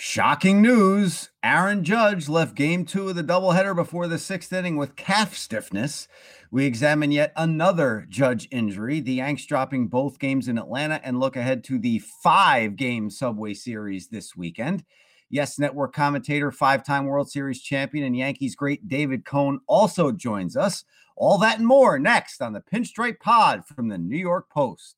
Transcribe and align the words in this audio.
Shocking 0.00 0.62
news 0.62 1.30
Aaron 1.42 1.82
Judge 1.82 2.28
left 2.28 2.54
game 2.54 2.84
two 2.84 3.08
of 3.08 3.16
the 3.16 3.24
doubleheader 3.24 3.74
before 3.74 4.06
the 4.06 4.16
sixth 4.16 4.52
inning 4.52 4.76
with 4.76 4.94
calf 4.94 5.36
stiffness. 5.36 6.06
We 6.52 6.66
examine 6.66 7.10
yet 7.10 7.32
another 7.34 8.06
Judge 8.08 8.46
injury. 8.52 9.00
The 9.00 9.14
Yanks 9.14 9.44
dropping 9.44 9.88
both 9.88 10.20
games 10.20 10.46
in 10.46 10.56
Atlanta 10.56 11.00
and 11.02 11.18
look 11.18 11.34
ahead 11.34 11.64
to 11.64 11.80
the 11.80 11.98
five 11.98 12.76
game 12.76 13.10
Subway 13.10 13.54
Series 13.54 14.06
this 14.06 14.36
weekend. 14.36 14.84
Yes 15.30 15.58
Network 15.58 15.94
commentator, 15.94 16.52
five 16.52 16.84
time 16.84 17.06
World 17.06 17.28
Series 17.28 17.60
champion, 17.60 18.04
and 18.04 18.16
Yankees 18.16 18.54
great 18.54 18.86
David 18.86 19.24
Cone 19.24 19.58
also 19.66 20.12
joins 20.12 20.56
us. 20.56 20.84
All 21.16 21.38
that 21.38 21.58
and 21.58 21.66
more 21.66 21.98
next 21.98 22.40
on 22.40 22.52
the 22.52 22.60
Pinstripe 22.60 23.18
Pod 23.18 23.66
from 23.66 23.88
the 23.88 23.98
New 23.98 24.16
York 24.16 24.48
Post. 24.48 24.97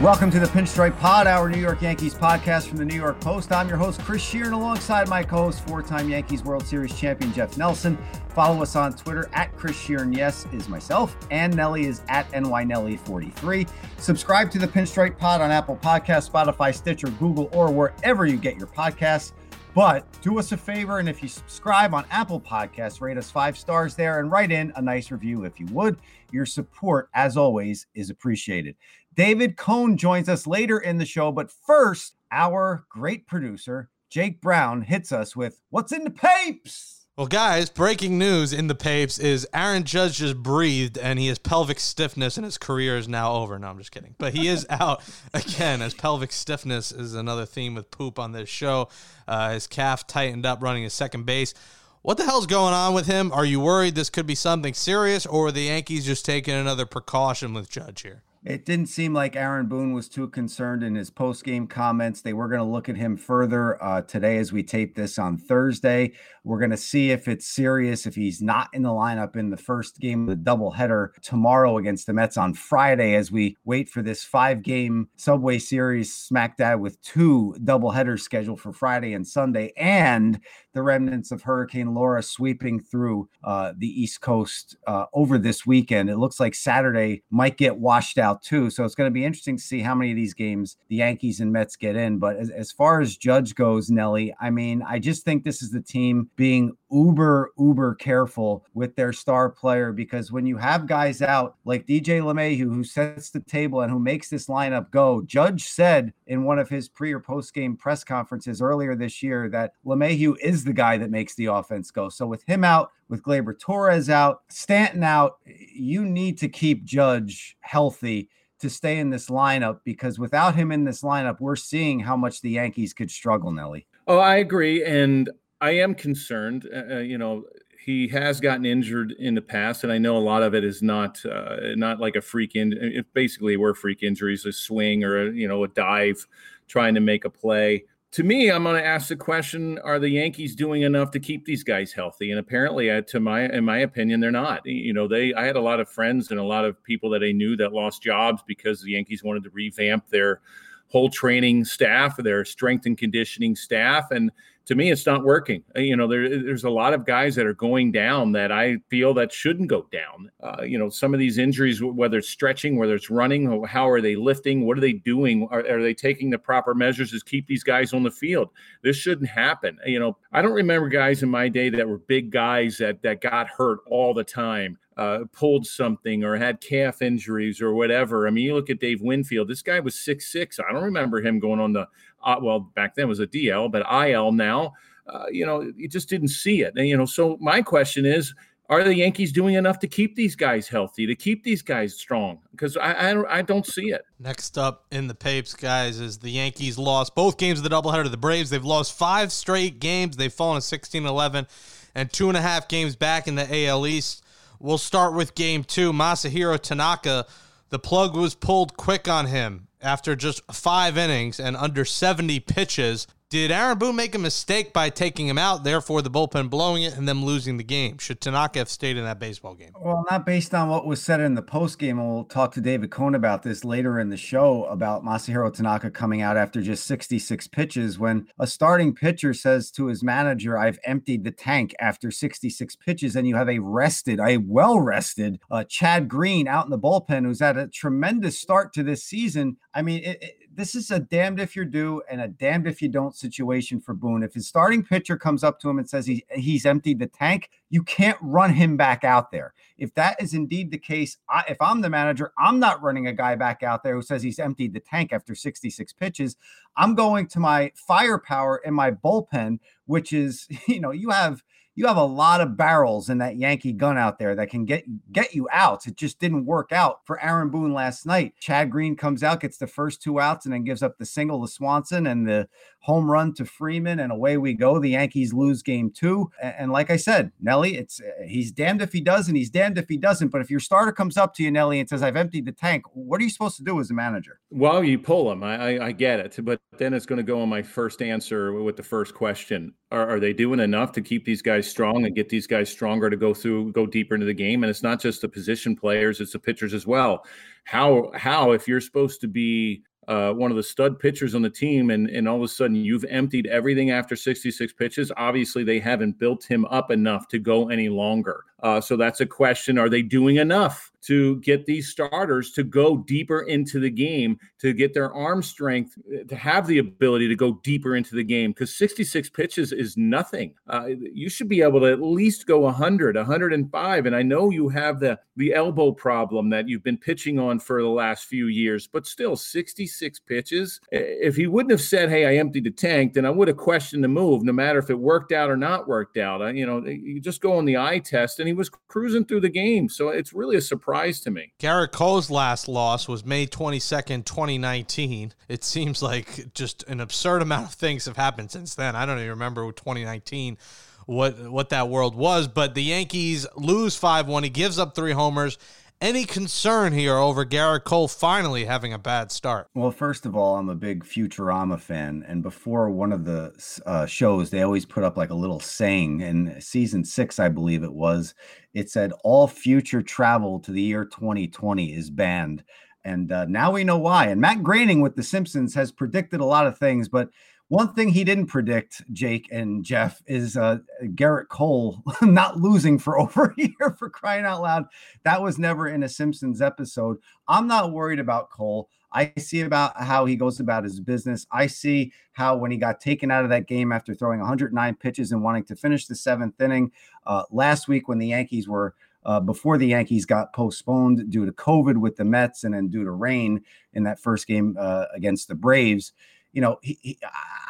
Welcome 0.00 0.30
to 0.30 0.38
the 0.38 0.46
Pinstripe 0.46 0.96
Pod, 1.00 1.26
our 1.26 1.48
New 1.50 1.58
York 1.58 1.82
Yankees 1.82 2.14
podcast 2.14 2.68
from 2.68 2.76
the 2.76 2.84
New 2.84 2.94
York 2.94 3.18
Post. 3.18 3.50
I'm 3.50 3.68
your 3.68 3.76
host, 3.76 4.00
Chris 4.02 4.22
Shearn, 4.22 4.52
alongside 4.52 5.08
my 5.08 5.24
co 5.24 5.38
host, 5.38 5.66
four 5.66 5.82
time 5.82 6.08
Yankees 6.08 6.44
World 6.44 6.64
Series 6.64 6.96
champion 6.96 7.32
Jeff 7.32 7.58
Nelson. 7.58 7.98
Follow 8.28 8.62
us 8.62 8.76
on 8.76 8.92
Twitter 8.92 9.28
at 9.32 9.52
Chris 9.56 9.76
Shearn. 9.76 10.12
Yes, 10.12 10.46
is 10.52 10.68
myself, 10.68 11.16
and 11.32 11.56
Nelly 11.56 11.86
is 11.86 12.02
at 12.08 12.30
NYNelly43. 12.30 13.68
Subscribe 13.96 14.52
to 14.52 14.60
the 14.60 14.68
Pinstripe 14.68 15.18
Pod 15.18 15.40
on 15.40 15.50
Apple 15.50 15.76
Podcasts, 15.76 16.30
Spotify, 16.30 16.72
Stitcher, 16.72 17.08
Google, 17.18 17.50
or 17.52 17.72
wherever 17.72 18.24
you 18.24 18.36
get 18.36 18.56
your 18.56 18.68
podcasts. 18.68 19.32
But 19.74 20.06
do 20.22 20.38
us 20.38 20.52
a 20.52 20.56
favor, 20.56 21.00
and 21.00 21.08
if 21.08 21.22
you 21.22 21.28
subscribe 21.28 21.92
on 21.92 22.04
Apple 22.10 22.40
Podcasts, 22.40 23.00
rate 23.00 23.16
us 23.18 23.30
five 23.30 23.58
stars 23.58 23.94
there 23.96 24.20
and 24.20 24.30
write 24.30 24.52
in 24.52 24.72
a 24.76 24.82
nice 24.82 25.10
review 25.10 25.44
if 25.44 25.58
you 25.58 25.66
would. 25.66 25.98
Your 26.30 26.46
support, 26.46 27.08
as 27.14 27.36
always, 27.36 27.86
is 27.94 28.10
appreciated. 28.10 28.76
David 29.18 29.56
Cone 29.56 29.96
joins 29.96 30.28
us 30.28 30.46
later 30.46 30.78
in 30.78 30.98
the 30.98 31.04
show, 31.04 31.32
but 31.32 31.50
first, 31.50 32.14
our 32.30 32.84
great 32.88 33.26
producer, 33.26 33.90
Jake 34.08 34.40
Brown, 34.40 34.82
hits 34.82 35.10
us 35.10 35.34
with 35.34 35.60
what's 35.70 35.90
in 35.90 36.04
the 36.04 36.10
papes. 36.10 37.08
Well, 37.16 37.26
guys, 37.26 37.68
breaking 37.68 38.16
news 38.16 38.52
in 38.52 38.68
the 38.68 38.76
papes 38.76 39.18
is 39.18 39.44
Aaron 39.52 39.82
Judge 39.82 40.18
just 40.18 40.36
breathed 40.36 40.96
and 40.96 41.18
he 41.18 41.26
has 41.26 41.40
pelvic 41.40 41.80
stiffness 41.80 42.36
and 42.36 42.44
his 42.44 42.58
career 42.58 42.96
is 42.96 43.08
now 43.08 43.32
over. 43.32 43.58
No, 43.58 43.66
I'm 43.66 43.78
just 43.78 43.90
kidding. 43.90 44.14
But 44.18 44.34
he 44.34 44.46
is 44.46 44.64
out 44.70 45.02
again 45.34 45.82
as 45.82 45.94
pelvic 45.94 46.30
stiffness 46.30 46.92
is 46.92 47.14
another 47.14 47.44
theme 47.44 47.74
with 47.74 47.90
poop 47.90 48.20
on 48.20 48.30
this 48.30 48.48
show. 48.48 48.88
Uh, 49.26 49.50
his 49.50 49.66
calf 49.66 50.06
tightened 50.06 50.46
up 50.46 50.62
running 50.62 50.84
his 50.84 50.94
second 50.94 51.26
base. 51.26 51.54
What 52.02 52.18
the 52.18 52.24
hell's 52.24 52.46
going 52.46 52.72
on 52.72 52.94
with 52.94 53.08
him? 53.08 53.32
Are 53.32 53.44
you 53.44 53.58
worried 53.58 53.96
this 53.96 54.10
could 54.10 54.28
be 54.28 54.36
something 54.36 54.74
serious 54.74 55.26
or 55.26 55.48
are 55.48 55.52
the 55.52 55.62
Yankees 55.62 56.06
just 56.06 56.24
taking 56.24 56.54
another 56.54 56.86
precaution 56.86 57.52
with 57.52 57.68
Judge 57.68 58.02
here? 58.02 58.22
It 58.44 58.64
didn't 58.64 58.86
seem 58.86 59.12
like 59.12 59.34
Aaron 59.34 59.66
Boone 59.66 59.92
was 59.92 60.08
too 60.08 60.28
concerned 60.28 60.84
in 60.84 60.94
his 60.94 61.10
post 61.10 61.44
game 61.44 61.66
comments. 61.66 62.20
They 62.20 62.32
were 62.32 62.48
going 62.48 62.60
to 62.60 62.64
look 62.64 62.88
at 62.88 62.96
him 62.96 63.16
further 63.16 63.82
uh, 63.82 64.02
today 64.02 64.38
as 64.38 64.52
we 64.52 64.62
tape 64.62 64.94
this 64.94 65.18
on 65.18 65.36
Thursday. 65.36 66.12
We're 66.44 66.60
going 66.60 66.70
to 66.70 66.76
see 66.76 67.10
if 67.10 67.26
it's 67.26 67.46
serious, 67.46 68.06
if 68.06 68.14
he's 68.14 68.40
not 68.40 68.68
in 68.72 68.82
the 68.82 68.90
lineup 68.90 69.36
in 69.36 69.50
the 69.50 69.56
first 69.56 69.98
game 69.98 70.28
of 70.28 70.44
the 70.44 70.50
doubleheader 70.50 71.08
tomorrow 71.20 71.78
against 71.78 72.06
the 72.06 72.12
Mets 72.12 72.36
on 72.36 72.54
Friday 72.54 73.16
as 73.16 73.32
we 73.32 73.56
wait 73.64 73.88
for 73.88 74.02
this 74.02 74.22
five 74.22 74.62
game 74.62 75.08
Subway 75.16 75.58
Series 75.58 76.14
smack 76.14 76.56
dab 76.56 76.80
with 76.80 77.00
two 77.02 77.54
doubleheaders 77.64 78.20
scheduled 78.20 78.60
for 78.60 78.72
Friday 78.72 79.14
and 79.14 79.26
Sunday, 79.26 79.72
and 79.76 80.40
the 80.72 80.82
remnants 80.82 81.32
of 81.32 81.42
Hurricane 81.42 81.92
Laura 81.92 82.22
sweeping 82.22 82.78
through 82.80 83.28
uh, 83.42 83.72
the 83.76 83.88
East 83.88 84.20
Coast 84.20 84.76
uh, 84.86 85.06
over 85.12 85.38
this 85.38 85.66
weekend. 85.66 86.08
It 86.08 86.18
looks 86.18 86.38
like 86.38 86.54
Saturday 86.54 87.24
might 87.30 87.56
get 87.56 87.76
washed 87.76 88.16
out 88.16 88.37
too. 88.42 88.70
So 88.70 88.84
it's 88.84 88.94
going 88.94 89.10
to 89.10 89.14
be 89.14 89.24
interesting 89.24 89.56
to 89.56 89.62
see 89.62 89.80
how 89.80 89.94
many 89.94 90.12
of 90.12 90.16
these 90.16 90.34
games 90.34 90.76
the 90.88 90.96
Yankees 90.96 91.40
and 91.40 91.52
Mets 91.52 91.76
get 91.76 91.96
in. 91.96 92.18
But 92.18 92.36
as, 92.36 92.50
as 92.50 92.72
far 92.72 93.00
as 93.00 93.16
Judge 93.16 93.54
goes, 93.54 93.90
Nelly, 93.90 94.34
I 94.40 94.50
mean, 94.50 94.82
I 94.82 94.98
just 94.98 95.24
think 95.24 95.44
this 95.44 95.62
is 95.62 95.70
the 95.70 95.82
team 95.82 96.30
being 96.36 96.76
uber, 96.90 97.52
uber 97.58 97.94
careful 97.94 98.64
with 98.74 98.96
their 98.96 99.12
star 99.12 99.50
player 99.50 99.92
because 99.92 100.32
when 100.32 100.46
you 100.46 100.56
have 100.56 100.86
guys 100.86 101.22
out 101.22 101.56
like 101.64 101.86
DJ 101.86 102.20
LeMahieu, 102.20 102.58
who 102.58 102.84
sets 102.84 103.30
the 103.30 103.40
table 103.40 103.82
and 103.82 103.90
who 103.92 103.98
makes 103.98 104.28
this 104.28 104.46
lineup 104.46 104.90
go, 104.90 105.22
Judge 105.22 105.64
said 105.64 106.12
in 106.26 106.44
one 106.44 106.58
of 106.58 106.68
his 106.68 106.88
pre 106.88 107.12
or 107.12 107.20
post 107.20 107.54
game 107.54 107.76
press 107.76 108.04
conferences 108.04 108.62
earlier 108.62 108.94
this 108.94 109.22
year 109.22 109.48
that 109.50 109.72
LeMahieu 109.84 110.36
is 110.40 110.64
the 110.64 110.72
guy 110.72 110.96
that 110.98 111.10
makes 111.10 111.34
the 111.34 111.46
offense 111.46 111.90
go. 111.90 112.08
So 112.08 112.26
with 112.26 112.42
him 112.44 112.64
out, 112.64 112.92
with 113.08 113.22
Gleyber 113.22 113.58
Torres 113.58 114.10
out, 114.10 114.42
Stanton 114.48 115.02
out, 115.02 115.38
you 115.46 116.04
need 116.04 116.38
to 116.38 116.48
keep 116.48 116.84
Judge 116.84 117.56
healthy 117.60 118.28
to 118.60 118.68
stay 118.68 118.98
in 118.98 119.10
this 119.10 119.28
lineup 119.28 119.80
because 119.84 120.18
without 120.18 120.54
him 120.54 120.72
in 120.72 120.84
this 120.84 121.02
lineup, 121.02 121.40
we're 121.40 121.56
seeing 121.56 122.00
how 122.00 122.16
much 122.16 122.40
the 122.40 122.50
Yankees 122.50 122.92
could 122.92 123.10
struggle, 123.10 123.52
Nelly. 123.52 123.86
Oh, 124.06 124.18
I 124.18 124.36
agree. 124.36 124.84
And 124.84 125.30
I 125.60 125.72
am 125.72 125.94
concerned. 125.94 126.68
Uh, 126.72 126.94
uh, 126.94 126.98
you 126.98 127.18
know, 127.18 127.44
he 127.84 128.08
has 128.08 128.40
gotten 128.40 128.66
injured 128.66 129.12
in 129.12 129.34
the 129.34 129.42
past, 129.42 129.84
and 129.84 129.92
I 129.92 129.98
know 129.98 130.16
a 130.16 130.20
lot 130.20 130.42
of 130.42 130.54
it 130.54 130.64
is 130.64 130.82
not 130.82 131.24
uh, 131.24 131.74
not 131.74 132.00
like 132.00 132.16
a 132.16 132.20
freak 132.20 132.54
in. 132.54 132.72
It 132.72 133.06
basically 133.14 133.56
were 133.56 133.74
freak 133.74 134.02
injuries, 134.02 134.44
a 134.44 134.52
swing 134.52 135.04
or 135.04 135.28
a, 135.28 135.32
you 135.32 135.48
know 135.48 135.64
a 135.64 135.68
dive, 135.68 136.26
trying 136.66 136.94
to 136.94 137.00
make 137.00 137.24
a 137.24 137.30
play 137.30 137.84
to 138.12 138.24
me, 138.24 138.50
I'm 138.50 138.62
going 138.62 138.76
to 138.76 138.86
ask 138.86 139.08
the 139.08 139.16
question: 139.16 139.78
Are 139.80 139.98
the 139.98 140.08
Yankees 140.08 140.54
doing 140.54 140.82
enough 140.82 141.10
to 141.10 141.20
keep 141.20 141.44
these 141.44 141.62
guys 141.62 141.92
healthy? 141.92 142.30
And 142.30 142.40
apparently, 142.40 142.90
uh, 142.90 143.02
to 143.02 143.20
my 143.20 143.44
in 143.48 143.64
my 143.64 143.78
opinion, 143.78 144.20
they're 144.20 144.30
not. 144.30 144.64
You 144.64 144.94
know, 144.94 145.06
they 145.06 145.34
I 145.34 145.44
had 145.44 145.56
a 145.56 145.60
lot 145.60 145.78
of 145.78 145.88
friends 145.88 146.30
and 146.30 146.40
a 146.40 146.44
lot 146.44 146.64
of 146.64 146.82
people 146.84 147.10
that 147.10 147.22
I 147.22 147.32
knew 147.32 147.56
that 147.56 147.72
lost 147.72 148.02
jobs 148.02 148.42
because 148.46 148.82
the 148.82 148.92
Yankees 148.92 149.22
wanted 149.22 149.44
to 149.44 149.50
revamp 149.50 150.08
their 150.08 150.40
whole 150.86 151.10
training 151.10 151.66
staff, 151.66 152.16
their 152.16 152.46
strength 152.46 152.86
and 152.86 152.96
conditioning 152.96 153.54
staff, 153.54 154.10
and 154.10 154.32
to 154.68 154.74
me, 154.74 154.90
it's 154.90 155.06
not 155.06 155.24
working. 155.24 155.64
Uh, 155.74 155.80
you 155.80 155.96
know, 155.96 156.06
there, 156.06 156.28
there's 156.28 156.64
a 156.64 156.70
lot 156.70 156.92
of 156.92 157.06
guys 157.06 157.34
that 157.34 157.46
are 157.46 157.54
going 157.54 157.90
down 157.90 158.32
that 158.32 158.52
I 158.52 158.76
feel 158.90 159.14
that 159.14 159.32
shouldn't 159.32 159.68
go 159.68 159.88
down. 159.90 160.30
Uh, 160.42 160.62
you 160.62 160.78
know, 160.78 160.90
some 160.90 161.14
of 161.14 161.20
these 161.20 161.38
injuries, 161.38 161.82
whether 161.82 162.18
it's 162.18 162.28
stretching, 162.28 162.76
whether 162.76 162.94
it's 162.94 163.08
running, 163.08 163.64
how 163.64 163.88
are 163.88 164.02
they 164.02 164.14
lifting? 164.14 164.66
What 164.66 164.76
are 164.76 164.82
they 164.82 164.92
doing? 164.92 165.48
Are, 165.50 165.60
are 165.60 165.82
they 165.82 165.94
taking 165.94 166.28
the 166.28 166.38
proper 166.38 166.74
measures 166.74 167.12
to 167.12 167.20
keep 167.24 167.46
these 167.46 167.64
guys 167.64 167.94
on 167.94 168.02
the 168.02 168.10
field? 168.10 168.50
This 168.82 168.96
shouldn't 168.96 169.30
happen. 169.30 169.78
You 169.86 170.00
know, 170.00 170.18
I 170.32 170.42
don't 170.42 170.52
remember 170.52 170.90
guys 170.90 171.22
in 171.22 171.30
my 171.30 171.48
day 171.48 171.70
that 171.70 171.88
were 171.88 171.98
big 171.98 172.30
guys 172.30 172.76
that 172.76 173.00
that 173.02 173.22
got 173.22 173.48
hurt 173.48 173.78
all 173.88 174.12
the 174.12 174.24
time 174.24 174.76
uh, 174.98 175.20
pulled 175.32 175.66
something 175.66 176.24
or 176.24 176.36
had 176.36 176.60
calf 176.60 177.00
injuries 177.00 177.62
or 177.62 177.72
whatever. 177.72 178.26
I 178.26 178.30
mean, 178.30 178.44
you 178.44 178.54
look 178.54 178.68
at 178.68 178.80
Dave 178.80 179.00
Winfield. 179.00 179.48
This 179.48 179.62
guy 179.62 179.80
was 179.80 179.94
six 179.94 180.30
six. 180.30 180.58
I 180.58 180.72
don't 180.72 180.84
remember 180.84 181.20
him 181.20 181.38
going 181.38 181.60
on 181.60 181.72
the 181.72 181.88
uh, 182.22 182.36
well 182.42 182.60
back 182.60 182.94
then 182.94 183.08
was 183.08 183.20
a 183.20 183.26
DL, 183.26 183.70
but 183.70 183.86
IL 183.90 184.32
now. 184.32 184.74
Uh, 185.08 185.24
you 185.30 185.46
know, 185.46 185.72
you 185.76 185.88
just 185.88 186.08
didn't 186.08 186.28
see 186.28 186.60
it. 186.60 186.74
And, 186.76 186.86
you 186.86 186.96
know, 186.96 187.06
so 187.06 187.38
my 187.40 187.62
question 187.62 188.04
is, 188.04 188.34
are 188.68 188.84
the 188.84 188.94
Yankees 188.94 189.32
doing 189.32 189.54
enough 189.54 189.78
to 189.78 189.88
keep 189.88 190.14
these 190.14 190.36
guys 190.36 190.68
healthy, 190.68 191.06
to 191.06 191.14
keep 191.14 191.42
these 191.42 191.62
guys 191.62 191.96
strong? 191.96 192.40
Because 192.50 192.76
I, 192.76 192.92
I, 192.92 193.38
I 193.38 193.42
don't 193.42 193.64
see 193.64 193.90
it. 193.90 194.04
Next 194.20 194.58
up 194.58 194.84
in 194.90 195.08
the 195.08 195.14
papes, 195.14 195.54
guys, 195.54 195.98
is 195.98 196.18
the 196.18 196.30
Yankees 196.30 196.76
lost 196.76 197.14
both 197.14 197.38
games 197.38 197.58
of 197.58 197.62
the 197.62 197.70
doubleheader 197.70 198.02
to 198.02 198.10
the 198.10 198.18
Braves. 198.18 198.50
They've 198.50 198.62
lost 198.62 198.92
five 198.92 199.32
straight 199.32 199.80
games. 199.80 200.18
They've 200.18 200.32
fallen 200.32 200.60
to 200.60 200.66
16 200.66 201.06
11 201.06 201.46
and 201.94 202.12
two 202.12 202.28
and 202.28 202.36
a 202.36 202.42
half 202.42 202.68
games 202.68 202.94
back 202.94 203.26
in 203.26 203.36
the 203.36 203.66
AL 203.66 203.86
East. 203.86 204.22
We'll 204.60 204.78
start 204.78 205.14
with 205.14 205.34
game 205.34 205.62
two. 205.62 205.92
Masahiro 205.92 206.58
Tanaka, 206.58 207.26
the 207.68 207.78
plug 207.78 208.16
was 208.16 208.34
pulled 208.34 208.76
quick 208.76 209.08
on 209.08 209.26
him 209.26 209.68
after 209.80 210.16
just 210.16 210.42
five 210.52 210.98
innings 210.98 211.38
and 211.38 211.56
under 211.56 211.84
70 211.84 212.40
pitches. 212.40 213.06
Did 213.30 213.50
Aaron 213.50 213.76
Boone 213.76 213.94
make 213.94 214.14
a 214.14 214.18
mistake 214.18 214.72
by 214.72 214.88
taking 214.88 215.28
him 215.28 215.36
out, 215.36 215.62
therefore 215.62 216.00
the 216.00 216.10
bullpen 216.10 216.48
blowing 216.48 216.84
it 216.84 216.96
and 216.96 217.06
them 217.06 217.22
losing 217.22 217.58
the 217.58 217.62
game? 217.62 217.98
Should 217.98 218.22
Tanaka 218.22 218.60
have 218.60 218.70
stayed 218.70 218.96
in 218.96 219.04
that 219.04 219.18
baseball 219.18 219.54
game? 219.54 219.72
Well, 219.78 220.02
not 220.10 220.24
based 220.24 220.54
on 220.54 220.70
what 220.70 220.86
was 220.86 221.02
said 221.02 221.20
in 221.20 221.34
the 221.34 221.42
post 221.42 221.78
game. 221.78 221.98
And 221.98 222.08
we'll 222.10 222.24
talk 222.24 222.54
to 222.54 222.62
David 222.62 222.90
Cone 222.90 223.14
about 223.14 223.42
this 223.42 223.66
later 223.66 224.00
in 224.00 224.08
the 224.08 224.16
show 224.16 224.64
about 224.64 225.04
Masahiro 225.04 225.52
Tanaka 225.52 225.90
coming 225.90 226.22
out 226.22 226.38
after 226.38 226.62
just 226.62 226.86
66 226.86 227.48
pitches. 227.48 227.98
When 227.98 228.28
a 228.38 228.46
starting 228.46 228.94
pitcher 228.94 229.34
says 229.34 229.70
to 229.72 229.88
his 229.88 230.02
manager, 230.02 230.56
I've 230.56 230.78
emptied 230.84 231.24
the 231.24 231.30
tank 231.30 231.74
after 231.78 232.10
66 232.10 232.76
pitches, 232.76 233.14
and 233.14 233.28
you 233.28 233.36
have 233.36 233.50
a 233.50 233.58
rested, 233.58 234.20
a 234.20 234.38
well 234.38 234.80
rested 234.80 235.38
uh, 235.50 235.64
Chad 235.64 236.08
Green 236.08 236.48
out 236.48 236.64
in 236.64 236.70
the 236.70 236.78
bullpen 236.78 237.26
who's 237.26 237.40
had 237.40 237.58
a 237.58 237.68
tremendous 237.68 238.40
start 238.40 238.72
to 238.72 238.82
this 238.82 239.04
season. 239.04 239.58
I 239.74 239.82
mean, 239.82 240.02
it, 240.02 240.22
it, 240.22 240.34
this 240.58 240.74
is 240.74 240.90
a 240.90 240.98
damned 240.98 241.38
if 241.38 241.54
you're 241.54 241.64
due 241.64 242.02
and 242.10 242.20
a 242.20 242.26
damned 242.26 242.66
if 242.66 242.82
you 242.82 242.88
don't 242.88 243.14
situation 243.14 243.80
for 243.80 243.94
Boone. 243.94 244.24
If 244.24 244.34
his 244.34 244.48
starting 244.48 244.82
pitcher 244.82 245.16
comes 245.16 245.44
up 245.44 245.60
to 245.60 245.70
him 245.70 245.78
and 245.78 245.88
says 245.88 246.04
he, 246.04 246.24
he's 246.34 246.66
emptied 246.66 246.98
the 246.98 247.06
tank, 247.06 247.48
you 247.70 247.84
can't 247.84 248.18
run 248.20 248.52
him 248.52 248.76
back 248.76 249.04
out 249.04 249.30
there. 249.30 249.54
If 249.78 249.94
that 249.94 250.20
is 250.20 250.34
indeed 250.34 250.72
the 250.72 250.78
case, 250.78 251.16
I, 251.30 251.44
if 251.48 251.58
I'm 251.60 251.80
the 251.80 251.88
manager, 251.88 252.32
I'm 252.36 252.58
not 252.58 252.82
running 252.82 253.06
a 253.06 253.12
guy 253.12 253.36
back 253.36 253.62
out 253.62 253.84
there 253.84 253.94
who 253.94 254.02
says 254.02 254.20
he's 254.20 254.40
emptied 254.40 254.74
the 254.74 254.80
tank 254.80 255.12
after 255.12 255.36
66 255.36 255.92
pitches. 255.92 256.36
I'm 256.76 256.96
going 256.96 257.28
to 257.28 257.38
my 257.38 257.70
firepower 257.76 258.60
in 258.64 258.74
my 258.74 258.90
bullpen, 258.90 259.60
which 259.86 260.12
is, 260.12 260.48
you 260.66 260.80
know, 260.80 260.90
you 260.90 261.10
have 261.10 261.44
you 261.78 261.86
have 261.86 261.96
a 261.96 262.04
lot 262.04 262.40
of 262.40 262.56
barrels 262.56 263.08
in 263.08 263.18
that 263.18 263.36
Yankee 263.36 263.72
gun 263.72 263.96
out 263.96 264.18
there 264.18 264.34
that 264.34 264.50
can 264.50 264.64
get 264.64 264.84
get 265.12 265.32
you 265.32 265.48
outs. 265.52 265.86
It 265.86 265.94
just 265.94 266.18
didn't 266.18 266.44
work 266.44 266.72
out 266.72 267.06
for 267.06 267.22
Aaron 267.22 267.50
Boone 267.50 267.72
last 267.72 268.04
night. 268.04 268.34
Chad 268.40 268.68
Green 268.68 268.96
comes 268.96 269.22
out, 269.22 269.38
gets 269.38 269.58
the 269.58 269.68
first 269.68 270.02
two 270.02 270.18
outs, 270.18 270.44
and 270.44 270.52
then 270.52 270.64
gives 270.64 270.82
up 270.82 270.98
the 270.98 271.06
single 271.06 271.40
to 271.40 271.46
Swanson 271.46 272.08
and 272.08 272.26
the 272.26 272.48
home 272.80 273.10
run 273.10 273.34
to 273.34 273.44
Freeman, 273.44 274.00
and 274.00 274.12
away 274.12 274.36
we 274.36 274.54
go. 274.54 274.78
The 274.78 274.90
Yankees 274.90 275.32
lose 275.32 275.62
game 275.62 275.90
two. 275.90 276.30
And, 276.42 276.70
like 276.72 276.90
I 276.90 276.96
said, 276.96 277.32
Nelly, 277.40 277.76
it's 277.76 278.00
uh, 278.00 278.24
he's 278.26 278.52
damned 278.52 278.82
if 278.82 278.92
he 278.92 279.00
does 279.00 279.28
and 279.28 279.36
he's 279.36 279.50
damned 279.50 279.78
if 279.78 279.88
he 279.88 279.96
doesn't. 279.96 280.28
But 280.28 280.40
if 280.40 280.50
your 280.50 280.60
starter 280.60 280.92
comes 280.92 281.16
up 281.16 281.34
to 281.34 281.42
you, 281.42 281.50
Nelly, 281.50 281.80
and 281.80 281.88
says, 281.88 282.02
"I've 282.02 282.16
emptied 282.16 282.46
the 282.46 282.52
tank," 282.52 282.84
what 282.92 283.20
are 283.20 283.24
you 283.24 283.30
supposed 283.30 283.56
to 283.56 283.64
do 283.64 283.80
as 283.80 283.90
a 283.90 283.94
manager? 283.94 284.40
Well, 284.50 284.82
you 284.84 284.98
pull 284.98 285.30
him. 285.30 285.42
I, 285.42 285.76
I, 285.76 285.86
I 285.86 285.92
get 285.92 286.20
it, 286.20 286.44
but 286.44 286.60
then 286.78 286.94
it's 286.94 287.06
going 287.06 287.18
to 287.18 287.22
go 287.22 287.42
on 287.42 287.48
my 287.48 287.62
first 287.62 288.00
answer 288.00 288.52
with 288.52 288.76
the 288.76 288.82
first 288.82 289.14
question. 289.14 289.74
Are, 289.90 290.08
are 290.08 290.20
they 290.20 290.32
doing 290.32 290.60
enough 290.60 290.92
to 290.92 291.00
keep 291.00 291.24
these 291.24 291.42
guys 291.42 291.68
strong 291.68 292.04
and 292.04 292.14
get 292.14 292.28
these 292.28 292.46
guys 292.46 292.70
stronger 292.70 293.10
to 293.10 293.16
go 293.16 293.34
through, 293.34 293.72
go 293.72 293.86
deeper 293.86 294.14
into 294.14 294.26
the 294.26 294.34
game? 294.34 294.62
And 294.62 294.70
it's 294.70 294.82
not 294.82 295.00
just 295.00 295.20
the 295.20 295.28
position 295.28 295.76
players; 295.76 296.20
it's 296.20 296.32
the 296.32 296.38
pitchers 296.38 296.74
as 296.74 296.86
well. 296.86 297.24
How 297.64 298.12
how 298.14 298.52
if 298.52 298.66
you're 298.66 298.80
supposed 298.80 299.20
to 299.22 299.28
be 299.28 299.82
uh, 300.08 300.32
one 300.32 300.50
of 300.50 300.56
the 300.56 300.62
stud 300.62 300.98
pitchers 300.98 301.34
on 301.34 301.42
the 301.42 301.50
team, 301.50 301.90
and 301.90 302.08
and 302.08 302.26
all 302.26 302.36
of 302.36 302.42
a 302.42 302.48
sudden 302.48 302.74
you've 302.76 303.04
emptied 303.04 303.46
everything 303.46 303.90
after 303.90 304.16
66 304.16 304.72
pitches. 304.72 305.12
Obviously, 305.16 305.62
they 305.62 305.78
haven't 305.78 306.18
built 306.18 306.44
him 306.44 306.64
up 306.66 306.90
enough 306.90 307.28
to 307.28 307.38
go 307.38 307.68
any 307.68 307.88
longer. 307.88 308.44
Uh, 308.62 308.80
so 308.80 308.96
that's 308.96 309.20
a 309.20 309.26
question: 309.26 309.78
Are 309.78 309.88
they 309.88 310.02
doing 310.02 310.36
enough 310.36 310.90
to 311.02 311.36
get 311.36 311.64
these 311.64 311.88
starters 311.88 312.50
to 312.52 312.64
go 312.64 312.98
deeper 312.98 313.42
into 313.42 313.78
the 313.78 313.90
game, 313.90 314.38
to 314.58 314.72
get 314.72 314.94
their 314.94 315.12
arm 315.12 315.42
strength, 315.42 315.96
to 316.28 316.36
have 316.36 316.66
the 316.66 316.78
ability 316.78 317.28
to 317.28 317.36
go 317.36 317.60
deeper 317.62 317.96
into 317.96 318.14
the 318.14 318.24
game? 318.24 318.50
Because 318.50 318.74
66 318.74 319.30
pitches 319.30 319.72
is 319.72 319.96
nothing. 319.96 320.54
Uh, 320.66 320.88
you 321.12 321.28
should 321.28 321.48
be 321.48 321.62
able 321.62 321.80
to 321.80 321.86
at 321.86 322.02
least 322.02 322.46
go 322.46 322.60
100, 322.60 323.16
105. 323.16 324.06
And 324.06 324.16
I 324.16 324.22
know 324.22 324.50
you 324.50 324.68
have 324.68 325.00
the 325.00 325.18
the 325.36 325.54
elbow 325.54 325.92
problem 325.92 326.50
that 326.50 326.68
you've 326.68 326.82
been 326.82 326.98
pitching 326.98 327.38
on 327.38 327.60
for 327.60 327.80
the 327.80 327.88
last 327.88 328.26
few 328.26 328.48
years, 328.48 328.88
but 328.88 329.06
still 329.06 329.36
66 329.36 330.18
pitches. 330.20 330.80
If 330.90 331.36
he 331.36 331.46
wouldn't 331.46 331.70
have 331.70 331.80
said, 331.80 332.08
"Hey, 332.08 332.26
I 332.26 332.40
emptied 332.40 332.64
the 332.64 332.72
tank," 332.72 333.14
then 333.14 333.24
I 333.24 333.30
would 333.30 333.46
have 333.46 333.56
questioned 333.56 334.02
the 334.02 334.08
move, 334.08 334.42
no 334.42 334.52
matter 334.52 334.80
if 334.80 334.90
it 334.90 334.98
worked 334.98 335.30
out 335.30 335.48
or 335.48 335.56
not 335.56 335.86
worked 335.86 336.16
out. 336.16 336.42
I, 336.42 336.50
you 336.50 336.66
know, 336.66 336.84
you 336.84 337.20
just 337.20 337.40
go 337.40 337.56
on 337.56 337.64
the 337.64 337.76
eye 337.76 338.00
test, 338.00 338.40
and 338.40 338.47
he 338.48 338.52
was 338.54 338.68
cruising 338.68 339.24
through 339.24 339.40
the 339.40 339.48
game. 339.48 339.88
So 339.88 340.08
it's 340.08 340.32
really 340.32 340.56
a 340.56 340.60
surprise 340.60 341.20
to 341.20 341.30
me. 341.30 341.52
Gerrit 341.60 341.92
Cole's 341.92 342.30
last 342.30 342.66
loss 342.66 343.06
was 343.06 343.24
May 343.24 343.46
22nd, 343.46 344.24
2019. 344.24 345.34
It 345.48 345.62
seems 345.62 346.02
like 346.02 346.52
just 346.54 346.82
an 346.84 347.00
absurd 347.00 347.42
amount 347.42 347.66
of 347.66 347.74
things 347.74 348.06
have 348.06 348.16
happened 348.16 348.50
since 348.50 348.74
then. 348.74 348.96
I 348.96 349.06
don't 349.06 349.18
even 349.18 349.30
remember 349.30 349.70
2019 349.70 350.58
what 351.06 351.38
what 351.50 351.70
that 351.70 351.88
world 351.88 352.14
was, 352.14 352.48
but 352.48 352.74
the 352.74 352.82
Yankees 352.82 353.46
lose 353.56 353.98
5-1. 353.98 354.44
He 354.44 354.50
gives 354.50 354.78
up 354.78 354.94
3 354.94 355.12
homers 355.12 355.56
any 356.00 356.24
concern 356.24 356.92
here 356.92 357.16
over 357.16 357.44
Gerrit 357.44 357.84
Cole 357.84 358.08
finally 358.08 358.64
having 358.64 358.92
a 358.92 358.98
bad 358.98 359.30
start? 359.30 359.68
Well, 359.74 359.90
first 359.90 360.26
of 360.26 360.36
all, 360.36 360.56
I'm 360.56 360.68
a 360.68 360.74
big 360.74 361.04
Futurama 361.04 361.78
fan, 361.80 362.24
and 362.26 362.42
before 362.42 362.90
one 362.90 363.12
of 363.12 363.24
the 363.24 363.52
uh, 363.86 364.06
shows, 364.06 364.50
they 364.50 364.62
always 364.62 364.86
put 364.86 365.04
up 365.04 365.16
like 365.16 365.30
a 365.30 365.34
little 365.34 365.60
saying. 365.60 366.20
In 366.20 366.60
season 366.60 367.04
six, 367.04 367.38
I 367.38 367.48
believe 367.48 367.82
it 367.82 367.92
was, 367.92 368.34
it 368.74 368.90
said, 368.90 369.12
"All 369.24 369.48
future 369.48 370.02
travel 370.02 370.60
to 370.60 370.72
the 370.72 370.82
year 370.82 371.04
2020 371.04 371.94
is 371.94 372.10
banned." 372.10 372.64
And 373.04 373.32
uh, 373.32 373.46
now 373.46 373.72
we 373.72 373.84
know 373.84 373.98
why. 373.98 374.26
And 374.26 374.40
Matt 374.40 374.62
Groening 374.62 375.00
with 375.00 375.16
The 375.16 375.22
Simpsons 375.22 375.74
has 375.74 375.90
predicted 375.90 376.40
a 376.40 376.44
lot 376.44 376.66
of 376.66 376.78
things, 376.78 377.08
but 377.08 377.30
one 377.68 377.92
thing 377.92 378.08
he 378.08 378.24
didn't 378.24 378.46
predict, 378.46 379.02
Jake 379.12 379.48
and 379.52 379.84
Jeff, 379.84 380.22
is 380.26 380.56
uh, 380.56 380.78
Gerrit 381.02 381.48
Cole 381.48 382.02
not 382.22 382.56
losing 382.56 382.98
for 382.98 383.18
over 383.20 383.54
a 383.56 383.60
year 383.60 383.94
for 383.98 384.08
crying 384.08 384.44
out 384.44 384.62
loud. 384.62 384.86
That 385.24 385.42
was 385.42 385.58
never 385.58 385.88
in 385.88 386.02
a 386.02 386.08
Simpsons 386.08 386.62
episode. 386.62 387.18
I'm 387.46 387.66
not 387.66 387.92
worried 387.92 388.20
about 388.20 388.50
Cole. 388.50 388.88
I 389.12 389.32
see 389.38 389.62
about 389.62 390.02
how 390.02 390.26
he 390.26 390.36
goes 390.36 390.60
about 390.60 390.84
his 390.84 391.00
business. 391.00 391.46
I 391.50 391.66
see 391.66 392.12
how 392.32 392.56
when 392.56 392.70
he 392.70 392.76
got 392.76 393.00
taken 393.00 393.30
out 393.30 393.44
of 393.44 393.50
that 393.50 393.66
game 393.66 393.90
after 393.90 394.14
throwing 394.14 394.40
109 394.40 394.94
pitches 394.96 395.32
and 395.32 395.42
wanting 395.42 395.64
to 395.64 395.76
finish 395.76 396.06
the 396.06 396.14
seventh 396.14 396.60
inning 396.60 396.92
uh, 397.26 397.44
last 397.50 397.88
week 397.88 398.08
when 398.08 398.18
the 398.18 398.28
Yankees 398.28 398.68
were 398.68 398.94
uh, 399.24 399.40
before 399.40 399.76
the 399.76 399.88
Yankees 399.88 400.24
got 400.24 400.52
postponed 400.54 401.30
due 401.30 401.44
to 401.44 401.52
COVID 401.52 401.98
with 401.98 402.16
the 402.16 402.24
Mets 402.24 402.64
and 402.64 402.74
then 402.74 402.88
due 402.88 403.04
to 403.04 403.10
rain 403.10 403.62
in 403.94 404.04
that 404.04 404.20
first 404.20 404.46
game 404.46 404.76
uh, 404.78 405.06
against 405.14 405.48
the 405.48 405.54
Braves 405.54 406.12
you 406.52 406.60
know, 406.60 406.78
he, 406.82 406.98
he, 407.02 407.18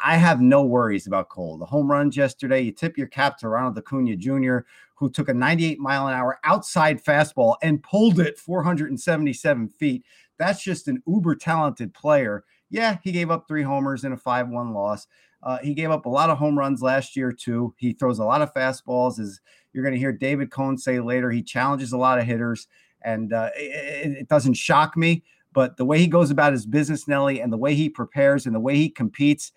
I 0.03 0.15
have 0.15 0.41
no 0.41 0.63
worries 0.63 1.07
about 1.07 1.29
Cole. 1.29 1.57
The 1.57 1.65
home 1.65 1.91
runs 1.91 2.15
yesterday, 2.15 2.61
you 2.61 2.71
tip 2.71 2.97
your 2.97 3.07
cap 3.07 3.37
to 3.39 3.49
Ronald 3.49 3.77
Acuna 3.77 4.15
Jr., 4.15 4.59
who 4.95 5.09
took 5.09 5.29
a 5.29 5.33
98 5.33 5.79
mile 5.79 6.07
an 6.07 6.13
hour 6.13 6.39
outside 6.43 7.03
fastball 7.03 7.55
and 7.61 7.83
pulled 7.83 8.19
it 8.19 8.37
477 8.37 9.69
feet. 9.69 10.03
That's 10.37 10.63
just 10.63 10.87
an 10.87 11.01
uber 11.07 11.35
talented 11.35 11.93
player. 11.93 12.43
Yeah, 12.69 12.97
he 13.03 13.11
gave 13.11 13.31
up 13.31 13.47
three 13.47 13.63
homers 13.63 14.03
in 14.03 14.13
a 14.13 14.17
5 14.17 14.49
1 14.49 14.73
loss. 14.73 15.07
Uh, 15.41 15.57
he 15.59 15.73
gave 15.73 15.89
up 15.89 16.05
a 16.05 16.09
lot 16.09 16.29
of 16.29 16.37
home 16.37 16.57
runs 16.57 16.81
last 16.81 17.15
year, 17.15 17.31
too. 17.31 17.73
He 17.77 17.93
throws 17.93 18.19
a 18.19 18.25
lot 18.25 18.41
of 18.41 18.53
fastballs, 18.53 19.19
as 19.19 19.39
you're 19.71 19.83
going 19.83 19.93
to 19.93 19.99
hear 19.99 20.11
David 20.11 20.51
Cone 20.51 20.77
say 20.77 20.99
later. 20.99 21.31
He 21.31 21.41
challenges 21.41 21.93
a 21.93 21.97
lot 21.97 22.19
of 22.19 22.25
hitters, 22.25 22.67
and 23.01 23.31
uh, 23.31 23.49
it, 23.55 24.17
it 24.17 24.27
doesn't 24.27 24.55
shock 24.55 24.97
me 24.97 25.23
but 25.53 25.77
the 25.77 25.85
way 25.85 25.97
he 25.97 26.07
goes 26.07 26.31
about 26.31 26.53
his 26.53 26.65
business, 26.65 27.07
Nelly, 27.07 27.41
and 27.41 27.51
the 27.51 27.57
way 27.57 27.75
he 27.75 27.89
prepares 27.89 28.45
and 28.45 28.55
the 28.55 28.59
way 28.59 28.75
he 28.75 28.89
competes, 28.89 29.51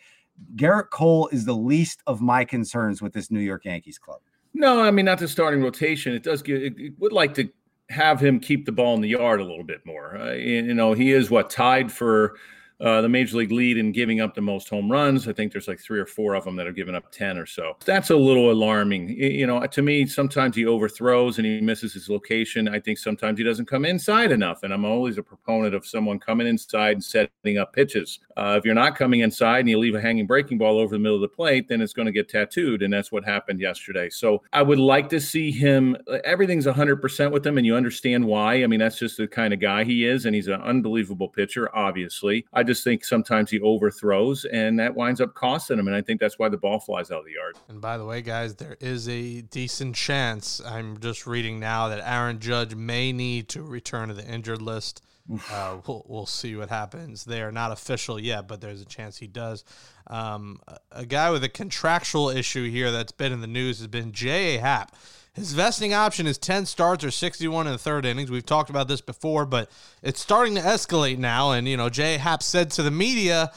Gerrit 0.57 0.91
Cole 0.91 1.29
is 1.29 1.45
the 1.45 1.55
least 1.55 2.03
of 2.07 2.21
my 2.21 2.45
concerns 2.45 3.03
with 3.03 3.13
this 3.13 3.31
New 3.31 3.41
York 3.41 3.65
Yankees 3.65 3.99
club. 3.99 4.21
No, 4.55 4.83
I 4.83 4.91
mean 4.91 5.05
not 5.05 5.19
the 5.19 5.29
starting 5.29 5.63
rotation. 5.63 6.15
It 6.15 6.23
does 6.23 6.43
get. 6.43 6.63
It, 6.63 6.75
it 6.79 6.93
would 6.99 7.13
like 7.13 7.35
to 7.35 7.49
have 7.91 8.21
him 8.21 8.41
keep 8.41 8.67
the 8.67 8.73
ball 8.73 8.95
in 8.95 9.01
the 9.01 9.09
yard 9.09 9.41
a 9.41 9.45
little 9.45 9.65
bit 9.65 9.85
more. 9.85 10.17
Uh, 10.17 10.33
you 10.33 10.75
know, 10.75 10.93
he 10.93 11.13
is 11.13 11.31
what 11.31 11.51
tied 11.51 11.93
for 11.93 12.37
uh, 12.83 13.01
the 13.01 13.09
major 13.09 13.37
league 13.37 13.53
lead 13.53 13.79
in 13.79 13.93
giving 13.93 14.21
up 14.21 14.35
the 14.35 14.41
most 14.41 14.69
home 14.69 14.91
runs. 14.91 15.29
I 15.29 15.33
think 15.33 15.53
there's 15.53 15.69
like 15.69 15.81
three 15.81 16.01
or 16.01 16.07
four 16.07 16.35
of 16.35 16.45
them 16.45 16.57
that 16.57 16.67
have 16.67 16.75
given 16.75 16.95
up 16.95 17.13
10 17.13 17.39
or 17.39 17.47
so. 17.47 17.77
That's 17.85 18.11
a 18.11 18.17
little 18.17 18.51
alarming. 18.51 19.11
You 19.11 19.47
know, 19.47 19.65
to 19.65 19.83
me, 19.83 20.07
sometimes 20.07 20.57
he 20.57 20.67
overthrows 20.67 21.39
and 21.39 21.47
he 21.47 21.61
misses 21.61 21.95
his 21.95 22.09
location. 22.09 22.69
I 22.69 22.81
think 22.81 22.99
sometimes 22.99 23.39
he 23.39 23.45
doesn't 23.45 23.67
come 23.67 23.85
inside 23.85 24.33
enough. 24.33 24.65
And 24.65 24.73
I'm 24.73 24.85
always 24.85 25.17
a 25.17 25.23
proponent 25.23 25.75
of 25.75 25.87
someone 25.87 26.19
coming 26.19 26.47
inside 26.47 26.93
and 26.93 27.05
setting 27.05 27.59
up 27.59 27.73
pitches. 27.73 28.19
Uh, 28.37 28.57
if 28.59 28.65
you're 28.65 28.75
not 28.75 28.97
coming 28.97 29.21
inside 29.21 29.61
and 29.61 29.69
you 29.69 29.79
leave 29.79 29.95
a 29.95 30.01
hanging 30.01 30.27
breaking 30.27 30.59
ball 30.59 30.79
over 30.79 30.97
the 30.97 30.99
middle 30.99 31.17
of 31.17 31.23
the 31.23 31.29
plate, 31.29 31.69
then 31.69 31.81
it's 31.81 31.93
going 31.93 32.07
to 32.07 32.13
get 32.13 32.29
tattooed. 32.29 32.83
And 32.83 32.93
that's 32.93 33.13
what 33.13 33.25
happened 33.25 33.61
yesterday. 33.61 34.11
So 34.11 34.43
I 34.53 34.63
would 34.63 34.79
like 34.81 35.09
to 35.11 35.21
see 35.21 35.53
him. 35.53 35.97
Everything's 36.25 36.67
100% 36.67 37.31
with 37.31 37.47
him, 37.47 37.59
and 37.59 37.67
you 37.67 37.77
understand 37.77 38.25
why. 38.25 38.65
I 38.65 38.67
mean, 38.67 38.81
that's 38.81 38.99
just 38.99 39.19
the 39.19 39.29
kind 39.29 39.55
of 39.55 39.61
guy 39.61 39.85
he 39.85 40.05
is. 40.05 40.27
And 40.27 40.35
he's 40.35 40.49
an 40.49 40.61
unbelievable 40.63 41.29
pitcher, 41.29 41.75
obviously. 41.77 42.45
I 42.53 42.63
just 42.63 42.72
just 42.73 42.85
think 42.85 43.05
sometimes 43.05 43.51
he 43.51 43.61
overthrows, 43.61 44.45
and 44.47 44.79
that 44.79 44.95
winds 44.95 45.21
up 45.21 45.35
costing 45.35 45.79
him. 45.79 45.87
And 45.87 45.95
I 45.97 46.01
think 46.01 46.21
that's 46.21 46.39
why 46.39 46.49
the 46.49 46.57
ball 46.57 46.81
flies 46.81 47.11
out 47.11 47.21
of 47.21 47.25
the 47.27 47.33
yard. 47.33 47.57
And 47.69 47.81
by 47.81 47.99
the 47.99 48.05
way, 48.05 48.23
guys, 48.23 48.55
there 48.55 48.77
is 48.81 49.09
a 49.09 49.43
decent 49.43 49.95
chance. 49.95 50.61
I'm 50.65 50.99
just 50.99 51.27
reading 51.27 51.61
now 51.61 51.89
that 51.89 52.01
Aaron 52.05 52.39
Judge 52.39 52.75
may 52.75 53.13
need 53.13 53.49
to 53.51 53.63
return 53.63 54.09
to 54.09 54.15
the 54.15 54.27
injured 54.27 54.63
list. 54.63 55.03
Uh, 55.51 55.77
we'll, 55.87 56.05
we'll 56.09 56.27
see 56.27 56.57
what 56.57 56.69
happens. 56.69 57.25
They 57.25 57.43
are 57.43 57.53
not 57.53 57.71
official 57.71 58.19
yet, 58.19 58.49
but 58.49 58.61
there's 58.61 58.81
a 58.81 58.87
chance 58.87 59.19
he 59.19 59.29
does. 59.29 59.65
Um, 60.09 60.61
a, 60.67 60.79
a 60.93 61.07
guy 61.07 61.31
with 61.31 61.45
a 61.45 61.49
contractual 61.49 62.29
issue 62.29 62.69
here 62.69 62.91
that's 62.91 63.13
been 63.13 63.33
in 63.33 63.41
the 63.41 63.47
news 63.47 63.79
has 63.79 63.87
been 63.87 64.13
J.A. 64.13 64.59
Happ. 64.59 64.97
His 65.35 65.55
vesting 65.55 65.95
option 65.95 66.27
is 66.27 66.37
10 66.37 66.67
starts 66.67 67.03
or 67.05 67.11
61 67.11 67.67
in 67.67 67.73
the 67.73 67.79
third 67.79 68.05
innings. 68.05 68.31
We've 68.31 68.45
talked 68.45 68.69
about 68.69 68.87
this 68.87 69.01
before, 69.01 69.47
but 69.47 69.71
it's 70.03 70.21
starting 70.21 70.55
to 70.57 70.61
escalate 70.61 71.17
now. 71.17 71.53
And, 71.53 71.67
you 71.67 71.77
know, 71.77 71.89
Jay 71.89 72.19
Happ 72.19 72.43
said 72.43 72.71
to 72.73 72.83
the 72.83 72.91
media, 72.91 73.51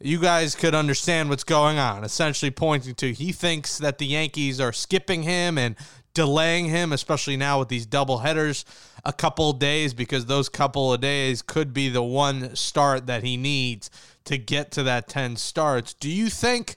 you 0.00 0.18
guys 0.18 0.54
could 0.54 0.74
understand 0.74 1.30
what's 1.30 1.44
going 1.44 1.78
on, 1.78 2.04
essentially 2.04 2.50
pointing 2.50 2.94
to 2.96 3.12
he 3.14 3.32
thinks 3.32 3.78
that 3.78 3.96
the 3.96 4.04
Yankees 4.04 4.60
are 4.60 4.72
skipping 4.72 5.22
him 5.22 5.56
and 5.56 5.76
delaying 6.12 6.66
him, 6.66 6.92
especially 6.92 7.38
now 7.38 7.58
with 7.58 7.68
these 7.68 7.86
double 7.86 8.18
headers 8.18 8.66
a 9.06 9.12
couple 9.12 9.50
days, 9.54 9.94
because 9.94 10.26
those 10.26 10.50
couple 10.50 10.92
of 10.92 11.00
days 11.00 11.40
could 11.40 11.72
be 11.72 11.88
the 11.88 12.02
one 12.02 12.54
start 12.54 13.06
that 13.06 13.22
he 13.22 13.38
needs 13.38 13.90
to 14.24 14.36
get 14.36 14.70
to 14.72 14.82
that 14.82 15.08
10 15.08 15.36
starts. 15.36 15.94
Do 15.94 16.10
you 16.10 16.28
think 16.28 16.76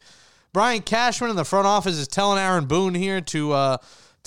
Brian 0.54 0.82
Cashman 0.82 1.30
in 1.30 1.36
the 1.36 1.44
front 1.44 1.68
office 1.68 1.98
is 1.98 2.08
telling 2.08 2.40
Aaron 2.40 2.66
Boone 2.66 2.96
here 2.96 3.20
to, 3.20 3.52
uh, 3.52 3.78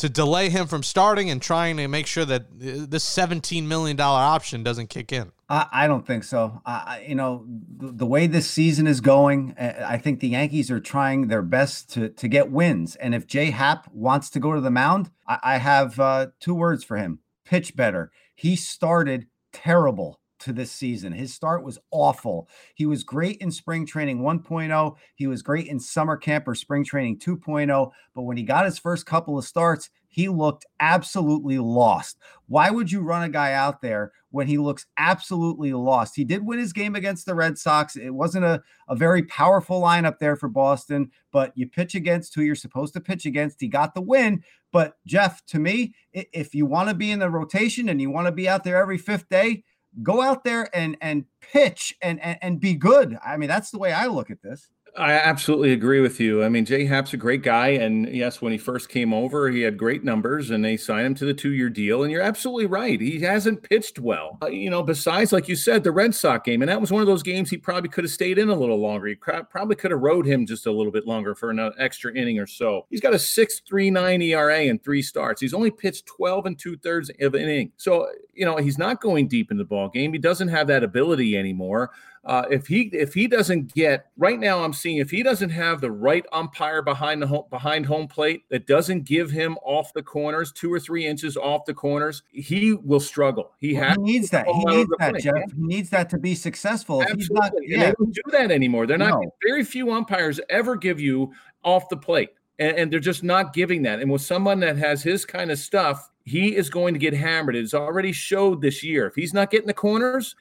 to 0.00 0.08
delay 0.08 0.48
him 0.48 0.66
from 0.66 0.82
starting 0.82 1.30
and 1.30 1.42
trying 1.42 1.76
to 1.76 1.86
make 1.86 2.06
sure 2.06 2.24
that 2.24 2.46
this 2.58 3.04
$17 3.04 3.64
million 3.66 4.00
option 4.00 4.62
doesn't 4.62 4.88
kick 4.88 5.12
in? 5.12 5.32
I, 5.48 5.66
I 5.72 5.86
don't 5.86 6.06
think 6.06 6.24
so. 6.24 6.62
I, 6.64 7.04
you 7.06 7.14
know, 7.14 7.44
the, 7.46 7.92
the, 7.92 8.06
way 8.06 8.26
this 8.26 8.48
season 8.48 8.86
is 8.86 9.00
going, 9.02 9.54
I 9.58 9.98
think 9.98 10.20
the 10.20 10.28
Yankees 10.28 10.70
are 10.70 10.80
trying 10.80 11.28
their 11.28 11.42
best 11.42 11.90
to 11.94 12.08
to 12.08 12.28
get 12.28 12.50
wins. 12.50 12.96
And 12.96 13.14
if 13.14 13.26
Jay 13.26 13.50
Happ 13.50 13.92
wants 13.92 14.30
to 14.30 14.40
go 14.40 14.54
to 14.54 14.60
the 14.60 14.70
mound, 14.70 15.10
I, 15.26 15.38
I 15.42 15.56
have 15.58 15.98
uh, 15.98 16.28
two 16.38 16.54
words 16.54 16.84
for 16.84 16.96
him: 16.96 17.18
pitch 17.44 17.74
better. 17.74 18.12
He 18.34 18.56
started 18.56 19.26
terrible 19.52 20.19
to 20.40 20.52
this 20.52 20.72
season. 20.72 21.12
His 21.12 21.34
start 21.34 21.64
was 21.64 21.78
awful. 21.90 22.48
He 22.74 22.86
was 22.86 23.04
great 23.04 23.38
in 23.38 23.50
spring 23.50 23.86
training 23.86 24.20
1.0. 24.20 24.96
He 25.14 25.26
was 25.26 25.42
great 25.42 25.66
in 25.66 25.80
summer 25.80 26.16
camp 26.16 26.48
or 26.48 26.54
spring 26.54 26.84
training 26.84 27.18
2.0. 27.18 27.90
But 28.14 28.22
when 28.22 28.36
he 28.36 28.42
got 28.42 28.64
his 28.64 28.78
first 28.78 29.06
couple 29.06 29.38
of 29.38 29.44
starts, 29.44 29.90
he 30.10 30.28
looked 30.28 30.66
absolutely 30.80 31.58
lost. 31.58 32.18
Why 32.48 32.70
would 32.70 32.90
you 32.90 33.00
run 33.00 33.22
a 33.22 33.28
guy 33.28 33.52
out 33.52 33.80
there 33.80 34.12
when 34.30 34.48
he 34.48 34.58
looks 34.58 34.86
absolutely 34.98 35.72
lost? 35.72 36.16
He 36.16 36.24
did 36.24 36.44
win 36.44 36.58
his 36.58 36.72
game 36.72 36.96
against 36.96 37.26
the 37.26 37.34
Red 37.34 37.56
Sox. 37.56 37.94
It 37.94 38.10
wasn't 38.10 38.44
a, 38.44 38.60
a 38.88 38.96
very 38.96 39.22
powerful 39.22 39.80
lineup 39.80 40.18
there 40.18 40.34
for 40.34 40.48
Boston, 40.48 41.12
but 41.30 41.52
you 41.56 41.68
pitch 41.68 41.94
against 41.94 42.34
who 42.34 42.42
you're 42.42 42.56
supposed 42.56 42.92
to 42.94 43.00
pitch 43.00 43.24
against. 43.24 43.60
He 43.60 43.68
got 43.68 43.94
the 43.94 44.00
win. 44.00 44.42
But 44.72 44.96
Jeff, 45.06 45.46
to 45.46 45.60
me, 45.60 45.94
if 46.12 46.56
you 46.56 46.66
want 46.66 46.88
to 46.88 46.94
be 46.94 47.12
in 47.12 47.20
the 47.20 47.30
rotation 47.30 47.88
and 47.88 48.00
you 48.00 48.10
want 48.10 48.26
to 48.26 48.32
be 48.32 48.48
out 48.48 48.64
there 48.64 48.78
every 48.78 48.98
fifth 48.98 49.28
day, 49.28 49.62
go 50.02 50.20
out 50.20 50.44
there 50.44 50.68
and 50.74 50.96
and 51.00 51.24
pitch 51.40 51.96
and, 52.02 52.20
and 52.20 52.38
and 52.42 52.60
be 52.60 52.74
good. 52.74 53.18
I 53.24 53.36
mean, 53.36 53.48
that's 53.48 53.70
the 53.70 53.78
way 53.78 53.92
I 53.92 54.06
look 54.06 54.30
at 54.30 54.42
this. 54.42 54.68
I 54.96 55.12
absolutely 55.12 55.72
agree 55.72 56.00
with 56.00 56.18
you. 56.20 56.42
I 56.42 56.48
mean, 56.48 56.64
Jay 56.64 56.84
Happ's 56.84 57.12
a 57.12 57.16
great 57.16 57.42
guy. 57.42 57.68
And 57.68 58.08
yes, 58.14 58.42
when 58.42 58.52
he 58.52 58.58
first 58.58 58.88
came 58.88 59.14
over, 59.14 59.48
he 59.48 59.60
had 59.60 59.78
great 59.78 60.04
numbers 60.04 60.50
and 60.50 60.64
they 60.64 60.76
signed 60.76 61.06
him 61.06 61.14
to 61.16 61.24
the 61.24 61.34
two 61.34 61.52
year 61.52 61.70
deal. 61.70 62.02
And 62.02 62.10
you're 62.10 62.22
absolutely 62.22 62.66
right. 62.66 63.00
He 63.00 63.20
hasn't 63.20 63.62
pitched 63.62 63.98
well. 63.98 64.38
Uh, 64.42 64.48
you 64.48 64.68
know, 64.68 64.82
besides, 64.82 65.32
like 65.32 65.48
you 65.48 65.56
said, 65.56 65.84
the 65.84 65.92
Red 65.92 66.14
Sox 66.14 66.44
game. 66.44 66.62
And 66.62 66.68
that 66.68 66.80
was 66.80 66.90
one 66.90 67.00
of 67.00 67.06
those 67.06 67.22
games 67.22 67.50
he 67.50 67.56
probably 67.56 67.88
could 67.88 68.04
have 68.04 68.10
stayed 68.10 68.38
in 68.38 68.48
a 68.48 68.54
little 68.54 68.78
longer. 68.78 69.06
He 69.06 69.14
probably 69.14 69.76
could 69.76 69.90
have 69.90 70.00
rode 70.00 70.26
him 70.26 70.46
just 70.46 70.66
a 70.66 70.72
little 70.72 70.92
bit 70.92 71.06
longer 71.06 71.34
for 71.34 71.50
an 71.50 71.72
extra 71.78 72.12
inning 72.14 72.38
or 72.38 72.46
so. 72.46 72.86
He's 72.90 73.00
got 73.00 73.14
a 73.14 73.18
6.39 73.18 74.24
ERA 74.24 74.62
in 74.62 74.78
three 74.78 75.02
starts. 75.02 75.40
He's 75.40 75.54
only 75.54 75.70
pitched 75.70 76.06
12 76.06 76.46
and 76.46 76.58
two 76.58 76.76
thirds 76.76 77.10
of 77.20 77.34
an 77.34 77.42
inning. 77.42 77.72
So, 77.76 78.08
you 78.34 78.44
know, 78.44 78.56
he's 78.56 78.78
not 78.78 79.00
going 79.00 79.28
deep 79.28 79.50
in 79.50 79.58
the 79.58 79.64
ball 79.64 79.88
game. 79.88 80.12
He 80.12 80.18
doesn't 80.18 80.48
have 80.48 80.66
that 80.66 80.82
ability 80.82 81.36
anymore. 81.36 81.90
Uh, 82.22 82.44
if 82.50 82.66
he 82.66 82.90
if 82.92 83.14
he 83.14 83.26
doesn't 83.26 83.72
get 83.72 84.06
right 84.18 84.38
now, 84.38 84.62
I'm 84.62 84.74
seeing 84.74 84.98
if 84.98 85.10
he 85.10 85.22
doesn't 85.22 85.48
have 85.48 85.80
the 85.80 85.90
right 85.90 86.24
umpire 86.32 86.82
behind 86.82 87.22
the 87.22 87.26
home, 87.26 87.44
behind 87.48 87.86
home 87.86 88.08
plate 88.08 88.42
that 88.50 88.66
doesn't 88.66 89.04
give 89.04 89.30
him 89.30 89.56
off 89.64 89.94
the 89.94 90.02
corners, 90.02 90.52
two 90.52 90.70
or 90.70 90.78
three 90.78 91.06
inches 91.06 91.38
off 91.38 91.64
the 91.64 91.72
corners, 91.72 92.22
he 92.30 92.74
will 92.74 93.00
struggle. 93.00 93.52
He, 93.58 93.72
well, 93.72 93.92
he 93.92 94.02
needs 94.02 94.28
that. 94.30 94.46
He 94.46 94.64
needs 94.66 94.90
that, 94.98 95.10
plate. 95.12 95.22
Jeff. 95.22 95.34
Yeah. 95.34 95.44
He 95.56 95.62
needs 95.62 95.88
that 95.90 96.10
to 96.10 96.18
be 96.18 96.34
successful. 96.34 97.02
Absolutely. 97.02 97.34
Not, 97.34 97.52
yeah. 97.62 97.86
They 97.86 97.92
don't 97.98 98.14
do 98.14 98.22
that 98.32 98.50
anymore. 98.50 98.86
They're 98.86 98.98
not. 98.98 99.22
No. 99.22 99.34
Very 99.42 99.64
few 99.64 99.90
umpires 99.90 100.40
ever 100.50 100.76
give 100.76 101.00
you 101.00 101.32
off 101.64 101.88
the 101.88 101.96
plate. 101.96 102.30
And, 102.58 102.76
and 102.76 102.92
they're 102.92 103.00
just 103.00 103.24
not 103.24 103.54
giving 103.54 103.80
that. 103.84 104.00
And 104.00 104.10
with 104.10 104.20
someone 104.20 104.60
that 104.60 104.76
has 104.76 105.02
his 105.02 105.24
kind 105.24 105.50
of 105.50 105.58
stuff, 105.58 106.10
he 106.26 106.54
is 106.54 106.68
going 106.68 106.92
to 106.92 107.00
get 107.00 107.14
hammered. 107.14 107.56
It's 107.56 107.72
already 107.72 108.12
showed 108.12 108.60
this 108.60 108.84
year. 108.84 109.06
If 109.06 109.14
he's 109.14 109.32
not 109.32 109.50
getting 109.50 109.66
the 109.66 109.72
corners, 109.72 110.36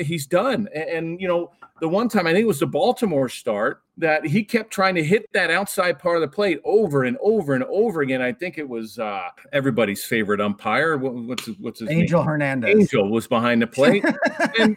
he's 0.00 0.26
done. 0.26 0.68
And, 0.74 1.20
you 1.20 1.28
know, 1.28 1.52
the 1.80 1.88
one 1.88 2.08
time 2.08 2.26
I 2.26 2.32
think 2.32 2.42
it 2.42 2.48
was 2.48 2.60
the 2.60 2.66
Baltimore 2.66 3.28
start 3.28 3.82
that 3.96 4.24
he 4.24 4.42
kept 4.42 4.72
trying 4.72 4.94
to 4.94 5.04
hit 5.04 5.30
that 5.32 5.50
outside 5.50 5.98
part 5.98 6.16
of 6.16 6.22
the 6.22 6.28
plate 6.28 6.60
over 6.64 7.04
and 7.04 7.16
over 7.20 7.54
and 7.54 7.64
over 7.64 8.00
again. 8.00 8.22
I 8.22 8.32
think 8.32 8.56
it 8.56 8.68
was 8.68 8.98
uh, 8.98 9.28
everybody's 9.52 10.04
favorite 10.04 10.40
umpire. 10.40 10.96
What, 10.96 11.14
what's 11.14 11.46
his, 11.46 11.58
what's 11.58 11.80
his 11.80 11.90
Angel 11.90 12.20
name? 12.20 12.28
Hernandez. 12.28 12.70
Angel 12.70 13.10
was 13.10 13.26
behind 13.26 13.60
the 13.60 13.66
plate, 13.66 14.04
and 14.58 14.76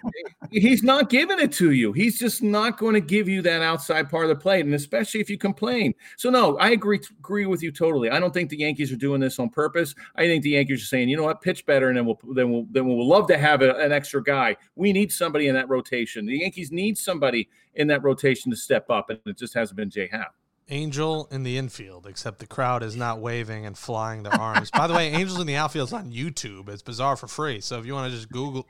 he's 0.51 0.83
not 0.83 1.09
giving 1.09 1.39
it 1.39 1.51
to 1.53 1.71
you. 1.71 1.93
He's 1.93 2.19
just 2.19 2.43
not 2.43 2.77
going 2.77 2.95
to 2.95 3.01
give 3.01 3.29
you 3.29 3.41
that 3.43 3.61
outside 3.61 4.09
part 4.09 4.25
of 4.25 4.29
the 4.29 4.41
plate, 4.41 4.65
and 4.65 4.73
especially 4.73 5.21
if 5.21 5.29
you 5.29 5.37
complain. 5.37 5.93
So 6.17 6.29
no, 6.29 6.57
I 6.57 6.71
agree 6.71 6.99
agree 7.19 7.45
with 7.45 7.63
you 7.63 7.71
totally. 7.71 8.09
I 8.09 8.19
don't 8.19 8.33
think 8.33 8.49
the 8.49 8.57
Yankees 8.57 8.91
are 8.91 8.97
doing 8.97 9.21
this 9.21 9.39
on 9.39 9.49
purpose. 9.49 9.95
I 10.15 10.27
think 10.27 10.43
the 10.43 10.51
Yankees 10.51 10.81
are 10.83 10.85
saying, 10.85 11.09
you 11.09 11.17
know 11.17 11.23
what, 11.23 11.41
pitch 11.41 11.65
better, 11.65 11.87
and 11.89 11.97
then 11.97 12.05
we'll 12.05 12.19
then 12.33 12.51
we'll 12.51 12.67
then 12.71 12.87
we'll 12.87 13.07
love 13.07 13.27
to 13.27 13.37
have 13.37 13.61
a, 13.61 13.75
an 13.77 13.91
extra 13.91 14.21
guy. 14.21 14.57
We 14.75 14.91
need 14.91 15.11
somebody 15.11 15.47
in 15.47 15.55
that 15.55 15.69
rotation. 15.69 16.25
The 16.25 16.39
Yankees 16.39 16.71
need 16.71 16.97
somebody 16.97 17.49
in 17.75 17.87
that 17.87 18.03
rotation 18.03 18.51
to 18.51 18.57
step 18.57 18.89
up, 18.89 19.02
and 19.09 19.19
it 19.25 19.37
just 19.37 19.53
hasn't 19.53 19.77
been 19.77 19.89
Jay 19.89 20.07
Happ. 20.11 20.35
Angel 20.69 21.27
in 21.29 21.43
the 21.43 21.57
infield, 21.57 22.07
except 22.07 22.39
the 22.39 22.47
crowd 22.47 22.83
is 22.83 22.95
not 22.95 23.19
waving 23.19 23.65
and 23.65 23.77
flying 23.77 24.23
their 24.23 24.33
arms. 24.33 24.71
By 24.71 24.87
the 24.87 24.93
way, 24.93 25.09
Angels 25.09 25.39
in 25.39 25.45
the 25.45 25.57
outfield 25.57 25.89
is 25.89 25.93
on 25.93 26.11
YouTube. 26.11 26.69
It's 26.69 26.81
bizarre 26.81 27.17
for 27.17 27.27
free. 27.27 27.59
So 27.59 27.79
if 27.79 27.85
you 27.85 27.93
want 27.93 28.11
to 28.11 28.17
just 28.17 28.31
Google 28.31 28.65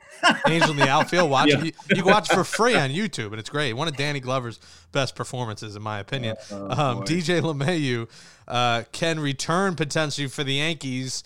Angel 0.48 0.72
in 0.72 0.76
the 0.76 0.88
outfield, 0.88 1.30
watch 1.30 1.50
yeah. 1.50 1.58
it. 1.58 1.64
You, 1.66 1.72
you, 1.90 2.02
can 2.02 2.06
watch 2.06 2.30
it 2.30 2.34
for 2.34 2.42
free 2.42 2.74
on 2.74 2.90
YouTube, 2.90 3.28
and 3.28 3.38
it's 3.38 3.48
great. 3.48 3.74
One 3.74 3.86
of 3.86 3.96
Danny 3.96 4.18
Glover's 4.18 4.58
best 4.90 5.14
performances, 5.14 5.76
in 5.76 5.82
my 5.82 6.00
opinion. 6.00 6.36
Oh, 6.50 6.70
um, 6.70 7.04
DJ 7.04 7.40
LeMahieu 7.40 8.08
uh, 8.48 8.82
can 8.90 9.20
return 9.20 9.76
potentially 9.76 10.26
for 10.26 10.42
the 10.42 10.54
Yankees. 10.54 11.22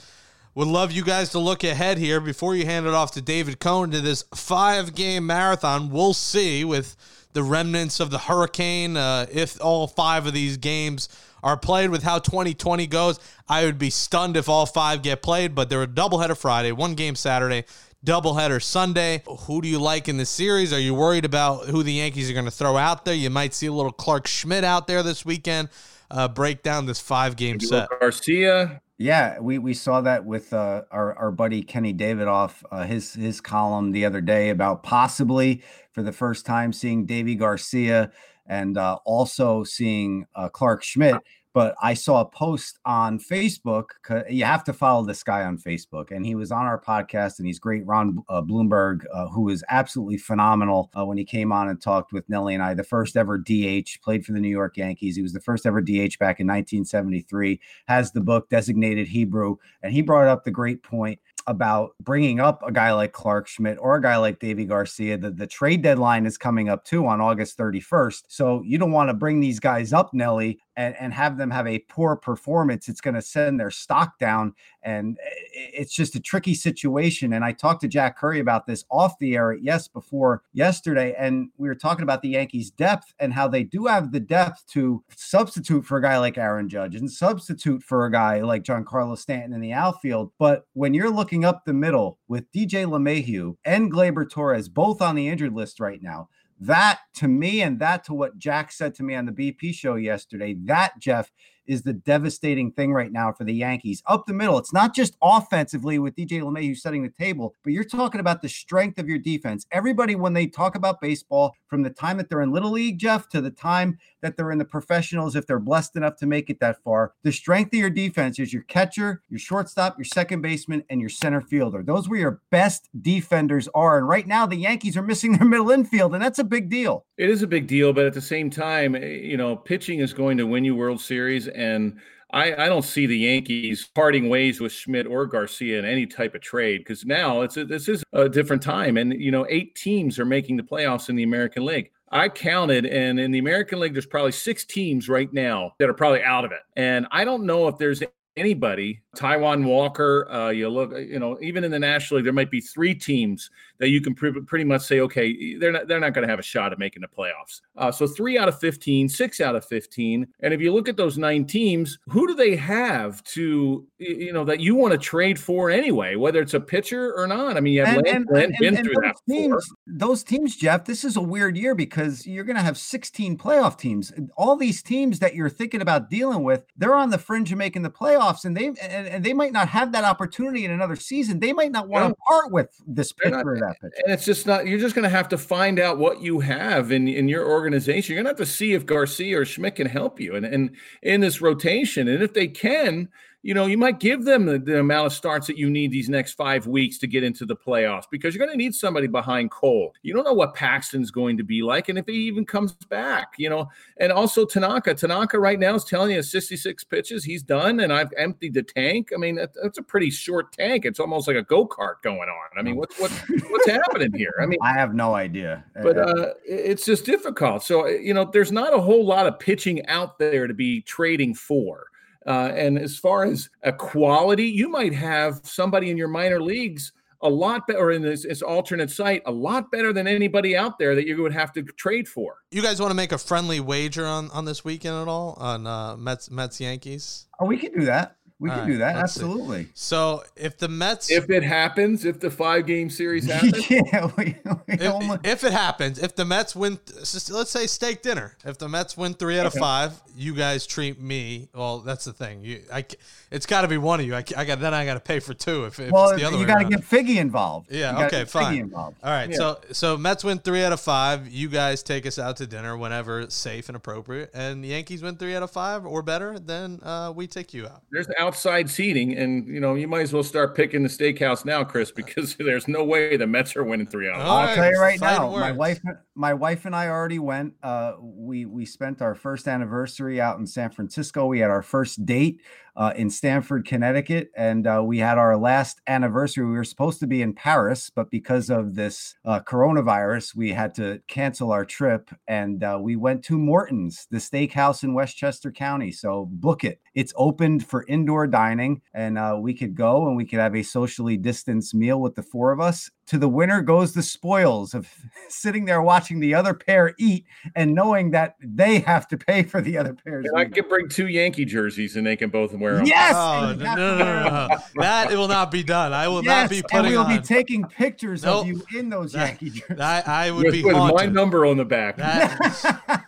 Would 0.55 0.69
love 0.69 0.93
you 0.93 1.03
guys 1.03 1.31
to 1.31 1.39
look 1.39 1.65
ahead 1.65 1.97
here 1.97 2.21
before 2.21 2.55
you 2.55 2.67
hand 2.67 2.87
it 2.87 2.93
off 2.93 3.13
to 3.13 3.23
David 3.23 3.59
Cone 3.59 3.91
to 3.93 4.03
this 4.03 4.25
five 4.35 4.95
game 4.95 5.27
marathon. 5.27 5.89
We'll 5.89 6.15
see 6.15 6.65
with 6.65 6.95
the 7.39 7.45
remnants 7.45 8.01
of 8.01 8.11
the 8.11 8.19
hurricane. 8.19 8.97
Uh, 8.97 9.25
if 9.31 9.63
all 9.63 9.87
five 9.87 10.27
of 10.27 10.33
these 10.33 10.57
games 10.57 11.09
are 11.41 11.57
played 11.57 11.89
with 11.89 12.03
how 12.03 12.19
2020 12.19 12.89
goes, 12.89 13.21
I 13.49 13.65
would 13.65 13.79
be 13.79 13.91
stunned 13.91 14.37
if 14.37 14.49
all 14.49 14.67
five 14.67 15.03
get 15.03 15.23
played. 15.23 15.55
But 15.55 15.71
they're 15.71 15.85
a 15.85 15.87
doubleheader 15.87 16.37
Friday, 16.37 16.73
one 16.73 16.97
game 16.97 17.15
Saturday, 17.15 17.65
doubleheader 18.05 18.61
Sunday. 18.61 19.23
Who 19.43 19.63
do 19.63 19.69
you 19.69 19.79
like 19.79 20.09
in 20.09 20.17
the 20.17 20.27
series? 20.27 20.73
Are 20.73 20.81
you 20.81 20.95
worried 20.95 21.25
about 21.25 21.67
who 21.67 21.85
the 21.85 21.93
Yankees 21.93 22.29
are 22.29 22.33
going 22.33 22.45
to 22.45 22.51
throw 22.51 22.77
out 22.77 23.05
there? 23.05 23.15
You 23.15 23.31
might 23.31 23.55
see 23.55 23.69
a 23.69 23.73
little 23.73 23.93
Clarke 23.93 24.27
Schmidt 24.27 24.65
out 24.65 24.89
there 24.89 25.05
this 25.05 25.25
weekend. 25.25 25.69
Uh, 26.11 26.27
break 26.27 26.65
down 26.65 26.87
this 26.87 26.99
five 26.99 27.37
game 27.37 27.61
set. 27.61 27.89
Garcia, 28.01 28.81
yeah, 28.99 29.39
we, 29.39 29.59
we 29.59 29.75
saw 29.75 30.01
that 30.01 30.25
with 30.25 30.53
uh, 30.53 30.83
our 30.91 31.15
our 31.15 31.31
buddy 31.31 31.63
Kenny 31.63 31.95
Davidoff, 31.95 32.65
uh, 32.73 32.83
his 32.83 33.15
his 33.15 33.41
column 33.41 33.93
the 33.93 34.05
other 34.05 34.21
day 34.21 34.51
about 34.51 34.83
possibly 34.83 35.63
for 35.93 36.03
the 36.03 36.13
first 36.13 36.45
time 36.45 36.73
seeing 36.73 37.07
Deivi 37.07 37.39
Garcia 37.39 38.11
and 38.47 38.77
uh, 38.77 38.99
also 39.05 39.63
seeing 39.63 40.27
uh, 40.35 40.49
Clarke 40.49 40.83
Schmidt 40.83 41.17
but 41.59 41.75
I 41.83 41.95
saw 41.95 42.21
a 42.21 42.25
post 42.25 42.79
on 42.85 43.19
Facebook. 43.19 43.87
You 44.31 44.45
have 44.45 44.63
to 44.63 44.73
follow 44.73 45.05
this 45.05 45.25
guy 45.25 45.43
on 45.43 45.59
Facebook, 45.59 46.13
and 46.13 46.25
he 46.25 46.37
was 46.37 46.53
on 46.53 46.67
our 46.67 46.81
podcast, 46.81 47.41
and 47.41 47.49
he's 47.49 47.59
great. 47.59 47.85
Ron 47.85 48.23
uh, 48.29 48.43
Blomberg, 48.43 49.05
uh, 49.13 49.27
who 49.27 49.43
was 49.43 49.65
absolutely 49.69 50.19
phenomenal 50.19 50.89
uh, 50.97 51.05
when 51.05 51.19
he 51.19 51.25
came 51.25 51.51
on 51.51 51.69
and 51.69 51.83
talked 51.83 52.13
with 52.13 52.29
Nelly 52.29 52.55
and 52.55 52.63
I. 52.63 52.75
The 52.75 52.85
first 52.85 53.17
ever 53.17 53.39
DH, 53.39 54.01
played 54.05 54.25
for 54.25 54.31
the 54.31 54.39
New 54.39 54.49
York 54.49 54.77
Yankees. 54.77 55.17
He 55.17 55.23
was 55.23 55.33
the 55.33 55.41
first 55.41 55.67
ever 55.67 55.81
DH 55.81 56.15
back 56.21 56.39
in 56.39 56.47
1973. 56.47 57.59
Has 57.89 58.13
the 58.13 58.21
book 58.21 58.49
Designated 58.51 59.09
Hebrew, 59.09 59.57
and 59.83 59.93
he 59.93 60.01
brought 60.01 60.29
up 60.29 60.45
the 60.45 60.53
great 60.53 60.85
point 60.85 61.19
about 61.49 61.95
bringing 62.01 62.41
up 62.41 62.63
a 62.65 62.71
guy 62.71 62.93
like 62.93 63.13
Clarke 63.13 63.49
Schmidt 63.49 63.79
or 63.81 63.97
a 63.97 64.03
guy 64.03 64.19
like 64.19 64.39
Deivi 64.39 64.69
Garcia. 64.69 65.17
The, 65.17 65.31
the 65.31 65.47
trade 65.47 65.83
deadline 65.83 66.27
is 66.27 66.37
coming 66.37 66.69
up 66.69 66.85
too 66.85 67.07
on 67.07 67.23
August 67.23 67.57
31st. 67.57 68.25
So 68.29 68.63
you 68.65 68.77
don't 68.77 68.93
want 68.93 69.09
to 69.09 69.15
bring 69.15 69.41
these 69.41 69.59
guys 69.59 69.95
up, 69.95 70.13
Nelly, 70.13 70.61
and, 70.79 70.95
and 71.01 71.13
have 71.13 71.37
them 71.37 71.51
have 71.51 71.67
a 71.67 71.81
poor 71.81 72.15
performance, 72.15 72.89
it's 72.89 73.01
going 73.01 73.17
to 73.17 73.21
send 73.21 73.59
their 73.59 73.71
stock 73.71 74.17
down. 74.21 74.55
And 74.85 75.19
it's 75.53 75.93
just 75.93 76.15
a 76.15 76.21
tricky 76.21 76.55
situation. 76.55 77.33
And 77.33 77.45
I 77.45 77.51
talked 77.51 77.81
to 77.81 77.89
Jack 77.89 78.17
Curry 78.17 78.39
about 78.39 78.65
this 78.65 78.85
off 78.89 79.19
the 79.19 79.35
air, 79.35 79.55
yes, 79.55 79.89
before 79.89 80.45
yesterday. 80.53 81.17
And 81.19 81.51
we 81.59 81.67
were 81.67 81.75
talking 81.75 82.05
about 82.05 82.23
the 82.23 82.29
Yankees' 82.29 82.71
depth 82.71 83.13
and 83.19 83.35
how 83.35 83.49
they 83.49 83.65
do 83.65 83.87
have 83.87 84.13
the 84.13 84.21
depth 84.21 84.67
to 84.69 85.03
substitute 85.17 85.85
for 85.85 85.99
a 85.99 86.03
guy 86.03 86.17
like 86.17 86.39
Aaron 86.39 86.69
Judge 86.69 86.95
and 86.95 87.11
substitute 87.11 87.83
for 87.83 88.07
a 88.07 88.13
guy 88.13 88.41
like 88.43 88.63
Giancarlo 88.63 89.19
Stanton 89.19 89.53
in 89.53 89.61
the 89.61 89.73
outfield. 89.73 90.31
But 90.39 90.69
when 90.75 90.95
you're 90.95 91.11
looking 91.11 91.45
up 91.45 91.65
the 91.65 91.75
middle 91.75 92.21
with 92.29 92.53
DJ 92.53 92.87
LeMahieu 92.87 93.57
and 93.65 93.93
Gleyber 93.93 94.31
Torres 94.31 94.69
both 94.69 95.03
on 95.03 95.17
the 95.17 95.27
injured 95.27 95.55
list 95.55 95.81
right 95.81 96.01
now, 96.01 96.29
that 96.61 97.01
to 97.15 97.29
me 97.29 97.63
and 97.63 97.79
that 97.81 98.05
to 98.05 98.15
what 98.15 98.39
Jack 98.39 98.73
said 98.73 98.95
to 98.97 99.03
me 99.03 99.15
on 99.15 99.27
the 99.27 99.33
BP 99.33 99.75
show 99.75 99.95
yesterday, 99.95 100.55
that 100.65 100.99
Jeff 100.99 101.31
is 101.69 101.83
the 101.83 101.93
devastating 101.93 102.73
thing 102.73 102.93
right 102.93 103.13
now 103.13 103.33
for 103.33 103.45
the 103.45 103.55
Yankees. 103.55 104.03
Up 104.07 104.27
the 104.27 104.33
middle, 104.33 104.59
it's 104.59 104.73
not 104.73 104.95
just 104.95 105.17
offensively 105.23 105.99
with 105.99 106.17
DJ 106.17 106.41
LeMahieu 106.41 106.77
setting 106.77 107.03
the 107.03 107.11
table, 107.11 107.55
but 107.63 107.73
you're 107.73 107.85
talking 107.85 108.21
about 108.21 108.43
the 108.43 108.49
strength 108.49 108.99
of 108.99 109.09
your 109.09 109.19
defense. 109.19 109.67
Everybody, 109.71 110.17
when 110.17 110.33
they 110.33 110.47
talk 110.47 110.75
about 110.75 111.01
baseball, 111.01 111.55
from 111.69 111.83
the 111.83 111.91
time 111.91 112.17
that 112.17 112.29
they're 112.29 112.43
in 112.43 112.51
Little 112.51 112.71
League, 112.71 112.99
Jeff, 112.99 113.29
to 113.29 113.41
the 113.41 113.51
time 113.51 113.99
that 114.23 114.37
they're 114.37 114.51
in 114.51 114.59
the 114.59 114.65
professionals, 114.65 115.37
if 115.37 115.47
they're 115.47 115.59
blessed 115.59 115.97
enough 115.97 116.17
to 116.17 116.27
make 116.27 116.51
it 116.51 116.61
that 116.61 116.83
far, 116.83 117.13
the 117.23 117.33
strength 117.33 117.73
of 117.75 117.79
your 117.79 117.91
defense 117.91 118.39
is 118.39 118.53
your 118.53 118.63
catcher, 118.63 119.23
your 119.29 119.39
shortstop, 119.39 119.99
your 119.99 120.05
second 120.05 120.41
baseman, 120.41 120.83
and 120.91 121.01
your 121.01 121.11
center 121.11 121.41
fielder. 121.41 121.83
Those 121.83 122.09
where 122.09 122.19
your 122.19 122.41
best 122.51 122.89
defenders 123.03 123.69
are. 123.75 123.99
And 123.99 124.09
right 124.09 124.27
now, 124.27 124.47
the 124.47 124.57
Yankees 124.57 124.97
are 124.97 125.03
missing 125.03 125.33
their 125.37 125.47
middle 125.47 125.71
infield, 125.71 126.15
and 126.15 126.23
that's 126.23 126.39
a 126.39 126.45
big 126.45 126.71
deal. 126.71 127.05
It 127.19 127.29
is 127.29 127.43
a 127.43 127.47
big 127.47 127.67
deal, 127.67 127.93
but 127.93 128.07
at 128.07 128.15
the 128.15 128.21
same 128.21 128.49
time, 128.49 128.95
eh, 128.95 129.01
you 129.05 129.37
know, 129.37 129.57
pitching 129.57 129.99
is 129.99 130.15
going 130.15 130.39
to 130.39 130.47
win 130.47 130.65
you 130.65 130.75
World 130.75 131.01
Series 131.01 131.49
and 131.49 131.99
I, 132.31 132.65
I 132.65 132.69
don't 132.69 132.85
see 132.85 133.07
the 133.07 133.17
Yankees 133.17 133.89
parting 133.95 134.29
ways 134.29 134.61
with 134.61 134.73
Schmidt 134.73 135.07
or 135.07 135.27
Garcia 135.27 135.79
in 135.79 135.85
any 135.85 136.07
type 136.07 136.35
of 136.35 136.43
trade 136.43 136.79
because 136.79 137.07
now 137.07 137.41
it's 137.41 137.57
a, 137.57 137.65
this 137.65 137.89
is 137.89 138.05
a 138.13 138.29
different 138.29 138.63
time, 138.63 138.99
and 138.99 139.15
you 139.15 139.31
know 139.31 139.47
eight 139.49 139.75
teams 139.75 140.19
are 140.19 140.27
making 140.27 140.59
the 140.59 140.63
playoffs 140.63 141.09
in 141.09 141.17
the 141.17 141.23
American 141.23 141.65
League. 141.65 141.91
I 142.11 142.29
counted, 142.29 142.85
and 142.85 143.19
in 143.19 143.31
the 143.31 143.39
American 143.39 143.81
League, 143.81 143.95
there's 143.95 144.07
probably 144.07 144.33
six 144.33 144.65
teams 144.65 145.09
right 145.09 145.33
now 145.33 145.73
that 145.79 145.89
are 145.89 145.95
probably 145.95 146.23
out 146.23 146.45
of 146.45 146.53
it. 146.53 146.61
And 146.77 147.07
I 147.11 147.25
don't 147.25 147.45
know 147.45 147.69
if 147.69 147.79
there's 147.79 148.03
anybody, 148.37 149.01
Taijuan 149.17 149.65
Walker, 149.65 150.31
uh, 150.31 150.51
you 150.51 150.69
look, 150.69 150.93
you 150.93 151.19
know, 151.19 151.39
even 151.41 151.65
in 151.65 151.71
the 151.71 151.79
National 151.79 152.19
League, 152.19 152.25
there 152.25 152.33
might 152.33 152.51
be 152.51 152.61
three 152.61 152.95
teams 152.95 153.51
that 153.79 153.89
you 153.89 154.01
can 154.01 154.15
pre- 154.15 154.41
pretty 154.43 154.65
much 154.65 154.83
say, 154.83 155.01
okay, 155.01 155.55
they're 155.57 155.73
not 155.73 155.89
they're 155.89 156.01
not 156.01 156.13
going 156.13 156.27
to 156.27 156.31
have 156.31 156.39
a 156.39 156.43
shot 156.43 156.73
at 156.73 156.79
making 156.79 157.01
the 157.01 157.09
playoffs. 157.09 157.63
Uh, 157.77 157.91
so 157.91 158.07
three 158.07 158.37
out 158.39 158.49
of 158.49 158.59
15, 158.59 159.09
six 159.09 159.41
out 159.41 159.57
of 159.57 159.65
15. 159.65 160.27
And 160.41 160.53
if 160.53 160.61
you 160.61 160.75
look 160.75 160.89
at 160.89 160.97
those 160.97 161.17
nine 161.17 161.47
teams, 161.47 161.99
who 162.09 162.27
do 162.27 162.35
they 162.35 162.55
have 162.57 163.23
to, 163.25 163.87
you 163.99 164.33
know, 164.33 164.45
that 164.45 164.61
you 164.61 164.75
want 164.75 164.93
to 164.93 164.99
trade 164.99 165.39
for 165.39 165.71
anyway, 165.71 166.17
whether 166.17 166.41
it's 166.43 166.55
a 166.55 166.61
pitcher 166.61 167.15
or 167.17 167.27
not? 167.27 167.57
I 167.57 167.61
mean, 167.61 167.73
you 167.75 167.85
have 167.85 167.99
And- 167.99 168.07
and- 168.07 168.29
and- 168.31 168.55
been 168.59 168.77
and 168.77 168.85
through 168.85 168.95
those 168.95 169.03
that 169.05 169.15
before. 169.27 169.37
teams, 169.59 169.69
those 169.87 170.23
teams, 170.25 170.57
Jeff, 170.57 170.85
this 170.85 171.03
is 171.05 171.17
a 171.17 171.23
weird 171.23 171.57
year 171.57 171.75
because 171.75 172.27
you're 172.27 172.45
going 172.45 172.57
to 172.57 172.63
have 172.63 172.77
16 172.77 173.39
playoff 173.39 173.79
teams. 173.79 174.13
All 174.37 174.57
these 174.57 174.83
teams 174.83 175.19
that 175.21 175.35
you're 175.35 175.49
thinking 175.49 175.81
about 175.81 176.11
dealing 176.11 176.43
with, 176.43 176.65
they're 176.77 176.95
on 176.95 177.11
the 177.11 177.19
fringe 177.19 177.51
of 177.53 177.59
making 177.59 177.83
the 177.83 177.91
playoffs, 177.91 178.45
and 178.45 178.57
they 178.57 178.67
and, 178.67 179.08
and 179.11 179.25
they 179.25 179.33
might 179.33 179.53
not 179.53 179.69
have 179.69 179.93
that 179.93 180.05
opportunity 180.05 180.65
in 180.65 180.71
another 180.71 180.97
season. 180.97 181.41
They 181.41 181.53
might 181.53 181.73
not 181.73 181.89
want 181.89 182.09
to 182.09 182.15
part 182.27 182.53
with 182.53 182.69
this 182.87 183.13
pitcher 183.13 183.31
not- 183.31 183.47
or 183.47 183.59
that 183.59 183.81
pitcher. 183.81 183.95
And 184.05 184.13
it's 184.13 184.25
just 184.25 184.47
not, 184.47 184.67
you're 184.67 184.79
just 184.79 184.95
going 184.95 185.05
to 185.05 185.09
have 185.09 185.29
to 185.31 185.39
find 185.39 185.79
out 185.79 185.99
what 185.99 186.21
you 186.23 186.41
have 186.41 186.93
in, 186.93 187.09
in 187.09 187.29
your 187.29 187.49
organization. 187.49 188.15
You're 188.15 188.23
going 188.23 188.35
to 188.35 188.41
have 188.41 188.47
to 188.49 188.53
see 188.53 188.73
if 188.73 188.87
Garcia 188.87 189.41
or 189.41 189.45
Schmidt 189.45 189.77
can 189.77 189.87
help 189.87 190.21
you 190.21 190.37
and, 190.37 190.45
and 190.45 190.77
in 191.03 191.21
this 191.21 191.41
rotation. 191.41 192.09
And 192.09 192.23
if 192.23 192.35
they 192.35 192.49
can, 192.49 193.09
you 193.43 193.55
know, 193.55 193.67
you 193.67 193.79
might 193.79 194.01
give 194.01 194.25
them 194.25 194.47
the, 194.47 194.59
the 194.59 194.81
amount 194.81 195.07
of 195.07 195.13
starts 195.13 195.47
that 195.47 195.57
you 195.57 195.71
need 195.71 195.93
these 195.93 196.09
next 196.09 196.33
five 196.33 196.67
weeks 196.67 196.99
to 196.99 197.07
get 197.07 197.23
into 197.23 197.47
the 197.47 197.55
playoffs 197.55 198.05
because 198.11 198.35
you're 198.35 198.45
going 198.45 198.57
to 198.57 198.63
need 198.63 198.75
somebody 198.75 199.07
behind 199.07 199.51
Cole. 199.53 199.95
You 200.03 200.13
don't 200.13 200.25
know 200.25 200.33
what 200.33 200.55
Paxton's 200.55 201.13
going 201.13 201.37
to 201.37 201.45
be 201.45 201.63
like 201.63 201.89
and 201.89 201.99
if 201.99 202.07
he 202.07 202.15
even 202.27 202.45
comes 202.45 202.73
back, 202.73 203.35
you 203.39 203.49
know. 203.49 203.69
And 203.99 204.11
also 204.11 204.45
Tanaka. 204.45 204.95
Tanaka 204.95 205.39
right 205.39 205.59
now 205.59 205.75
is 205.75 205.85
telling 205.85 206.11
you 206.11 206.23
66 206.23 206.85
pitches. 206.85 207.25
He's 207.25 207.43
done, 207.43 207.81
and 207.81 207.93
I've 207.93 208.13
emptied 208.17 208.55
the 208.55 208.63
tank. 208.63 209.11
I 209.15 209.19
mean, 209.19 209.37
that, 209.37 209.51
that's 209.63 209.79
a 209.79 209.83
pretty 209.83 210.11
short 210.11 210.53
tank. 210.53 210.85
It's 210.85 210.99
almost 210.99 211.29
like 211.29 211.37
a 211.37 211.43
go 211.43 211.67
kart 211.67 212.03
going 212.03 212.19
on. 212.19 212.59
I 212.59 212.63
mean, 212.63 212.77
what's 212.77 212.99
what, 212.99 213.11
what's 213.51 213.69
happening 213.69 214.13
here? 214.15 214.35
I 214.43 214.47
mean, 214.47 214.59
I 214.63 214.73
have 214.73 214.95
no 214.95 215.15
idea. 215.15 215.65
but 215.81 215.97
Uh, 215.97 216.01
uh, 216.01 216.35
it's 216.45 216.85
just 216.85 217.05
difficult. 217.05 217.63
So 217.63 217.87
uh, 217.87 217.91
you 217.91 218.15
know, 218.15 218.25
there's 218.25 218.53
not 218.53 218.75
a 218.75 218.81
whole 218.81 219.07
lot 219.07 219.27
of 219.27 219.39
pitching 219.39 219.87
out 219.87 220.19
there 220.19 220.47
to 220.47 220.55
be 220.55 220.83
trading 220.83 221.35
for. 221.35 221.88
Uh, 222.29 222.53
and 222.55 222.79
as 222.79 222.99
far 222.99 223.25
as 223.25 223.49
equality, 223.65 224.45
you 224.45 224.69
might 224.69 224.93
have 224.93 225.41
somebody 225.45 225.91
in 225.91 225.97
your 225.97 226.09
minor 226.09 226.41
leagues 226.41 226.93
a 227.23 227.29
lot 227.29 227.67
better, 227.67 227.79
or 227.79 227.91
in 227.91 228.03
this, 228.03 228.25
this 228.25 228.43
alternate 228.43 228.91
site, 228.91 229.23
a 229.27 229.33
lot 229.33 229.71
better 229.73 229.93
than 229.93 230.07
anybody 230.07 230.57
out 230.57 230.79
there 230.79 230.95
that 230.95 231.07
you 231.07 231.21
would 231.23 231.33
have 231.33 231.53
to 231.53 231.63
trade 231.63 232.07
for. 232.07 232.37
You 232.51 232.63
guys 232.63 232.81
want 232.81 232.91
to 232.91 232.95
make 232.95 233.13
a 233.13 233.19
friendly 233.19 233.61
wager 233.61 234.07
on 234.07 234.31
on 234.31 234.45
this 234.45 234.65
weekend 234.65 234.95
at 234.95 235.09
all 235.09 235.37
on 235.39 235.67
uh, 235.67 235.97
Mets 235.97 236.31
Mets 236.31 236.61
Yankees? 236.61 237.27
oh, 237.41 237.47
we 237.47 237.57
can 237.57 237.73
do 237.73 237.87
that. 237.87 238.18
We 238.41 238.51
All 238.51 238.55
can 238.57 238.65
right, 238.67 238.73
do 238.73 238.79
that. 238.79 238.97
let's 238.97 239.15
see. 239.15 239.21
Absolutely. 239.23 239.69
So 239.75 240.23
if 240.37 240.59
the 240.59 240.69
Mets 240.69 241.11
If 241.11 241.29
it 241.29 241.43
happens, 241.43 242.05
if 242.05 242.21
the 242.21 242.31
five 242.31 242.67
game 242.67 242.89
series 242.89 243.27
happens, 243.31 243.69
yeah. 243.69 244.11
We, 244.17 244.37
we 244.69 244.75
if, 244.75 244.93
almost- 244.93 245.27
if 245.27 245.43
it 245.43 245.53
happens, 245.53 245.99
if 245.99 246.15
the 246.15 246.25
Mets 246.25 246.55
win, 246.55 246.79
let's 246.97 247.51
say 247.51 247.67
steak 247.67 248.03
dinner. 248.03 248.37
If 248.45 248.59
the 248.59 248.69
Mets 248.69 248.97
win 248.97 249.15
three 249.15 249.41
out 249.41 249.47
of 249.47 249.55
five, 249.55 250.01
you 250.17 250.35
guys 250.35 250.67
treat 250.69 251.01
me. 251.01 251.49
Well, 251.53 251.81
that's 251.81 252.05
the 252.05 252.13
thing. 252.13 252.45
You, 252.45 252.63
I, 252.73 252.85
it's 253.33 253.45
got 253.47 253.63
to 253.63 253.69
be 253.69 253.77
one 253.77 253.99
of 253.99 254.07
you. 254.07 254.15
I, 254.15 254.25
I 254.37 254.45
got 254.45 254.61
then 254.61 254.73
I 254.73 254.85
got 254.85 254.95
to 254.95 255.01
pay 255.01 255.19
for 255.19 255.35
two. 255.35 255.65
If, 255.65 255.81
if 255.81 255.91
well, 255.91 256.11
it's 256.11 256.21
the 256.21 256.27
other 256.29 256.39
you 256.39 256.47
got 256.47 256.59
to 256.59 256.65
get 256.69 256.81
Figgy 256.81 257.17
involved. 257.17 257.73
Yeah, 257.73 257.99
You 257.99 258.05
okay, 258.07 258.19
get 258.21 258.29
Figgy 258.29 258.31
fine. 258.31 258.59
Involved. 258.59 258.99
All 259.03 259.11
right, 259.11 259.31
Yeah. 259.31 259.37
so 259.37 259.61
so 259.73 259.97
Mets 259.97 260.23
win 260.23 260.39
three 260.39 260.63
out 260.63 260.73
of 260.73 260.81
five. 260.81 261.27
You 261.29 261.49
guys 261.49 261.83
take 261.83 262.07
us 262.07 262.21
out 262.21 262.37
to 262.37 262.47
dinner 262.47 262.77
whenever 262.77 263.29
safe 263.31 263.69
and 263.69 263.75
appropriate, 263.75 264.31
and 264.33 264.63
the 264.63 264.69
Yankees 264.69 265.03
win 265.03 265.17
three 265.17 265.35
out 265.35 265.43
of 265.43 265.51
five 265.51 265.85
or 265.85 266.03
better, 266.03 266.39
then 266.39 266.79
uh, 266.85 267.13
we 267.15 267.27
take 267.27 267.53
you 267.53 267.67
out. 267.67 267.83
there's 267.91 268.07
outside 268.29 268.69
seating, 268.69 269.17
and 269.17 269.49
you 269.49 269.59
know 269.59 269.75
you 269.75 269.89
might 269.89 270.03
as 270.03 270.13
well 270.13 270.23
start 270.23 270.55
picking 270.55 270.83
the 270.83 270.89
steakhouse 270.89 271.45
now, 271.45 271.65
Chris, 271.65 271.91
because 271.91 272.37
there's 272.39 272.69
no 272.69 272.85
way 272.85 273.17
the 273.17 273.27
Mets 273.27 273.57
are 273.57 273.65
winning 273.65 273.87
three 273.87 274.09
out 274.09 274.17
of 274.17 274.21
five. 274.21 274.27
All 274.29 274.37
I'll 274.37 274.47
right, 274.47 274.55
tell 274.55 274.71
you 274.71 274.81
right 274.81 275.01
fighting 275.01 275.33
now, 275.33 275.39
my 275.39 275.53
wife, 275.53 275.81
my 276.15 276.35
wife 276.35 276.67
and 276.67 276.77
I 276.77 276.89
already 276.89 277.19
went. 277.19 277.55
Uh, 277.63 277.95
we 278.01 278.45
we 278.45 278.67
spent 278.67 279.01
our 279.01 279.15
first 279.15 279.49
anniversary 279.49 280.21
out 280.21 280.39
in 280.39 280.47
San 280.47 280.71
Francisco. 280.71 281.27
We 281.27 281.39
had 281.39 281.51
our 281.51 281.63
first 281.63 282.05
date 282.05 282.43
uh, 282.79 282.93
in 282.95 283.11
Stamford, 283.11 283.67
Connecticut, 283.67 284.31
and 284.37 284.65
uh, 284.65 284.81
we 284.85 284.99
had 284.99 285.19
our 285.19 285.37
last 285.37 285.81
anniversary. 285.89 286.47
We 286.47 286.53
were 286.53 286.63
supposed 286.63 287.01
to 287.01 287.09
be 287.09 287.23
in 287.23 287.35
Paris, 287.35 287.91
but 287.91 288.09
because 288.09 288.51
of 288.51 288.77
this 288.77 289.17
uh, 289.25 289.41
coronavirus, 289.41 290.37
we 290.37 290.53
had 290.53 290.75
to 290.77 291.03
cancel 291.09 291.51
our 291.51 291.65
trip, 291.65 292.09
and 292.29 292.63
uh, 292.63 292.79
we 292.81 292.95
went 292.95 293.25
to 293.25 293.37
Morton's, 293.37 294.07
the 294.13 294.19
steakhouse 294.19 294.85
in 294.85 294.95
Westchester 294.95 295.51
County. 295.51 295.91
So 295.91 296.29
book 296.31 296.63
it. 296.63 296.81
It's 296.95 297.13
opened 297.17 297.67
for 297.67 297.85
indoor 297.89 298.29
dining, 298.29 298.81
and 298.95 299.19
uh, 299.19 299.37
we 299.41 299.55
could 299.55 299.75
go 299.75 300.07
and 300.07 300.17
we 300.17 300.25
could 300.25 300.39
have 300.39 300.55
a 300.55 300.63
socially 300.63 301.17
distanced 301.17 301.75
meal 301.75 302.01
with 302.01 302.15
the 302.15 302.23
four 302.23 302.53
of 302.53 302.61
us. 302.61 302.91
To 303.09 303.19
the 303.19 303.29
winner 303.29 303.63
goes 303.63 303.95
the 303.95 304.03
spoils 304.03 304.75
of 304.75 304.87
sitting 305.31 305.65
there 305.65 305.81
watching 305.81 306.21
the 306.21 306.35
other 306.35 306.53
pair 306.53 306.95
eat 306.99 307.25
and 307.57 307.75
knowing 307.75 308.11
that 308.11 308.37
they 308.43 308.81
have 308.81 309.09
to 309.09 309.17
pay 309.17 309.43
for 309.45 309.61
the 309.63 309.79
other 309.79 309.95
pair's 309.95 310.27
And 310.27 310.39
I 310.39 310.45
meal. 310.45 310.53
could 310.53 310.69
bring 310.69 310.89
two 310.91 311.09
Yankee 311.09 311.47
jerseys, 311.47 311.97
and 311.97 312.07
they 312.07 312.17
can 312.17 312.29
both 312.29 312.53
wear 312.53 312.77
them. 312.77 312.87
Yes, 312.87 313.15
Oh 313.17 313.49
and 313.51 313.59
no, 313.61 313.65
you 313.65 313.69
have 313.71 313.79
no, 313.79 313.97
no, 313.99 314.05
wear 314.05 314.21
no, 314.25 314.49
them. 314.49 315.11
no. 315.11 315.19
will 315.19 315.29
not 315.29 315.51
be 315.51 315.63
done. 315.63 315.93
I 315.95 316.07
will 316.09 316.23
Yes, 316.25 316.27
not 316.27 316.51
be 316.51 316.61
putting. 316.63 316.77
and 316.77 316.85
putting 316.85 316.93
we'll 316.99 317.07
on. 317.07 317.17
be 317.17 317.23
taking 317.27 317.65
pictures 317.65 318.23
Nope. 318.25 318.43
of 318.43 318.47
you 318.47 318.63
in 318.79 318.91
those 318.91 319.13
That- 319.13 319.41
Yankee 319.41 319.51
jerseys. 319.61 319.81
I, 319.81 320.03
I 320.07 320.31
would 320.31 320.45
With, 320.45 320.53
be 320.53 320.65
with 320.65 320.77
my 320.77 321.07
number 321.07 321.47
on 321.47 321.57
the 321.57 321.65
back. 321.65 321.97
That, 321.97 323.05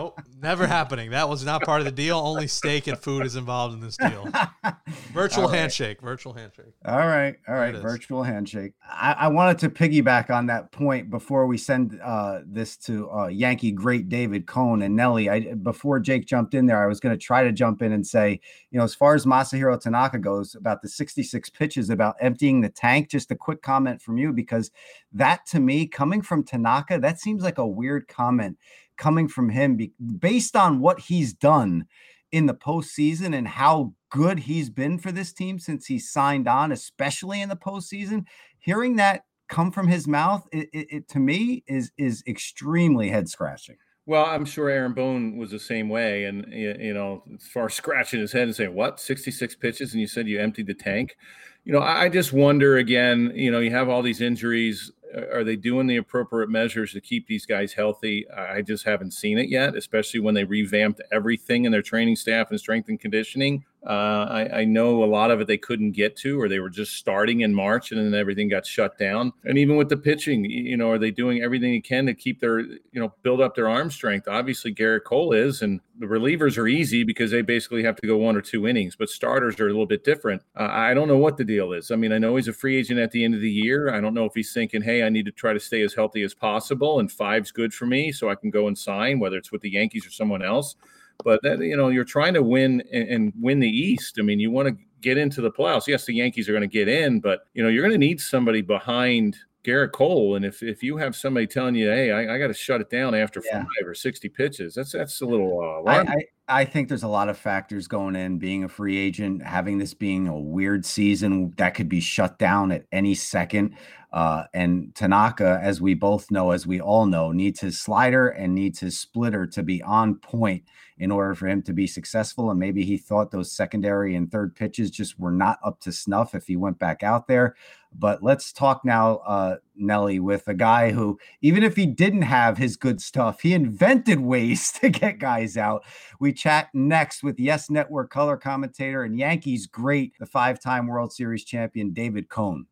nope, 0.00 0.20
never 0.40 0.66
happening. 0.66 1.10
That 1.10 1.28
was 1.28 1.44
not 1.44 1.62
part 1.62 1.80
of 1.80 1.84
the 1.84 1.92
deal. 1.92 2.18
Only 2.18 2.46
steak 2.46 2.86
and 2.86 2.98
food 2.98 3.26
is 3.26 3.36
involved 3.36 3.74
in 3.74 3.80
this 3.80 3.96
deal. 3.96 4.28
Virtual 5.12 5.46
right. 5.46 5.58
handshake. 5.58 6.00
Virtual 6.00 6.32
handshake. 6.32 6.72
All 6.86 6.98
right, 6.98 7.36
all 7.46 7.54
right. 7.54 7.74
Virtual 7.74 8.22
handshake. 8.22 8.72
I, 8.82 9.12
I 9.18 9.28
wanted 9.28 9.58
to 9.58 9.68
piggyback 9.68 10.30
on 10.30 10.46
that 10.46 10.72
point 10.72 11.10
before 11.10 11.46
we 11.46 11.58
send 11.58 12.00
uh, 12.02 12.40
this 12.46 12.76
to 12.78 13.10
uh, 13.10 13.26
Yankee 13.26 13.72
great 13.72 14.08
David 14.08 14.46
Cone 14.46 14.82
and 14.82 14.96
Nelly. 14.96 15.28
I 15.28 15.54
before 15.54 16.00
Jake 16.00 16.26
jumped 16.26 16.54
in 16.54 16.66
there, 16.66 16.82
I 16.82 16.86
was 16.86 17.00
going 17.00 17.16
to 17.16 17.22
try 17.22 17.44
to 17.44 17.52
jump 17.52 17.82
in 17.82 17.92
and 17.92 18.06
say, 18.06 18.40
you 18.70 18.78
know, 18.78 18.84
as 18.84 18.94
far 18.94 19.14
as 19.14 19.26
Masahiro 19.26 19.78
Tanaka 19.78 20.18
goes, 20.18 20.54
about 20.54 20.80
the 20.80 20.88
66 20.88 21.50
pitches, 21.50 21.90
about 21.90 22.16
emptying 22.20 22.62
the 22.62 22.70
tank. 22.70 23.10
Just 23.10 23.30
a 23.30 23.36
quick 23.36 23.60
comment 23.60 24.00
from 24.00 24.16
you 24.16 24.32
because 24.32 24.70
that 25.12 25.44
to 25.46 25.60
me, 25.60 25.86
coming 25.86 26.22
from 26.22 26.42
Tanaka, 26.42 26.98
that 26.98 27.20
seems 27.20 27.42
like 27.42 27.58
a 27.58 27.66
weird 27.66 28.08
comment 28.08 28.56
coming 29.00 29.26
from 29.26 29.48
him 29.48 29.76
be, 29.76 29.92
based 30.18 30.54
on 30.54 30.78
what 30.78 31.00
he's 31.00 31.32
done 31.32 31.86
in 32.30 32.46
the 32.46 32.54
postseason 32.54 33.34
and 33.34 33.48
how 33.48 33.94
good 34.10 34.40
he's 34.40 34.70
been 34.70 34.98
for 34.98 35.10
this 35.10 35.32
team 35.32 35.58
since 35.58 35.86
he 35.86 35.98
signed 35.98 36.46
on, 36.46 36.70
especially 36.70 37.40
in 37.40 37.48
the 37.48 37.56
postseason. 37.56 38.24
Hearing 38.58 38.96
that 38.96 39.22
come 39.48 39.72
from 39.72 39.88
his 39.88 40.06
mouth, 40.06 40.46
it, 40.52 40.68
it, 40.72 40.86
it 40.90 41.08
to 41.08 41.18
me 41.18 41.64
is 41.66 41.90
is 41.98 42.22
extremely 42.28 43.08
head 43.08 43.28
scratching. 43.28 43.76
Well, 44.06 44.24
I'm 44.24 44.44
sure 44.44 44.68
Aaron 44.68 44.92
Boone 44.92 45.36
was 45.36 45.50
the 45.50 45.58
same 45.58 45.88
way, 45.88 46.24
and 46.24 46.44
you 46.52 46.92
know, 46.92 47.24
as 47.34 47.46
far 47.48 47.66
as 47.66 47.74
scratching 47.82 48.20
his 48.20 48.32
head 48.32 48.42
and 48.42 48.54
saying, 48.54 48.74
"What, 48.74 49.00
66 49.00 49.56
pitches?" 49.56 49.92
and 49.92 50.00
you 50.00 50.06
said 50.06 50.28
you 50.28 50.38
emptied 50.38 50.66
the 50.66 50.74
tank. 50.74 51.16
You 51.64 51.72
know, 51.72 51.80
I 51.80 52.04
I 52.04 52.08
just 52.10 52.32
wonder 52.32 52.76
again. 52.76 53.32
You 53.34 53.50
know, 53.50 53.60
you 53.60 53.70
have 53.70 53.88
all 53.88 54.02
these 54.02 54.20
injuries. 54.20 54.92
Are 55.14 55.44
they 55.44 55.56
doing 55.56 55.86
the 55.86 55.96
appropriate 55.96 56.50
measures 56.50 56.92
to 56.92 57.00
keep 57.00 57.26
these 57.26 57.46
guys 57.46 57.72
healthy? 57.72 58.28
I 58.30 58.62
just 58.62 58.84
haven't 58.84 59.12
seen 59.12 59.38
it 59.38 59.48
yet, 59.48 59.74
especially 59.74 60.20
when 60.20 60.34
they 60.34 60.44
revamped 60.44 61.00
everything 61.10 61.64
in 61.64 61.72
their 61.72 61.82
training 61.82 62.16
staff 62.16 62.50
and 62.50 62.60
strength 62.60 62.88
and 62.88 63.00
conditioning. 63.00 63.64
Uh, 63.86 64.26
I, 64.28 64.60
I 64.60 64.64
know 64.64 65.02
a 65.02 65.06
lot 65.06 65.30
of 65.30 65.40
it 65.40 65.46
they 65.46 65.56
couldn't 65.56 65.92
get 65.92 66.14
to, 66.18 66.40
or 66.40 66.48
they 66.48 66.60
were 66.60 66.68
just 66.68 66.96
starting 66.96 67.40
in 67.40 67.54
March, 67.54 67.92
and 67.92 68.00
then 68.00 68.18
everything 68.18 68.48
got 68.48 68.66
shut 68.66 68.98
down. 68.98 69.32
And 69.44 69.56
even 69.56 69.76
with 69.76 69.88
the 69.88 69.96
pitching, 69.96 70.44
you 70.44 70.76
know, 70.76 70.90
are 70.90 70.98
they 70.98 71.10
doing 71.10 71.42
everything 71.42 71.72
they 71.72 71.80
can 71.80 72.04
to 72.06 72.14
keep 72.14 72.40
their, 72.40 72.60
you 72.60 72.80
know, 72.94 73.14
build 73.22 73.40
up 73.40 73.54
their 73.54 73.68
arm 73.68 73.90
strength? 73.90 74.28
Obviously, 74.28 74.74
Gerrit 74.74 75.04
Cole 75.04 75.32
is, 75.32 75.62
and 75.62 75.80
the 75.98 76.06
relievers 76.06 76.58
are 76.58 76.68
easy 76.68 77.04
because 77.04 77.30
they 77.30 77.40
basically 77.40 77.82
have 77.82 77.96
to 77.96 78.06
go 78.06 78.18
one 78.18 78.36
or 78.36 78.42
two 78.42 78.68
innings, 78.68 78.96
but 78.96 79.08
starters 79.08 79.58
are 79.58 79.66
a 79.66 79.70
little 79.70 79.86
bit 79.86 80.04
different. 80.04 80.42
Uh, 80.54 80.68
I 80.70 80.92
don't 80.92 81.08
know 81.08 81.18
what 81.18 81.38
the 81.38 81.44
deal 81.44 81.72
is. 81.72 81.90
I 81.90 81.96
mean, 81.96 82.12
I 82.12 82.18
know 82.18 82.36
he's 82.36 82.48
a 82.48 82.52
free 82.52 82.76
agent 82.76 83.00
at 83.00 83.12
the 83.12 83.24
end 83.24 83.34
of 83.34 83.40
the 83.40 83.50
year. 83.50 83.94
I 83.94 84.00
don't 84.00 84.14
know 84.14 84.26
if 84.26 84.34
he's 84.34 84.52
thinking, 84.52 84.82
hey, 84.82 85.04
I 85.04 85.08
need 85.08 85.24
to 85.24 85.32
try 85.32 85.54
to 85.54 85.60
stay 85.60 85.80
as 85.82 85.94
healthy 85.94 86.22
as 86.22 86.34
possible, 86.34 87.00
and 87.00 87.10
five's 87.10 87.50
good 87.50 87.72
for 87.72 87.86
me, 87.86 88.12
so 88.12 88.28
I 88.28 88.34
can 88.34 88.50
go 88.50 88.66
and 88.66 88.76
sign, 88.76 89.20
whether 89.20 89.38
it's 89.38 89.52
with 89.52 89.62
the 89.62 89.70
Yankees 89.70 90.06
or 90.06 90.10
someone 90.10 90.42
else 90.42 90.76
but 91.24 91.40
that 91.42 91.58
you 91.60 91.76
know 91.76 91.88
you're 91.88 92.04
trying 92.04 92.34
to 92.34 92.42
win 92.42 92.82
and, 92.92 93.08
and 93.08 93.32
win 93.40 93.60
the 93.60 93.68
east 93.68 94.16
i 94.18 94.22
mean 94.22 94.38
you 94.40 94.50
want 94.50 94.68
to 94.68 94.74
get 95.00 95.16
into 95.16 95.40
the 95.40 95.50
playoffs 95.50 95.86
yes 95.86 96.04
the 96.04 96.14
yankees 96.14 96.48
are 96.48 96.52
going 96.52 96.60
to 96.60 96.66
get 96.68 96.88
in 96.88 97.20
but 97.20 97.40
you 97.54 97.62
know 97.62 97.68
you're 97.68 97.82
going 97.82 97.92
to 97.92 97.98
need 97.98 98.20
somebody 98.20 98.60
behind 98.60 99.36
gerrit 99.64 99.92
cole 99.92 100.36
and 100.36 100.44
if 100.44 100.62
if 100.62 100.82
you 100.82 100.96
have 100.96 101.14
somebody 101.14 101.46
telling 101.46 101.74
you 101.74 101.90
hey 101.90 102.10
i, 102.12 102.34
I 102.34 102.38
got 102.38 102.48
to 102.48 102.54
shut 102.54 102.80
it 102.80 102.90
down 102.90 103.14
after 103.14 103.42
Yeah. 103.44 103.60
five 103.60 103.86
or 103.86 103.94
60 103.94 104.28
pitches 104.30 104.74
that's 104.74 104.92
that's 104.92 105.20
a 105.20 105.26
little 105.26 105.84
uh, 105.86 105.90
I. 105.90 106.00
I 106.00 106.16
I 106.52 106.64
think 106.64 106.88
there's 106.88 107.04
a 107.04 107.08
lot 107.08 107.28
of 107.28 107.38
factors 107.38 107.86
going 107.86 108.16
in 108.16 108.38
being 108.40 108.64
a 108.64 108.68
free 108.68 108.98
agent, 108.98 109.40
having 109.40 109.78
this 109.78 109.94
being 109.94 110.26
a 110.26 110.36
weird 110.36 110.84
season 110.84 111.54
that 111.58 111.74
could 111.74 111.88
be 111.88 112.00
shut 112.00 112.40
down 112.40 112.72
at 112.72 112.86
any 112.90 113.14
second. 113.14 113.76
Uh, 114.12 114.42
and 114.52 114.92
Tanaka, 114.96 115.60
as 115.62 115.80
we 115.80 115.94
both 115.94 116.28
know, 116.32 116.50
as 116.50 116.66
we 116.66 116.80
all 116.80 117.06
know, 117.06 117.30
needs 117.30 117.60
his 117.60 117.80
slider 117.80 118.30
and 118.30 118.52
needs 118.52 118.80
his 118.80 118.98
splitter 118.98 119.46
to 119.46 119.62
be 119.62 119.80
on 119.84 120.16
point 120.16 120.64
in 121.00 121.10
order 121.10 121.34
for 121.34 121.48
him 121.48 121.62
to 121.62 121.72
be 121.72 121.86
successful. 121.86 122.50
And 122.50 122.60
maybe 122.60 122.84
he 122.84 122.98
thought 122.98 123.30
those 123.30 123.50
secondary 123.50 124.14
and 124.14 124.30
third 124.30 124.54
pitches 124.54 124.90
just 124.90 125.18
were 125.18 125.32
not 125.32 125.58
up 125.64 125.80
to 125.80 125.92
snuff 125.92 126.34
if 126.34 126.46
he 126.46 126.56
went 126.56 126.78
back 126.78 127.02
out 127.02 127.26
there. 127.26 127.56
But 127.98 128.22
let's 128.22 128.52
talk 128.52 128.84
now, 128.84 129.16
uh, 129.26 129.56
Nelly, 129.74 130.20
with 130.20 130.46
a 130.46 130.54
guy 130.54 130.92
who, 130.92 131.18
even 131.40 131.62
if 131.62 131.74
he 131.74 131.86
didn't 131.86 132.22
have 132.22 132.58
his 132.58 132.76
good 132.76 133.00
stuff, 133.00 133.40
he 133.40 133.54
invented 133.54 134.20
ways 134.20 134.70
to 134.80 134.90
get 134.90 135.18
guys 135.18 135.56
out. 135.56 135.84
We 136.20 136.34
chat 136.34 136.68
next 136.74 137.22
with 137.22 137.40
Yes 137.40 137.70
Network 137.70 138.10
color 138.10 138.36
commentator 138.36 139.02
and 139.02 139.18
Yankees 139.18 139.66
great, 139.66 140.12
the 140.20 140.26
five 140.26 140.60
time 140.60 140.86
World 140.86 141.14
Series 141.14 141.44
champion, 141.44 141.92
David 141.92 142.28
Cone. 142.28 142.66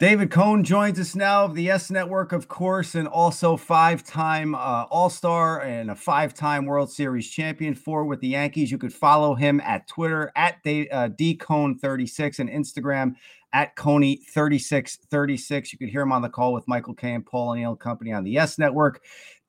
David 0.00 0.30
Cone 0.30 0.64
joins 0.64 0.98
us 0.98 1.14
now 1.14 1.44
of 1.44 1.54
the 1.54 1.64
YES 1.64 1.90
Network, 1.90 2.32
of 2.32 2.48
course, 2.48 2.94
and 2.94 3.06
also 3.06 3.54
five 3.54 4.02
time 4.02 4.54
uh, 4.54 4.86
All 4.88 5.10
Star 5.10 5.60
and 5.60 5.90
a 5.90 5.94
five 5.94 6.32
time 6.32 6.64
World 6.64 6.90
Series 6.90 7.28
champion 7.28 7.74
for 7.74 8.06
with 8.06 8.18
the 8.20 8.28
Yankees. 8.28 8.70
You 8.70 8.78
could 8.78 8.94
follow 8.94 9.34
him 9.34 9.60
at 9.60 9.86
Twitter 9.86 10.32
at 10.36 10.62
D, 10.62 10.88
uh, 10.88 11.10
DCone36 11.10 12.38
and 12.38 12.48
Instagram 12.48 13.14
at 13.52 13.76
Coney3636. 13.76 15.72
You 15.72 15.78
could 15.78 15.88
hear 15.88 16.02
him 16.02 16.12
on 16.12 16.22
the 16.22 16.28
call 16.28 16.52
with 16.52 16.68
Michael 16.68 16.94
Kay 16.94 17.14
and 17.14 17.24
Paul 17.26 17.50
O'Neill 17.50 17.76
Company 17.76 18.12
on 18.12 18.24
the 18.24 18.30
YES 18.30 18.58
Network. 18.58 19.00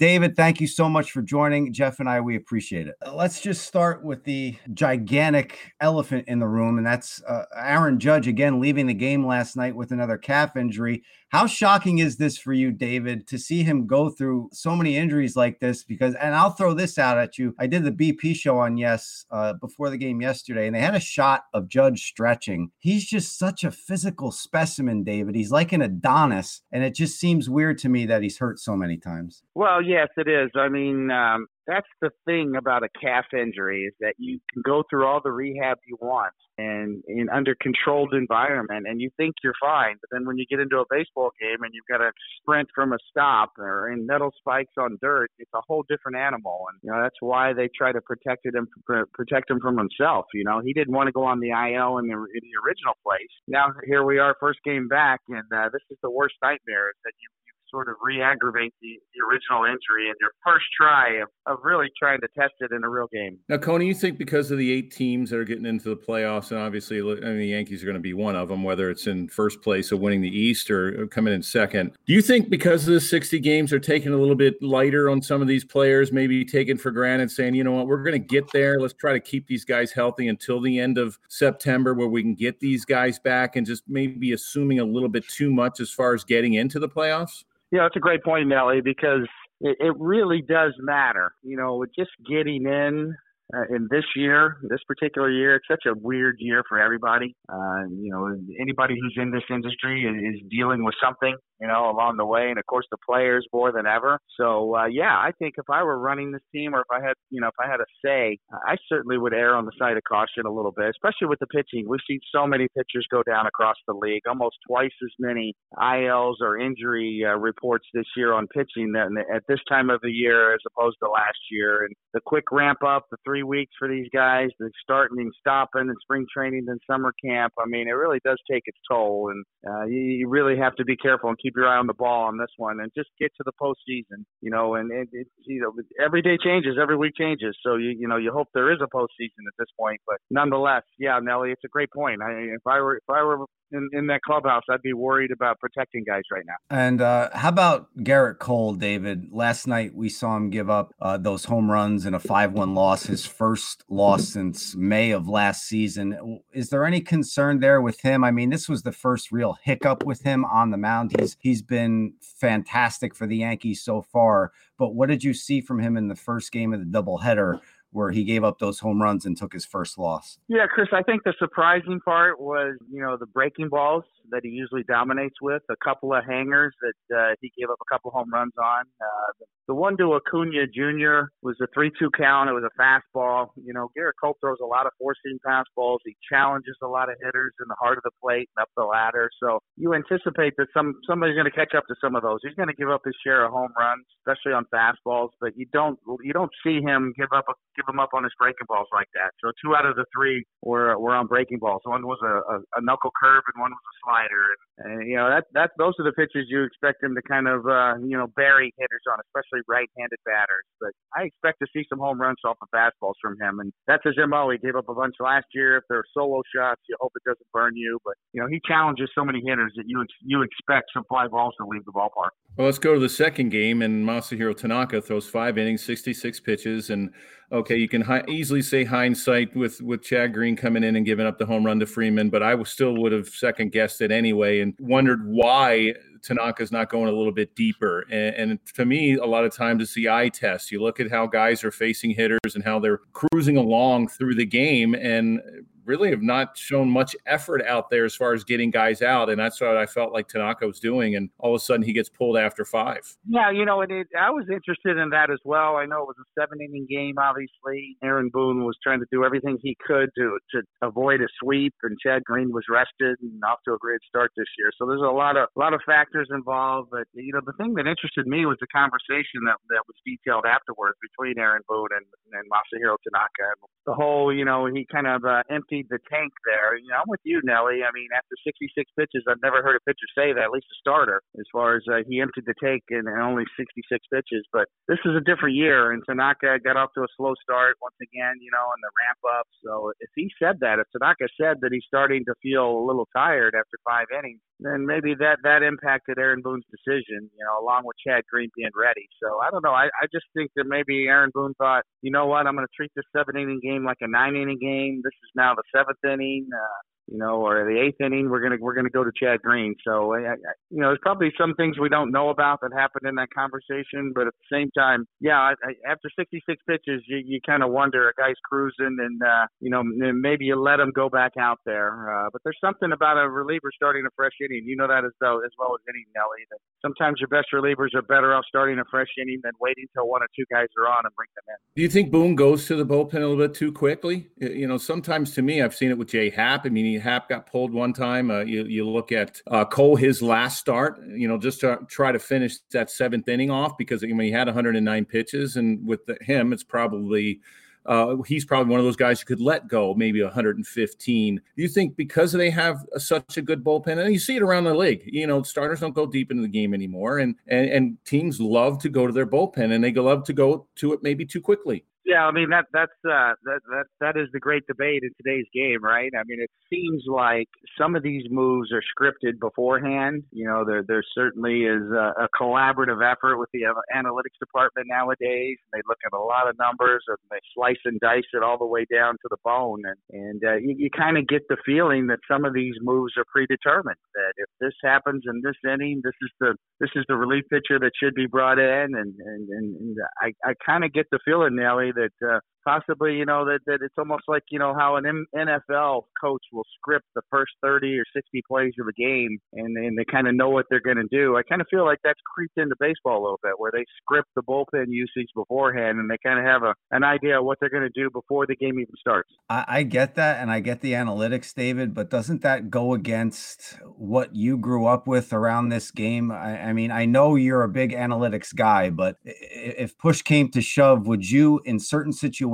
David, 0.01 0.35
thank 0.35 0.59
you 0.59 0.65
so 0.65 0.89
much 0.89 1.11
for 1.11 1.21
joining. 1.21 1.71
Jeff 1.71 1.99
and 1.99 2.09
I, 2.09 2.21
we 2.21 2.35
appreciate 2.35 2.87
it. 2.87 2.95
Uh, 3.05 3.13
let's 3.13 3.39
just 3.39 3.67
start 3.67 4.03
with 4.03 4.23
the 4.23 4.57
gigantic 4.73 5.59
elephant 5.79 6.27
in 6.27 6.39
the 6.39 6.47
room, 6.47 6.79
and 6.79 6.87
that's 6.87 7.21
uh, 7.23 7.43
Aaron 7.55 7.99
Judge 7.99 8.27
again 8.27 8.59
leaving 8.59 8.87
the 8.87 8.95
game 8.95 9.23
last 9.23 9.55
night 9.55 9.75
with 9.75 9.91
another 9.91 10.17
calf 10.17 10.57
injury. 10.57 11.03
How 11.29 11.45
shocking 11.45 11.99
is 11.99 12.17
this 12.17 12.37
for 12.37 12.51
you, 12.51 12.71
David, 12.71 13.25
to 13.27 13.37
see 13.37 13.63
him 13.63 13.87
go 13.87 14.09
through 14.09 14.49
so 14.51 14.75
many 14.75 14.97
injuries 14.97 15.37
like 15.37 15.59
this? 15.59 15.83
Because, 15.83 16.13
and 16.15 16.35
I'll 16.35 16.49
throw 16.49 16.73
this 16.73 16.97
out 16.97 17.17
at 17.17 17.37
you. 17.37 17.55
I 17.57 17.67
did 17.67 17.83
the 17.83 17.91
BP 17.91 18.35
show 18.35 18.57
on 18.57 18.75
Yes 18.75 19.25
uh, 19.31 19.53
before 19.53 19.89
the 19.89 19.97
game 19.97 20.19
yesterday, 20.19 20.65
and 20.65 20.75
they 20.75 20.81
had 20.81 20.95
a 20.95 20.99
shot 20.99 21.43
of 21.53 21.69
Judge 21.69 22.03
stretching. 22.03 22.71
He's 22.79 23.05
just 23.05 23.37
such 23.37 23.63
a 23.63 23.71
physical 23.91 24.31
specimen, 24.31 25.03
David. 25.03 25.35
He's 25.35 25.51
like 25.51 25.73
an 25.73 25.81
Adonis, 25.81 26.61
and 26.71 26.81
it 26.81 26.95
just 26.95 27.19
seems 27.19 27.49
weird 27.49 27.77
to 27.79 27.89
me 27.89 28.05
that 28.05 28.23
he's 28.23 28.37
hurt 28.37 28.57
so 28.57 28.73
many 28.73 28.95
times. 28.95 29.43
Well, 29.53 29.81
yes, 29.81 30.07
it 30.15 30.29
is. 30.29 30.49
I 30.55 30.69
mean, 30.69 31.11
um, 31.11 31.47
that's 31.67 31.87
the 32.01 32.09
thing 32.25 32.55
about 32.57 32.83
a 32.83 32.89
calf 32.99 33.25
injury 33.33 33.83
is 33.85 33.93
that 33.99 34.15
you 34.17 34.39
can 34.51 34.61
go 34.65 34.83
through 34.89 35.05
all 35.05 35.21
the 35.23 35.31
rehab 35.31 35.77
you 35.87 35.97
want 36.01 36.33
and 36.57 37.03
in 37.07 37.29
under 37.29 37.55
controlled 37.61 38.13
environment 38.13 38.85
and 38.87 38.99
you 38.99 39.09
think 39.17 39.35
you're 39.43 39.53
fine 39.61 39.95
but 40.01 40.09
then 40.11 40.25
when 40.25 40.37
you 40.37 40.45
get 40.49 40.59
into 40.59 40.77
a 40.77 40.85
baseball 40.89 41.31
game 41.39 41.63
and 41.63 41.71
you've 41.73 41.85
got 41.89 42.03
to 42.03 42.11
sprint 42.41 42.67
from 42.75 42.93
a 42.93 42.97
stop 43.09 43.51
or 43.57 43.89
in 43.91 44.05
metal 44.05 44.31
spikes 44.37 44.73
on 44.77 44.97
dirt 45.01 45.29
it's 45.39 45.51
a 45.55 45.61
whole 45.67 45.83
different 45.87 46.17
animal 46.17 46.65
and 46.71 46.79
you 46.83 46.91
know 46.91 47.01
that's 47.01 47.21
why 47.21 47.53
they 47.53 47.69
try 47.75 47.91
to 47.91 48.01
protect 48.01 48.45
him 48.45 48.67
protect 49.13 49.49
him 49.49 49.59
from 49.59 49.77
himself 49.77 50.25
you 50.33 50.43
know? 50.43 50.61
He 50.63 50.73
didn't 50.73 50.93
want 50.93 51.07
to 51.07 51.11
go 51.11 51.23
on 51.23 51.39
the 51.39 51.49
IL 51.49 51.97
in 51.97 52.07
the, 52.07 52.15
in 52.15 52.41
the 52.43 52.55
original 52.65 52.95
place. 53.05 53.31
Now 53.47 53.73
here 53.85 54.03
we 54.03 54.19
are 54.19 54.35
first 54.39 54.59
game 54.63 54.87
back 54.87 55.21
and 55.29 55.45
uh, 55.53 55.69
this 55.71 55.81
is 55.89 55.97
the 56.01 56.09
worst 56.09 56.35
nightmare 56.41 56.89
is 56.89 56.99
that 57.03 57.13
you 57.21 57.29
sort 57.71 57.87
of 57.89 57.95
re-aggravate 58.01 58.73
the, 58.81 58.99
the 59.15 59.25
original 59.25 59.63
injury 59.65 60.09
in 60.09 60.13
your 60.19 60.31
first 60.45 60.65
try 60.79 61.21
of, 61.21 61.29
of 61.45 61.59
really 61.63 61.87
trying 61.97 62.19
to 62.21 62.27
test 62.37 62.53
it 62.59 62.71
in 62.71 62.83
a 62.83 62.89
real 62.89 63.07
game. 63.11 63.39
Now, 63.49 63.57
Coney, 63.57 63.87
you 63.87 63.93
think 63.93 64.17
because 64.17 64.51
of 64.51 64.57
the 64.57 64.71
eight 64.71 64.91
teams 64.91 65.29
that 65.29 65.39
are 65.39 65.45
getting 65.45 65.65
into 65.65 65.89
the 65.89 65.95
playoffs, 65.95 66.51
and 66.51 66.59
obviously 66.59 66.99
I 66.99 67.03
mean, 67.03 67.39
the 67.39 67.47
Yankees 67.47 67.81
are 67.81 67.85
going 67.85 67.95
to 67.95 68.01
be 68.01 68.13
one 68.13 68.35
of 68.35 68.49
them, 68.49 68.63
whether 68.63 68.89
it's 68.89 69.07
in 69.07 69.29
first 69.29 69.61
place 69.61 69.91
of 69.91 69.99
winning 69.99 70.21
the 70.21 70.29
East 70.29 70.69
or 70.69 71.07
coming 71.07 71.33
in 71.33 71.41
second. 71.41 71.91
Do 72.05 72.13
you 72.13 72.21
think 72.21 72.49
because 72.49 72.87
of 72.87 72.93
the 72.93 73.01
60 73.01 73.39
games 73.39 73.73
are 73.73 73.79
taking 73.79 74.13
a 74.13 74.17
little 74.17 74.35
bit 74.35 74.61
lighter 74.61 75.09
on 75.09 75.21
some 75.21 75.41
of 75.41 75.47
these 75.47 75.63
players, 75.63 76.11
maybe 76.11 76.43
taken 76.43 76.77
for 76.77 76.91
granted, 76.91 77.31
saying, 77.31 77.55
you 77.55 77.63
know 77.63 77.71
what, 77.71 77.87
we're 77.87 78.03
going 78.03 78.13
to 78.13 78.19
get 78.19 78.51
there. 78.51 78.79
Let's 78.79 78.93
try 78.93 79.13
to 79.13 79.19
keep 79.19 79.47
these 79.47 79.65
guys 79.65 79.91
healthy 79.91 80.27
until 80.27 80.61
the 80.61 80.79
end 80.79 80.97
of 80.97 81.17
September 81.29 81.93
where 81.93 82.07
we 82.07 82.21
can 82.21 82.35
get 82.35 82.59
these 82.59 82.85
guys 82.85 83.19
back 83.19 83.55
and 83.55 83.65
just 83.65 83.83
maybe 83.87 84.33
assuming 84.33 84.79
a 84.79 84.85
little 84.85 85.09
bit 85.09 85.27
too 85.27 85.51
much 85.51 85.79
as 85.79 85.89
far 85.89 86.13
as 86.13 86.23
getting 86.23 86.53
into 86.55 86.79
the 86.79 86.89
playoffs? 86.89 87.43
Yeah, 87.71 87.83
that's 87.83 87.95
a 87.95 87.99
great 87.99 88.23
point, 88.23 88.47
Nelly, 88.47 88.81
because 88.81 89.27
it, 89.61 89.77
it 89.79 89.93
really 89.97 90.41
does 90.41 90.73
matter. 90.79 91.31
You 91.43 91.57
know, 91.57 91.85
just 91.97 92.11
getting 92.29 92.65
in 92.65 93.15
uh, 93.53 93.75
in 93.75 93.87
this 93.91 94.05
year, 94.15 94.57
this 94.69 94.79
particular 94.87 95.29
year, 95.29 95.55
it's 95.55 95.67
such 95.69 95.85
a 95.85 95.93
weird 95.97 96.35
year 96.39 96.63
for 96.67 96.79
everybody. 96.79 97.35
Uh, 97.49 97.83
you 97.89 98.11
know, 98.11 98.27
anybody 98.59 98.95
who's 98.99 99.15
in 99.17 99.31
this 99.31 99.43
industry 99.49 100.03
is, 100.03 100.35
is 100.35 100.41
dealing 100.49 100.83
with 100.83 100.95
something 101.03 101.35
you 101.61 101.67
know, 101.67 101.91
along 101.91 102.17
the 102.17 102.25
way, 102.25 102.49
and 102.49 102.57
of 102.57 102.65
course 102.65 102.87
the 102.91 102.97
players 103.07 103.45
more 103.53 103.71
than 103.71 103.85
ever. 103.85 104.19
So 104.39 104.75
uh, 104.75 104.85
yeah, 104.87 105.15
I 105.15 105.31
think 105.37 105.55
if 105.57 105.69
I 105.69 105.83
were 105.83 105.99
running 105.99 106.31
this 106.31 106.41
team, 106.51 106.73
or 106.73 106.81
if 106.81 106.91
I 106.91 107.05
had, 107.05 107.13
you 107.29 107.39
know, 107.39 107.47
if 107.47 107.55
I 107.59 107.69
had 107.69 107.79
a 107.79 107.85
say, 108.03 108.39
I 108.51 108.75
certainly 108.89 109.17
would 109.17 109.33
err 109.33 109.55
on 109.55 109.65
the 109.65 109.71
side 109.77 109.95
of 109.95 110.03
caution 110.03 110.45
a 110.45 110.51
little 110.51 110.71
bit, 110.71 110.89
especially 110.89 111.27
with 111.27 111.39
the 111.39 111.47
pitching. 111.47 111.85
We've 111.87 111.99
seen 112.07 112.19
so 112.33 112.47
many 112.47 112.67
pitchers 112.75 113.05
go 113.11 113.21
down 113.23 113.45
across 113.45 113.75
the 113.87 113.93
league, 113.93 114.23
almost 114.27 114.55
twice 114.67 114.91
as 115.03 115.11
many 115.19 115.53
ILs 115.79 116.37
or 116.41 116.57
injury 116.59 117.23
uh, 117.25 117.37
reports 117.37 117.85
this 117.93 118.05
year 118.17 118.33
on 118.33 118.47
pitching 118.47 118.91
than 118.93 119.17
at 119.33 119.43
this 119.47 119.59
time 119.69 119.89
of 119.89 120.01
the 120.01 120.11
year 120.11 120.53
as 120.53 120.61
opposed 120.75 120.97
to 121.03 121.09
last 121.09 121.39
year. 121.51 121.85
And 121.85 121.93
the 122.13 122.21
quick 122.25 122.45
ramp 122.51 122.79
up, 122.83 123.05
the 123.11 123.17
three 123.23 123.43
weeks 123.43 123.73
for 123.77 123.87
these 123.87 124.07
guys, 124.13 124.49
the 124.59 124.71
starting 124.81 125.19
and 125.19 125.33
stopping, 125.39 125.89
and 125.89 125.97
spring 126.01 126.25
training 126.33 126.65
and 126.67 126.79
summer 126.89 127.13
camp. 127.23 127.53
I 127.59 127.67
mean, 127.67 127.87
it 127.87 127.91
really 127.91 128.19
does 128.25 128.39
take 128.49 128.63
its 128.65 128.77
toll, 128.89 129.31
and 129.31 129.45
uh, 129.69 129.85
you, 129.85 129.99
you 129.99 130.27
really 130.27 130.57
have 130.57 130.75
to 130.75 130.85
be 130.85 130.95
careful 130.95 131.29
and 131.29 131.37
keep 131.37 131.50
keep 131.51 131.57
your 131.57 131.67
eye 131.67 131.77
on 131.77 131.87
the 131.87 131.93
ball 131.93 132.25
on 132.25 132.37
this 132.37 132.49
one 132.57 132.79
and 132.79 132.91
just 132.95 133.09
get 133.19 133.31
to 133.37 133.43
the 133.45 133.51
postseason. 133.61 134.23
You 134.41 134.51
know, 134.51 134.75
and 134.75 134.91
it, 134.91 135.09
it, 135.11 135.27
you 135.45 135.61
know 135.61 135.73
every 136.03 136.21
day 136.21 136.37
changes, 136.43 136.77
every 136.81 136.97
week 136.97 137.13
changes. 137.17 137.55
So 137.63 137.75
you 137.75 137.89
you 137.97 138.07
know 138.07 138.17
you 138.17 138.31
hope 138.31 138.47
there 138.53 138.71
is 138.71 138.79
a 138.81 138.95
postseason 138.95 139.45
at 139.47 139.53
this 139.59 139.67
point, 139.79 140.01
but 140.07 140.17
nonetheless, 140.29 140.83
yeah, 140.99 141.19
Nelly, 141.21 141.51
it's 141.51 141.63
a 141.65 141.69
great 141.69 141.91
point. 141.91 142.21
I, 142.21 142.31
if 142.31 142.65
I 142.65 142.79
were 142.79 142.97
if 142.97 143.09
I 143.09 143.23
were 143.23 143.45
in, 143.71 143.89
in 143.93 144.07
that 144.07 144.21
clubhouse, 144.21 144.63
I'd 144.69 144.81
be 144.81 144.93
worried 144.93 145.31
about 145.31 145.59
protecting 145.59 146.03
guys 146.03 146.23
right 146.31 146.45
now. 146.45 146.55
And 146.69 147.01
uh, 147.01 147.29
how 147.33 147.49
about 147.49 147.89
Gerrit 147.97 148.39
Cole, 148.39 148.75
David? 148.75 149.29
Last 149.31 149.67
night 149.67 149.95
we 149.95 150.09
saw 150.09 150.35
him 150.35 150.49
give 150.49 150.69
up 150.69 150.93
uh, 151.01 151.17
those 151.17 151.45
home 151.45 151.71
runs 151.71 152.05
in 152.05 152.13
a 152.13 152.19
5 152.19 152.53
1 152.53 152.75
loss, 152.75 153.03
his 153.03 153.25
first 153.25 153.83
loss 153.89 154.29
since 154.29 154.75
May 154.75 155.11
of 155.11 155.27
last 155.27 155.63
season. 155.63 156.41
Is 156.53 156.69
there 156.69 156.85
any 156.85 157.01
concern 157.01 157.59
there 157.59 157.81
with 157.81 158.01
him? 158.01 158.23
I 158.23 158.31
mean, 158.31 158.49
this 158.49 158.69
was 158.69 158.83
the 158.83 158.91
first 158.91 159.31
real 159.31 159.57
hiccup 159.63 160.05
with 160.05 160.23
him 160.23 160.45
on 160.45 160.71
the 160.71 160.77
mound. 160.77 161.13
He's 161.19 161.37
he's 161.39 161.61
been 161.61 162.13
fantastic 162.21 163.15
for 163.15 163.27
the 163.27 163.37
Yankees 163.37 163.83
so 163.83 164.01
far. 164.01 164.51
But 164.77 164.95
what 164.95 165.09
did 165.09 165.23
you 165.23 165.33
see 165.33 165.61
from 165.61 165.79
him 165.79 165.95
in 165.95 166.07
the 166.07 166.15
first 166.15 166.51
game 166.51 166.73
of 166.73 166.79
the 166.79 166.85
doubleheader? 166.85 167.59
Where 167.91 168.11
he 168.11 168.23
gave 168.23 168.43
up 168.43 168.59
those 168.59 168.79
home 168.79 169.01
runs 169.01 169.25
and 169.25 169.37
took 169.37 169.53
his 169.53 169.65
first 169.65 169.97
loss. 169.97 170.37
Yeah, 170.47 170.65
Chris, 170.67 170.89
I 170.93 171.03
think 171.03 171.23
the 171.23 171.33
surprising 171.37 171.99
part 171.99 172.39
was, 172.39 172.77
you 172.89 173.01
know, 173.01 173.17
the 173.17 173.25
breaking 173.25 173.69
balls 173.69 174.03
that 174.31 174.41
he 174.43 174.49
usually 174.49 174.83
dominates 174.83 175.35
with, 175.41 175.61
a 175.69 175.75
couple 175.83 176.13
of 176.13 176.23
hangers 176.25 176.73
that 176.81 177.17
uh, 177.17 177.35
he 177.41 177.51
gave 177.57 177.69
up 177.69 177.77
a 177.81 177.93
couple 177.93 178.11
home 178.11 178.31
runs 178.31 178.53
on. 178.57 178.85
Uh, 178.99 179.45
the 179.67 179.75
one 179.75 179.95
to 179.97 180.15
Acuna 180.15 180.67
Jr. 180.67 181.31
was 181.41 181.55
a 181.61 181.67
3 181.73 181.91
2 181.97 182.09
count. 182.17 182.49
It 182.49 182.53
was 182.53 182.67
a 182.67 182.75
fastball. 182.75 183.49
You 183.55 183.73
know, 183.73 183.89
Gerrit 183.97 184.19
Cole 184.21 184.35
throws 184.41 184.57
a 184.61 184.65
lot 184.65 184.85
of 184.85 184.91
four 184.99 185.15
seam 185.23 185.39
fastballs. 185.47 185.99
He 186.03 186.15
challenges 186.27 186.75
a 186.83 186.87
lot 186.87 187.09
of 187.09 187.15
hitters 187.23 187.53
in 187.61 187.67
the 187.67 187.75
heart 187.79 187.97
of 187.97 188.03
the 188.03 188.11
plate 188.21 188.49
and 188.55 188.63
up 188.63 188.69
the 188.75 188.83
ladder. 188.83 189.29
So 189.41 189.59
you 189.77 189.93
anticipate 189.93 190.55
that 190.57 190.67
some 190.73 190.95
somebody's 191.07 191.35
going 191.35 191.49
to 191.49 191.55
catch 191.55 191.73
up 191.73 191.85
to 191.87 191.95
some 192.03 192.15
of 192.15 192.23
those. 192.23 192.39
He's 192.43 192.55
going 192.55 192.67
to 192.67 192.75
give 192.75 192.89
up 192.89 193.01
his 193.05 193.15
share 193.23 193.45
of 193.45 193.51
home 193.51 193.71
runs, 193.77 194.05
especially 194.19 194.53
on 194.53 194.65
fastballs, 194.73 195.29
but 195.39 195.53
you 195.55 195.65
don't 195.71 195.97
you 196.23 196.33
don't 196.33 196.51
see 196.63 196.81
him 196.81 197.13
give 197.15 197.31
up 197.33 197.45
give 197.75 197.85
them 197.85 197.99
up 197.99 198.09
on 198.13 198.23
his 198.23 198.33
breaking 198.39 198.67
balls 198.67 198.87
like 198.91 199.07
that. 199.13 199.31
So 199.39 199.51
two 199.63 199.75
out 199.75 199.85
of 199.85 199.95
the 199.95 200.05
three 200.13 200.43
were 200.63 200.97
were 200.99 201.15
on 201.15 201.27
breaking 201.27 201.59
balls. 201.59 201.81
One 201.85 202.05
was 202.05 202.19
a, 202.23 202.35
a, 202.43 202.59
a 202.75 202.81
knuckle 202.81 203.11
curve 203.21 203.43
and 203.53 203.61
one 203.61 203.71
was 203.71 203.85
a 203.87 203.95
slider. 204.03 204.20
And, 204.29 204.99
and 204.99 205.09
you 205.09 205.15
know 205.15 205.29
that 205.29 205.45
that 205.53 205.71
those 205.77 205.93
are 205.99 206.05
the 206.05 206.11
pitches 206.11 206.47
you 206.49 206.63
expect 206.63 207.03
him 207.03 207.15
to 207.15 207.21
kind 207.21 207.47
of 207.47 207.65
uh, 207.65 207.95
you 208.01 208.17
know 208.17 208.27
bury 208.35 208.73
hitters 208.77 209.05
on, 209.11 209.17
especially 209.25 209.63
right-handed 209.67 210.19
batters. 210.25 210.65
But 210.79 210.91
I 211.15 211.23
expect 211.25 211.59
to 211.59 211.67
see 211.73 211.85
some 211.89 211.99
home 211.99 212.19
runs 212.19 212.37
off 212.45 212.57
of 212.61 212.69
fastballs 212.73 213.15
from 213.21 213.39
him, 213.39 213.59
and 213.59 213.73
that's 213.87 214.03
his 214.03 214.15
mo. 214.17 214.49
He 214.49 214.57
gave 214.57 214.75
up 214.75 214.89
a 214.89 214.93
bunch 214.93 215.15
last 215.19 215.47
year. 215.53 215.77
If 215.77 215.83
they're 215.89 216.05
solo 216.13 216.41
shots, 216.53 216.81
you 216.89 216.95
hope 216.99 217.11
it 217.15 217.23
doesn't 217.25 217.47
burn 217.53 217.75
you. 217.75 217.99
But 218.03 218.15
you 218.33 218.41
know 218.41 218.47
he 218.47 218.61
challenges 218.67 219.09
so 219.15 219.23
many 219.23 219.41
hitters 219.45 219.73
that 219.77 219.85
you 219.87 220.05
you 220.21 220.41
expect 220.41 220.91
some 220.93 221.03
fly 221.07 221.27
balls 221.27 221.55
to 221.59 221.67
leave 221.67 221.85
the 221.85 221.91
ballpark. 221.91 222.35
Well, 222.57 222.65
let's 222.65 222.79
go 222.79 222.93
to 222.93 222.99
the 222.99 223.07
second 223.07 223.49
game, 223.49 223.81
and 223.81 224.05
Masahiro 224.05 224.55
Tanaka 224.55 225.01
throws 225.01 225.25
five 225.25 225.57
innings, 225.57 225.83
66 225.85 226.41
pitches, 226.41 226.89
and 226.89 227.09
okay, 227.49 227.77
you 227.77 227.87
can 227.87 228.01
hi- 228.01 228.25
easily 228.27 228.61
say 228.61 228.83
hindsight 228.83 229.55
with 229.55 229.81
with 229.81 230.03
Chad 230.03 230.33
Green 230.33 230.57
coming 230.57 230.83
in 230.83 230.97
and 230.97 231.05
giving 231.05 231.25
up 231.25 231.37
the 231.37 231.45
home 231.45 231.65
run 231.65 231.79
to 231.79 231.85
Freeman, 231.85 232.29
but 232.29 232.43
I 232.43 232.61
still 232.63 232.97
would 232.97 233.13
have 233.13 233.29
second 233.29 233.71
guessed 233.71 234.01
it 234.01 234.11
anyway 234.11 234.59
and 234.59 234.73
wondered 234.79 235.25
why 235.25 235.93
Tanaka's 236.23 236.73
not 236.73 236.89
going 236.89 237.07
a 237.07 237.15
little 237.15 237.31
bit 237.31 237.55
deeper. 237.55 238.01
And, 238.11 238.35
and, 238.35 238.59
to 238.75 238.85
me, 238.85 239.15
a 239.15 239.25
lot 239.25 239.45
of 239.45 239.55
times 239.55 239.81
it's 239.81 239.93
the 239.93 240.09
eye 240.09 240.29
test. 240.29 240.71
You 240.71 240.81
look 240.81 240.99
at 240.99 241.09
how 241.09 241.27
guys 241.27 241.63
are 241.63 241.71
facing 241.71 242.11
hitters 242.11 242.53
and 242.53 242.63
how 242.63 242.79
they're 242.79 242.99
cruising 243.13 243.55
along 243.55 244.09
through 244.09 244.35
the 244.35 244.45
game, 244.45 244.93
and 244.93 245.39
really 245.85 246.09
have 246.09 246.21
not 246.21 246.57
shown 246.57 246.89
much 246.89 247.15
effort 247.25 247.63
out 247.65 247.89
there 247.89 248.05
as 248.05 248.15
far 248.15 248.33
as 248.33 248.43
getting 248.43 248.71
guys 248.71 249.01
out, 249.01 249.29
and 249.29 249.39
that's 249.39 249.59
what 249.59 249.77
I 249.77 249.85
felt 249.85 250.13
like 250.13 250.27
Tanaka 250.27 250.67
was 250.67 250.79
doing. 250.79 251.15
And 251.15 251.29
all 251.39 251.55
of 251.55 251.61
a 251.61 251.63
sudden, 251.63 251.83
he 251.83 251.93
gets 251.93 252.09
pulled 252.09 252.37
after 252.37 252.65
five. 252.65 253.01
Yeah, 253.27 253.51
you 253.51 253.65
know, 253.65 253.81
and 253.81 253.91
it, 253.91 254.07
I 254.17 254.29
was 254.29 254.45
interested 254.51 254.97
in 254.97 255.09
that 255.09 255.29
as 255.29 255.39
well. 255.43 255.75
I 255.77 255.85
know 255.85 256.03
it 256.03 256.07
was 256.07 256.17
a 256.19 256.41
seven 256.41 256.59
inning 256.61 256.87
game. 256.89 257.15
Obviously, 257.17 257.97
Aaron 258.03 258.29
Boone 258.31 258.63
was 258.63 258.77
trying 258.83 258.99
to 258.99 259.05
do 259.11 259.23
everything 259.23 259.57
he 259.61 259.75
could 259.85 260.09
to 260.17 260.37
to 260.53 260.61
avoid 260.81 261.21
a 261.21 261.27
sweep, 261.41 261.73
and 261.83 261.97
Chad 261.99 262.23
Green 262.23 262.51
was 262.51 262.63
rested 262.69 263.17
and 263.21 263.41
off 263.43 263.59
to 263.65 263.73
a 263.73 263.77
great 263.77 264.01
start 264.07 264.31
this 264.37 264.47
year. 264.57 264.71
So 264.77 264.85
there's 264.85 265.01
a 265.01 265.13
lot 265.13 265.37
of 265.37 265.49
a 265.55 265.59
lot 265.59 265.73
of 265.73 265.81
factors 265.85 266.27
involved. 266.31 266.89
But 266.91 267.07
you 267.13 267.33
know, 267.33 267.41
the 267.45 267.53
thing 267.53 267.73
that 267.75 267.87
interested 267.87 268.27
me 268.27 268.45
was 268.45 268.57
the 268.59 268.67
conversation 268.67 269.47
that 269.47 269.57
that 269.69 269.83
was 269.87 269.97
detailed 270.05 270.45
afterwards 270.45 270.97
between 271.01 271.39
Aaron 271.39 271.63
Boone 271.67 271.89
and 271.95 272.05
and 272.33 272.45
Masahiro 272.51 272.97
Tanaka. 273.03 273.55
The 273.85 273.93
whole, 273.93 274.31
you 274.33 274.45
know, 274.45 274.67
he 274.67 274.85
kind 274.91 275.07
of 275.07 275.25
uh, 275.25 275.41
emptied 275.49 275.70
the 275.71 275.99
tank 276.11 276.35
there. 276.43 276.75
You 276.75 276.91
know, 276.91 276.99
I'm 276.99 277.07
with 277.07 277.23
you, 277.23 277.39
Nelly. 277.43 277.87
I 277.87 277.91
mean, 277.95 278.11
after 278.11 278.35
66 278.43 278.67
pitches, 278.99 279.23
I've 279.23 279.41
never 279.41 279.63
heard 279.63 279.79
a 279.79 279.83
pitcher 279.87 280.09
say 280.11 280.35
that, 280.35 280.51
at 280.51 280.51
least 280.51 280.67
a 280.67 280.77
starter, 280.83 281.23
as 281.39 281.47
far 281.51 281.79
as 281.79 281.83
uh, 281.87 282.03
he 282.03 282.19
emptied 282.19 282.43
the 282.45 282.57
tank 282.59 282.83
in 282.91 283.07
only 283.07 283.47
66 283.55 283.87
pitches. 284.11 284.43
But 284.51 284.67
this 284.91 284.99
is 285.07 285.15
a 285.15 285.23
different 285.23 285.55
year, 285.55 285.95
and 285.95 286.03
Tanaka 286.03 286.59
got 286.59 286.75
off 286.75 286.91
to 286.99 287.07
a 287.07 287.11
slow 287.15 287.31
start 287.39 287.79
once 287.79 287.95
again, 288.03 288.43
you 288.43 288.51
know, 288.51 288.67
in 288.75 288.79
the 288.83 288.91
ramp 288.99 289.21
up. 289.39 289.47
So 289.63 289.95
if 290.03 290.11
he 290.15 290.27
said 290.35 290.59
that, 290.59 290.83
if 290.83 290.91
Tanaka 290.91 291.31
said 291.39 291.63
that 291.63 291.71
he's 291.71 291.87
starting 291.87 292.27
to 292.27 292.35
feel 292.43 292.67
a 292.67 292.85
little 292.85 293.07
tired 293.15 293.55
after 293.55 293.79
five 293.87 294.11
innings, 294.11 294.43
then 294.61 294.85
maybe 294.85 295.15
that 295.15 295.41
that 295.43 295.63
impacted 295.63 296.19
Aaron 296.19 296.41
Boone's 296.41 296.65
decision, 296.69 297.29
you 297.33 297.43
know, 297.43 297.65
along 297.65 297.81
with 297.83 297.97
Chad 298.05 298.23
Green 298.29 298.49
being 298.55 298.69
ready. 298.77 299.09
So 299.21 299.41
I 299.41 299.49
don't 299.49 299.63
know. 299.63 299.73
I, 299.73 299.89
I 299.97 300.05
just 300.13 300.25
think 300.35 300.51
that 300.55 300.65
maybe 300.67 301.07
Aaron 301.07 301.31
Boone 301.33 301.53
thought, 301.57 301.83
you 302.01 302.11
know 302.11 302.27
what, 302.27 302.45
I'm 302.45 302.55
going 302.55 302.67
to 302.67 302.77
treat 302.77 302.91
this 302.95 303.05
seven 303.15 303.35
inning 303.35 303.59
game 303.61 303.83
like 303.83 303.97
a 304.01 304.07
nine 304.07 304.35
inning 304.35 304.59
game. 304.61 305.01
This 305.03 305.17
is 305.23 305.31
now 305.35 305.55
the 305.55 305.60
seventh 305.75 306.03
inning. 306.05 306.47
Uh, 306.53 306.79
you 307.11 307.17
know, 307.17 307.45
or 307.45 307.65
the 307.65 307.77
eighth 307.77 307.99
inning, 307.99 308.29
we're 308.29 308.39
gonna 308.39 308.55
we're 308.59 308.73
gonna 308.73 308.89
go 308.89 309.03
to 309.03 309.11
Chad 309.11 309.41
Green. 309.41 309.75
So, 309.85 310.15
I, 310.15 310.31
I, 310.31 310.35
you 310.69 310.79
know, 310.79 310.87
there's 310.87 311.03
probably 311.03 311.31
some 311.37 311.53
things 311.55 311.77
we 311.77 311.89
don't 311.89 312.09
know 312.09 312.29
about 312.29 312.61
that 312.61 312.71
happened 312.73 313.07
in 313.07 313.15
that 313.15 313.27
conversation, 313.35 314.13
but 314.15 314.27
at 314.27 314.33
the 314.39 314.55
same 314.55 314.71
time, 314.71 315.05
yeah, 315.19 315.35
I, 315.35 315.53
after 315.85 316.09
66 316.17 316.41
pitches, 316.65 317.03
you, 317.07 317.21
you 317.25 317.39
kind 317.45 317.63
of 317.63 317.71
wonder 317.71 318.07
a 318.07 318.13
guy's 318.17 318.39
cruising, 318.49 318.95
and 318.97 319.21
uh, 319.21 319.45
you 319.59 319.69
know, 319.69 319.83
maybe 319.83 320.45
you 320.45 320.55
let 320.55 320.79
him 320.79 320.91
go 320.95 321.09
back 321.09 321.33
out 321.37 321.59
there. 321.65 321.91
Uh, 322.09 322.29
but 322.31 322.41
there's 322.45 322.59
something 322.63 322.93
about 322.93 323.17
a 323.17 323.27
reliever 323.29 323.71
starting 323.75 324.05
a 324.05 324.09
fresh 324.15 324.31
inning. 324.39 324.63
You 324.65 324.77
know 324.77 324.87
that 324.87 325.03
as 325.03 325.11
well 325.19 325.41
as 325.43 325.51
well 325.59 325.75
as 325.75 325.83
any 325.89 326.05
Nelly. 326.15 326.47
That 326.49 326.59
sometimes 326.81 327.19
your 327.19 327.27
best 327.27 327.47
relievers 327.53 327.93
are 327.93 328.01
better 328.01 328.33
off 328.33 328.45
starting 328.47 328.79
a 328.79 328.85
fresh 328.89 329.11
inning 329.21 329.41
than 329.43 329.51
waiting 329.59 329.85
till 329.93 330.07
one 330.07 330.23
or 330.23 330.27
two 330.33 330.45
guys 330.49 330.67
are 330.79 330.87
on 330.87 331.03
and 331.03 331.13
bring 331.15 331.27
them 331.35 331.43
in. 331.49 331.55
Do 331.75 331.81
you 331.81 331.89
think 331.89 332.09
Boone 332.09 332.35
goes 332.35 332.67
to 332.67 332.77
the 332.77 332.85
bullpen 332.85 333.15
a 333.15 333.27
little 333.27 333.35
bit 333.35 333.53
too 333.53 333.73
quickly? 333.73 334.29
You 334.37 334.67
know, 334.67 334.77
sometimes 334.77 335.33
to 335.35 335.41
me, 335.41 335.61
I've 335.61 335.75
seen 335.75 335.91
it 335.91 335.97
with 335.97 336.07
Jay 336.07 336.29
Happ. 336.29 336.65
I 336.65 336.69
mean, 336.69 336.85
he 336.85 337.00
Happ 337.01 337.29
got 337.29 337.45
pulled 337.45 337.73
one 337.73 337.93
time. 337.93 338.31
Uh, 338.31 338.41
you, 338.41 338.63
you 338.65 338.87
look 338.87 339.11
at 339.11 339.41
uh, 339.47 339.65
Cole, 339.65 339.95
his 339.95 340.21
last 340.21 340.59
start, 340.59 341.01
you 341.07 341.27
know, 341.27 341.37
just 341.37 341.59
to 341.61 341.79
try 341.87 342.11
to 342.11 342.19
finish 342.19 342.59
that 342.71 342.89
seventh 342.89 343.27
inning 343.27 343.51
off 343.51 343.77
because 343.77 344.03
I 344.03 344.07
mean, 344.07 344.19
he 344.19 344.31
had 344.31 344.47
109 344.47 345.05
pitches, 345.05 345.57
and 345.57 345.85
with 345.85 346.05
the, 346.05 346.17
him, 346.21 346.53
it's 346.53 346.63
probably 346.63 347.41
uh, 347.85 348.17
he's 348.27 348.45
probably 348.45 348.69
one 348.69 348.79
of 348.79 348.85
those 348.85 348.95
guys 348.95 349.19
you 349.19 349.25
could 349.25 349.41
let 349.41 349.67
go, 349.67 349.93
maybe 349.95 350.21
115. 350.21 351.35
Do 351.35 351.61
you 351.61 351.67
think 351.67 351.95
because 351.95 352.31
they 352.31 352.49
have 352.51 352.85
a, 352.93 352.99
such 352.99 353.37
a 353.37 353.41
good 353.41 353.63
bullpen, 353.63 353.97
and 353.97 354.13
you 354.13 354.19
see 354.19 354.35
it 354.35 354.43
around 354.43 354.65
the 354.65 354.73
league, 354.73 355.01
you 355.05 355.25
know, 355.25 355.41
starters 355.41 355.79
don't 355.79 355.95
go 355.95 356.05
deep 356.05 356.31
into 356.31 356.43
the 356.43 356.47
game 356.47 356.73
anymore, 356.73 357.19
and 357.19 357.35
and, 357.47 357.69
and 357.69 357.97
teams 358.05 358.39
love 358.39 358.79
to 358.83 358.89
go 358.89 359.07
to 359.07 359.13
their 359.13 359.25
bullpen, 359.25 359.73
and 359.73 359.83
they 359.83 359.91
love 359.93 360.23
to 360.25 360.33
go 360.33 360.67
to 360.75 360.93
it 360.93 361.01
maybe 361.01 361.25
too 361.25 361.41
quickly. 361.41 361.85
Yeah, 362.03 362.25
I 362.25 362.31
mean 362.31 362.49
that 362.49 362.65
that's 362.73 362.97
uh, 363.05 363.37
that 363.45 363.61
that 363.69 363.85
that 363.99 364.17
is 364.17 364.27
the 364.33 364.39
great 364.39 364.65
debate 364.65 365.03
in 365.03 365.11
today's 365.23 365.45
game, 365.53 365.83
right? 365.83 366.11
I 366.17 366.23
mean, 366.25 366.41
it 366.41 366.49
seems 366.67 367.03
like 367.05 367.47
some 367.77 367.95
of 367.95 368.01
these 368.01 368.23
moves 368.31 368.71
are 368.71 368.81
scripted 368.81 369.39
beforehand. 369.39 370.23
You 370.31 370.47
know, 370.47 370.65
there 370.65 370.81
there 370.87 371.03
certainly 371.13 371.61
is 371.61 371.83
a, 371.91 372.25
a 372.25 372.27
collaborative 372.41 373.05
effort 373.05 373.37
with 373.37 373.49
the 373.53 373.69
analytics 373.95 374.39
department 374.39 374.87
nowadays. 374.89 375.57
They 375.73 375.81
look 375.87 375.99
at 376.03 376.17
a 376.17 376.19
lot 376.19 376.49
of 376.49 376.57
numbers 376.57 377.03
and 377.07 377.17
they 377.29 377.37
slice 377.53 377.77
and 377.85 377.99
dice 377.99 378.25
it 378.33 378.41
all 378.41 378.57
the 378.57 378.65
way 378.65 378.85
down 378.91 379.13
to 379.13 379.27
the 379.29 379.37
bone, 379.45 379.83
and 379.85 379.97
and 380.09 380.41
uh, 380.43 380.55
you, 380.55 380.75
you 380.79 380.89
kind 380.89 381.19
of 381.19 381.27
get 381.27 381.43
the 381.49 381.57
feeling 381.63 382.07
that 382.07 382.19
some 382.27 382.45
of 382.45 382.53
these 382.55 382.75
moves 382.81 383.13
are 383.15 383.25
predetermined. 383.31 383.97
That 384.15 384.33
if 384.37 384.49
this 384.59 384.73
happens 384.83 385.23
in 385.27 385.41
this 385.43 385.57
inning, 385.71 386.01
this 386.03 386.17
is 386.23 386.31
the 386.39 386.55
this 386.79 386.89
is 386.95 387.05
the 387.07 387.15
relief 387.15 387.43
pitcher 387.51 387.77
that 387.77 387.91
should 388.01 388.15
be 388.15 388.25
brought 388.25 388.57
in, 388.57 388.95
and 388.95 389.13
and 389.19 389.49
and, 389.49 389.75
and 389.75 389.97
I 390.19 390.33
I 390.43 390.53
kind 390.65 390.83
of 390.83 390.93
get 390.93 391.05
the 391.11 391.19
feeling, 391.23 391.57
Nelly 391.57 391.90
that 391.93 392.13
uh, 392.27 392.39
possibly, 392.63 393.15
you 393.15 393.25
know, 393.25 393.45
that, 393.45 393.59
that 393.65 393.79
it's 393.81 393.95
almost 393.97 394.23
like, 394.27 394.43
you 394.51 394.59
know, 394.59 394.73
how 394.77 394.95
an 394.95 395.25
NFL 395.35 396.03
coach 396.19 396.43
will 396.51 396.65
script 396.77 397.05
the 397.15 397.21
first 397.29 397.51
30 397.61 397.97
or 397.97 398.03
60 398.15 398.41
plays 398.47 398.73
of 398.79 398.87
a 398.87 398.93
game 398.93 399.39
and, 399.53 399.77
and 399.77 399.97
they 399.97 400.05
kind 400.05 400.27
of 400.27 400.35
know 400.35 400.49
what 400.49 400.65
they're 400.69 400.81
going 400.81 400.97
to 400.97 401.07
do. 401.11 401.37
I 401.37 401.43
kind 401.43 401.61
of 401.61 401.67
feel 401.69 401.85
like 401.85 401.99
that's 402.03 402.19
creeped 402.33 402.57
into 402.57 402.75
baseball 402.79 403.19
a 403.19 403.23
little 403.23 403.39
bit 403.41 403.53
where 403.57 403.71
they 403.71 403.85
script 404.01 404.29
the 404.35 404.43
bullpen 404.43 404.87
usage 404.89 405.27
beforehand 405.35 405.99
and 405.99 406.09
they 406.09 406.17
kind 406.23 406.39
of 406.39 406.45
have 406.45 406.63
a, 406.63 406.73
an 406.91 407.03
idea 407.03 407.39
of 407.39 407.45
what 407.45 407.57
they're 407.59 407.69
going 407.69 407.89
to 407.89 408.01
do 408.01 408.09
before 408.09 408.45
the 408.45 408.55
game 408.55 408.79
even 408.79 408.93
starts. 408.99 409.29
I, 409.49 409.65
I 409.67 409.83
get 409.83 410.15
that 410.15 410.41
and 410.41 410.51
I 410.51 410.59
get 410.59 410.81
the 410.81 410.93
analytics, 410.93 411.53
David, 411.53 411.93
but 411.93 412.09
doesn't 412.09 412.41
that 412.41 412.69
go 412.69 412.93
against 412.93 413.77
what 413.95 414.35
you 414.35 414.57
grew 414.57 414.85
up 414.85 415.07
with 415.07 415.33
around 415.33 415.69
this 415.69 415.91
game? 415.91 416.31
I, 416.31 416.69
I 416.69 416.73
mean, 416.73 416.91
I 416.91 417.05
know 417.05 417.35
you're 417.35 417.63
a 417.63 417.69
big 417.69 417.91
analytics 417.93 418.53
guy, 418.53 418.89
but 418.89 419.17
if 419.23 419.97
push 419.97 420.21
came 420.21 420.49
to 420.51 420.61
shove, 420.61 421.07
would 421.07 421.29
you, 421.29 421.61
in 421.65 421.79
certain 421.79 422.13
situations, 422.13 422.50